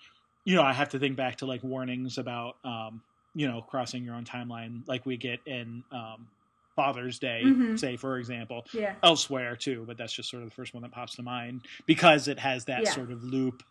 you 0.45 0.55
know, 0.55 0.63
I 0.63 0.74
have 0.74 0.89
to 0.89 0.99
think 0.99 1.17
back 1.17 1.38
to 1.38 1.45
like 1.45 1.63
warnings 1.63 2.17
about, 2.17 2.55
um, 2.63 3.03
you 3.34 3.47
know, 3.47 3.61
crossing 3.61 4.03
your 4.03 4.15
own 4.15 4.26
timeline, 4.26 4.84
like 4.88 5.05
we 5.05 5.17
get 5.17 5.41
in 5.45 5.84
um, 5.91 6.30
Father's 6.76 7.19
Day, 7.19 7.43
Mhm. 7.45 7.78
say 7.78 7.97
for 7.97 8.17
example, 8.17 8.65
yeah 8.74 8.95
elsewhere 9.03 9.55
too, 9.55 9.84
but 9.88 9.97
that's 9.97 10.13
just 10.13 10.30
sort 10.30 10.43
of 10.43 10.49
the 10.49 10.55
first 10.55 10.74
one 10.74 10.84
that 10.84 10.91
pops 10.91 11.15
to 11.15 11.24
mind 11.24 11.65
because 11.86 12.28
it 12.28 12.39
has 12.39 12.65
that 12.65 12.84
Yeah. 12.84 12.93
sort 12.93 13.11
of 13.11 13.24
loop, 13.24 13.63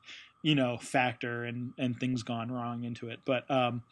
you 0.42 0.54
know, 0.54 0.78
factor 0.78 1.44
and 1.44 1.74
and 1.78 1.98
things 2.00 2.22
gone 2.22 2.50
wrong 2.50 2.84
into 2.84 3.08
it. 3.08 3.20
But 3.26 3.50
um 3.50 3.82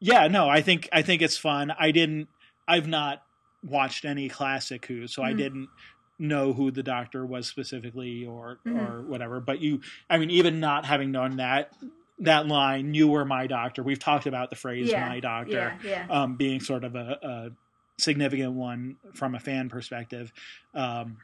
yeah, 0.00 0.28
no, 0.28 0.48
I 0.48 0.60
think 0.60 0.88
I 0.92 1.02
think 1.02 1.22
it's 1.22 1.36
fun. 1.38 1.70
I 1.70 1.90
didn't 1.90 2.28
I've 2.68 2.86
not 2.86 3.20
watched 3.62 4.04
any 4.04 4.28
classic 4.28 4.86
Who, 4.86 5.06
so 5.06 5.22
I 5.22 5.32
Mhm. 5.32 5.36
didn't 5.36 5.70
know 6.18 6.52
who 6.52 6.70
the 6.70 6.82
doctor 6.82 7.24
was 7.26 7.46
specifically 7.48 8.24
or 8.24 8.58
Mhm. 8.66 8.76
or 8.76 9.02
whatever. 9.02 9.40
But 9.40 9.60
you 9.60 9.80
I 10.08 10.18
mean 10.18 10.30
even 10.30 10.60
not 10.60 10.84
having 10.86 11.10
known 11.10 11.36
that 11.36 11.72
that 12.20 12.46
line, 12.46 12.94
you 12.94 13.08
were 13.08 13.24
my 13.24 13.46
doctor. 13.48 13.82
We've 13.82 13.98
talked 13.98 14.26
about 14.26 14.50
the 14.50 14.56
phrase 14.56 14.90
yeah 14.90 15.08
my 15.08 15.20
doctor 15.20 15.74
yeah 15.82 15.90
yeah 16.08 16.22
um, 16.22 16.36
being 16.36 16.60
sort 16.60 16.84
of 16.84 16.94
a, 16.94 17.18
a 17.22 17.50
significant 17.98 18.52
one 18.52 18.96
from 19.14 19.34
a 19.34 19.40
fan 19.40 19.68
perspective. 19.68 20.32
Um, 20.74 21.16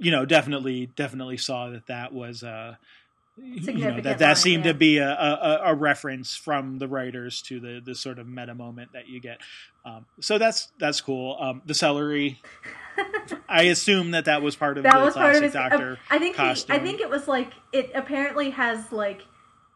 you 0.00 0.10
know, 0.12 0.24
definitely, 0.24 0.86
definitely 0.86 1.36
saw 1.36 1.70
that 1.70 1.86
that 1.88 2.12
was 2.12 2.42
uh, 2.44 2.76
you 3.40 3.72
know 3.74 4.00
that 4.00 4.18
that 4.18 4.38
seemed 4.38 4.64
to 4.64 4.74
be 4.74 4.98
a, 4.98 5.10
a, 5.10 5.60
a 5.66 5.74
reference 5.74 6.34
from 6.34 6.78
the 6.78 6.88
writers 6.88 7.42
to 7.42 7.60
the 7.60 7.80
the 7.84 7.94
sort 7.94 8.18
of 8.18 8.26
meta 8.26 8.54
moment 8.54 8.92
that 8.92 9.08
you 9.08 9.20
get. 9.20 9.38
Um, 9.84 10.06
so 10.20 10.38
that's 10.38 10.72
that's 10.78 11.00
cool. 11.00 11.36
Um, 11.40 11.62
the 11.64 11.74
celery. 11.74 12.40
I 13.48 13.64
assume 13.64 14.10
that 14.10 14.24
that 14.24 14.42
was 14.42 14.56
part 14.56 14.76
of 14.76 14.84
that 14.84 14.98
the 14.98 15.04
was 15.04 15.14
part 15.14 15.36
of 15.36 15.42
his 15.42 15.52
Doctor. 15.52 15.98
I 16.10 16.18
think 16.18 16.36
he, 16.36 16.42
I 16.42 16.78
think 16.78 17.00
it 17.00 17.08
was 17.08 17.28
like 17.28 17.52
it 17.72 17.90
apparently 17.94 18.50
has 18.50 18.90
like 18.90 19.22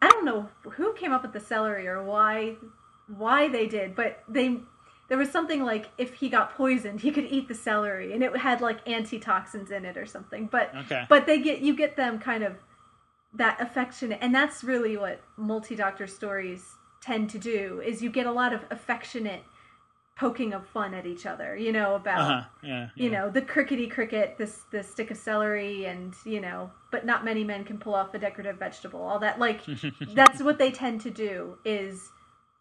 I 0.01 0.09
don't 0.09 0.25
know 0.25 0.49
who 0.73 0.93
came 0.95 1.13
up 1.13 1.23
with 1.23 1.33
the 1.33 1.41
celery 1.41 1.87
or 1.87 2.03
why 2.03 2.57
why 3.07 3.49
they 3.49 3.67
did, 3.67 3.95
but 3.95 4.23
they 4.29 4.59
there 5.09 5.19
was 5.19 5.31
something 5.31 5.63
like 5.63 5.91
if 5.99 6.15
he 6.15 6.29
got 6.29 6.57
poisoned, 6.57 7.01
he 7.01 7.11
could 7.11 7.27
eat 7.27 7.47
the 7.47 7.55
celery 7.55 8.13
and 8.13 8.23
it 8.23 8.37
had 8.37 8.61
like 8.61 8.87
antitoxins 8.89 9.71
in 9.71 9.85
it 9.85 9.97
or 9.97 10.07
something. 10.07 10.47
But 10.47 10.75
okay. 10.75 11.05
but 11.09 11.27
they 11.27 11.39
get 11.39 11.61
you 11.61 11.77
get 11.77 11.97
them 11.97 12.19
kind 12.19 12.43
of 12.43 12.55
that 13.35 13.61
affectionate 13.61 14.19
and 14.21 14.35
that's 14.35 14.63
really 14.63 14.97
what 14.97 15.21
multi-doctor 15.37 16.07
stories 16.07 16.77
tend 17.01 17.31
to 17.31 17.39
do 17.39 17.81
is 17.85 18.03
you 18.03 18.11
get 18.11 18.27
a 18.27 18.33
lot 18.33 18.53
of 18.53 18.65
affectionate 18.71 19.43
poking 20.17 20.53
of 20.53 20.67
fun 20.67 20.93
at 20.95 21.07
each 21.07 21.25
other, 21.27 21.57
you 21.57 21.73
know, 21.73 21.95
about 21.95 22.21
Uh-huh. 22.21 22.43
Yeah, 22.63 22.89
you 22.95 23.11
know 23.11 23.31
the 23.31 23.41
crickety 23.43 23.87
cricket 23.89 24.37
this 24.39 24.61
the 24.71 24.83
stick 24.83 25.11
of 25.11 25.17
celery 25.17 25.87
and 25.87 26.15
you 26.25 26.41
know 26.41 26.71
but 26.91 27.07
not 27.07 27.25
many 27.25 27.43
men 27.43 27.65
can 27.65 27.79
pull 27.79 27.95
off 27.95 28.13
a 28.15 28.19
decorative 28.19 28.59
vegetable 28.59 29.01
all 29.03 29.19
that 29.19 29.39
like 29.39 29.61
that's 30.15 30.43
what 30.43 30.59
they 30.59 30.71
tend 30.71 31.01
to 31.01 31.11
do 31.11 31.57
is 31.65 32.11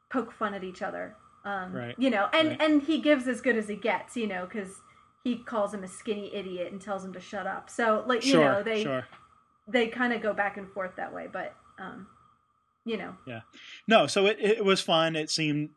poke 0.10 0.32
fun 0.32 0.54
at 0.54 0.64
each 0.64 0.82
other 0.82 1.16
um 1.44 1.74
Right. 1.74 1.96
you 2.00 2.10
know 2.10 2.28
and 2.34 2.50
Right. 2.50 2.62
and 2.62 2.82
he 2.84 3.00
gives 3.00 3.28
as 3.28 3.42
good 3.42 3.58
as 3.58 3.68
he 3.68 3.76
gets 3.76 4.16
you 4.16 4.26
know 4.26 4.46
because 4.46 4.80
he 5.24 5.36
calls 5.38 5.74
him 5.74 5.84
a 5.84 5.88
skinny 5.88 6.34
idiot 6.34 6.72
and 6.72 6.82
tells 6.82 7.04
him 7.04 7.14
to 7.14 7.20
shut 7.20 7.46
up 7.46 7.70
so 7.70 8.04
like 8.08 8.24
you 8.26 8.32
sure, 8.32 8.46
know 8.46 8.64
they 8.64 8.84
sure. 8.84 9.06
They 9.72 9.88
kind 9.88 10.14
of 10.14 10.22
go 10.22 10.34
back 10.34 10.58
and 10.58 10.72
forth 10.72 10.92
that 10.98 11.14
way 11.14 11.28
but 11.32 11.54
um 11.80 12.08
you 12.86 12.98
know 12.98 13.16
Yeah. 13.26 13.42
No, 13.88 14.08
so 14.08 14.26
it, 14.26 14.38
it 14.40 14.66
was 14.66 14.82
fun. 14.82 15.16
It 15.16 15.30
seemed, 15.30 15.70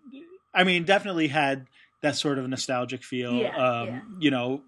I 0.54 0.64
mean, 0.64 0.84
definitely 0.84 1.28
had 1.28 1.66
that 2.00 2.16
sort 2.16 2.38
of 2.38 2.48
nostalgic 2.48 3.02
feel, 3.04 3.34
Yeah, 3.34 3.56
um, 3.56 3.86
yeah. 3.88 4.00
you 4.18 4.30
know, 4.30 4.62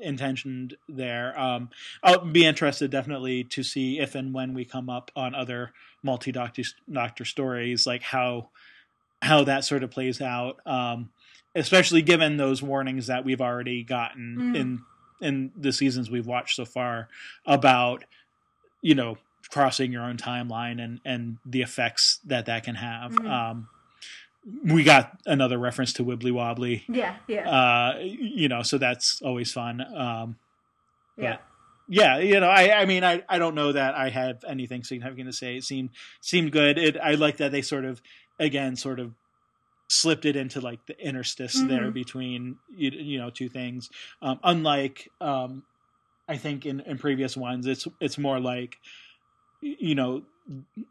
intentioned 0.00 0.76
there. 0.88 1.38
Um, 1.38 1.70
I'll 2.02 2.24
be 2.24 2.44
interested 2.44 2.90
definitely 2.90 3.44
to 3.44 3.62
see 3.62 3.98
if 3.98 4.14
and 4.14 4.32
when 4.34 4.54
we 4.54 4.64
come 4.64 4.88
up 4.90 5.10
on 5.16 5.34
other 5.34 5.72
multi 6.02 6.32
doctor 6.32 7.24
stories, 7.24 7.86
like 7.86 8.02
how 8.02 8.48
how 9.22 9.44
that 9.44 9.64
sort 9.64 9.82
of 9.82 9.90
plays 9.90 10.20
out. 10.20 10.58
Um, 10.66 11.10
especially 11.54 12.02
given 12.02 12.36
those 12.36 12.62
warnings 12.62 13.06
that 13.06 13.24
we've 13.24 13.40
already 13.40 13.82
gotten 13.82 14.36
Mm. 14.38 14.56
in 14.56 14.80
in 15.20 15.50
the 15.56 15.72
seasons 15.72 16.10
we've 16.10 16.26
watched 16.26 16.56
so 16.56 16.64
far 16.66 17.08
about, 17.46 18.04
you 18.86 18.94
know, 18.94 19.16
crossing 19.50 19.90
your 19.92 20.02
own 20.08 20.16
timeline 20.16 20.78
and 20.84 21.00
and 21.04 21.38
the 21.44 21.62
effects 21.62 22.20
that 22.26 22.46
that 22.46 22.62
can 22.64 22.76
have. 22.76 23.10
Mhm. 23.12 23.28
Um, 23.28 23.68
we 24.64 24.84
got 24.84 25.18
another 25.26 25.58
reference 25.58 25.92
to 25.94 26.04
Wibbly 26.04 26.30
Wobbly, 26.32 26.84
yeah 26.88 27.16
yeah 27.26 27.50
uh, 27.50 27.98
you 28.00 28.48
know, 28.48 28.62
so 28.62 28.78
that's 28.78 29.20
always 29.22 29.50
fun. 29.52 29.80
Um, 29.80 30.36
Yeah. 31.18 31.38
yeah, 31.88 32.18
you 32.18 32.38
know, 32.38 32.48
I, 32.48 32.82
I 32.82 32.84
mean, 32.86 33.02
I, 33.02 33.24
I 33.28 33.38
don't 33.38 33.54
know 33.56 33.72
that 33.72 33.94
I 33.96 34.08
have 34.10 34.36
anything 34.46 34.84
significant 34.84 35.26
to 35.28 35.32
say. 35.32 35.56
It 35.56 35.64
seemed 35.64 35.90
seemed 36.20 36.52
good. 36.52 36.78
It, 36.78 36.96
I 36.96 37.12
like 37.14 37.38
that 37.38 37.50
they 37.50 37.62
sort 37.62 37.84
of, 37.84 38.00
again, 38.38 38.76
sort 38.76 39.00
of 39.00 39.14
slipped 39.88 40.24
it 40.24 40.36
into 40.36 40.60
like 40.60 40.80
the 40.86 40.96
interstice 41.04 41.56
Mhm. 41.60 41.68
there 41.68 41.90
between 41.90 42.56
you, 42.82 42.90
you 42.90 43.18
know 43.18 43.30
two 43.30 43.48
things. 43.48 43.88
Um, 44.22 44.38
unlike, 44.44 45.08
um, 45.20 45.64
I 46.28 46.36
think 46.36 46.66
in, 46.66 46.80
in 46.80 46.98
previous 46.98 47.36
ones, 47.36 47.66
it's 47.66 47.86
it's 48.00 48.18
more 48.18 48.40
like, 48.40 48.76
you 49.60 49.94
know, 49.94 50.22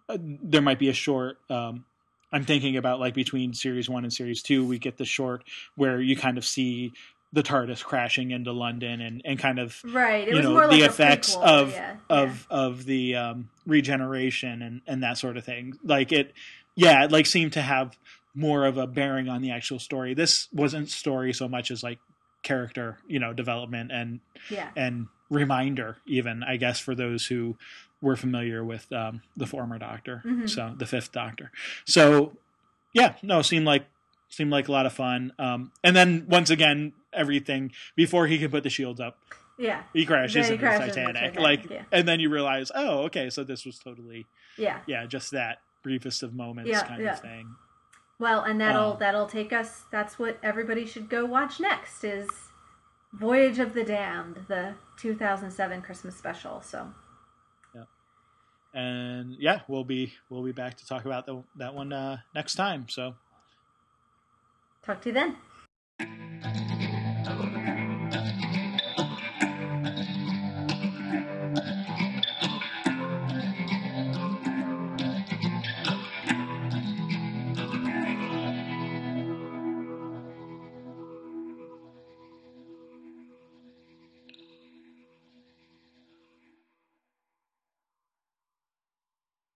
uh, 0.09 0.17
there 0.19 0.61
might 0.61 0.79
be 0.79 0.89
a 0.89 0.93
short. 0.93 1.37
Um, 1.49 1.85
I'm 2.31 2.45
thinking 2.45 2.77
about 2.77 2.99
like 2.99 3.13
between 3.13 3.53
series 3.53 3.89
one 3.89 4.03
and 4.03 4.13
series 4.13 4.41
two, 4.41 4.65
we 4.65 4.79
get 4.79 4.97
the 4.97 5.05
short 5.05 5.43
where 5.75 6.01
you 6.01 6.15
kind 6.15 6.37
of 6.37 6.45
see 6.45 6.93
the 7.33 7.43
TARDIS 7.43 7.83
crashing 7.83 8.31
into 8.31 8.53
London 8.53 9.01
and, 9.01 9.21
and 9.25 9.37
kind 9.37 9.59
of 9.59 9.81
Right. 9.83 10.27
It 10.27 10.29
you 10.29 10.35
was 10.37 10.45
know, 10.45 10.51
more 10.51 10.67
like 10.67 10.71
the 10.71 10.81
a 10.83 10.85
effects 10.85 11.35
prequel, 11.35 11.43
of- 11.43 11.71
yeah, 11.73 11.95
of 12.09 12.47
of 12.49 12.85
the 12.85 13.15
um, 13.15 13.49
regeneration 13.65 14.61
and 14.61 14.81
and 14.87 15.03
that 15.03 15.17
sort 15.17 15.37
of 15.37 15.43
thing. 15.43 15.77
Like 15.83 16.11
it, 16.11 16.33
yeah, 16.75 17.03
it 17.03 17.11
like 17.11 17.25
seemed 17.25 17.53
to 17.53 17.61
have 17.61 17.97
more 18.33 18.65
of 18.65 18.77
a 18.77 18.87
bearing 18.87 19.29
on 19.29 19.41
the 19.41 19.51
actual 19.51 19.79
story. 19.79 20.13
This 20.13 20.47
wasn't 20.53 20.89
story 20.89 21.33
so 21.33 21.47
much 21.47 21.71
as 21.71 21.83
like 21.83 21.99
character, 22.43 22.97
you 23.07 23.19
know, 23.19 23.33
development 23.33 23.91
and 23.91 24.19
yeah. 24.49 24.69
yeah. 24.75 24.85
and 24.85 25.07
reminder, 25.29 25.97
even 26.05 26.43
I 26.43 26.57
guess 26.57 26.79
for 26.79 26.95
those 26.95 27.25
who 27.27 27.57
were 28.01 28.15
familiar 28.15 28.63
with 28.63 28.91
um, 28.91 29.21
the 29.35 29.45
former 29.47 29.79
Doctor, 29.79 30.21
Mhm. 30.25 30.49
so 30.49 30.73
the 30.77 30.85
fifth 30.85 31.11
Doctor. 31.11 31.51
So 31.85 32.37
yeah, 32.93 33.15
no, 33.23 33.41
seemed 33.41 33.65
like 33.65 33.85
seemed 34.29 34.51
like 34.51 34.67
a 34.67 34.71
lot 34.71 34.85
of 34.85 34.93
fun. 34.93 35.31
Um, 35.39 35.71
and 35.83 35.95
then 35.95 36.25
once 36.27 36.49
again, 36.49 36.93
everything 37.13 37.71
before 37.95 38.27
he 38.27 38.37
can 38.37 38.51
put 38.51 38.63
the 38.63 38.69
shields 38.69 38.99
up, 38.99 39.17
Yeah. 39.57 39.83
he 39.93 40.05
crashes 40.05 40.49
into 40.49 40.57
crashes 40.59 40.93
the 40.95 41.01
Titanic. 41.01 41.15
Titanic, 41.33 41.39
like, 41.39 41.69
yeah. 41.69 41.83
and 41.91 42.07
then 42.07 42.19
you 42.19 42.29
realize, 42.29 42.71
oh, 42.75 43.03
okay, 43.05 43.29
so 43.29 43.43
this 43.43 43.65
was 43.65 43.79
totally, 43.79 44.25
Yeah. 44.57 44.79
yeah, 44.87 45.05
just 45.05 45.31
that 45.31 45.61
briefest 45.83 46.21
of 46.23 46.33
moments 46.33 46.69
Yeah, 46.71 46.83
kind 46.85 47.01
yeah. 47.01 47.13
of 47.13 47.19
thing. 47.21 47.55
Well, 48.19 48.41
and 48.41 48.59
that'll 48.59 48.93
Um, 48.93 48.99
that'll 48.99 49.27
take 49.27 49.53
us. 49.53 49.83
That's 49.91 50.17
what 50.19 50.37
everybody 50.43 50.85
should 50.85 51.07
go 51.09 51.25
watch 51.25 51.59
next. 51.59 52.03
Is 52.03 52.27
Voyage 53.13 53.59
of 53.59 53.73
the 53.73 53.83
Damned, 53.83 54.45
the 54.47 54.75
2007 54.97 55.81
Christmas 55.81 56.15
special. 56.15 56.61
So 56.61 56.87
yeah, 57.73 57.83
And 58.73 59.35
yeah, 59.39 59.61
we'll 59.67 59.83
be 59.83 60.13
we'll 60.29 60.43
be 60.43 60.51
back 60.51 60.77
to 60.77 60.85
talk 60.85 61.05
about 61.05 61.25
the, 61.25 61.43
that 61.57 61.73
one 61.73 61.93
uh, 61.93 62.17
next 62.33 62.55
time. 62.55 62.87
So 62.89 63.15
talk 64.83 65.01
to 65.01 65.09
you 65.09 65.13
then. 65.13 66.74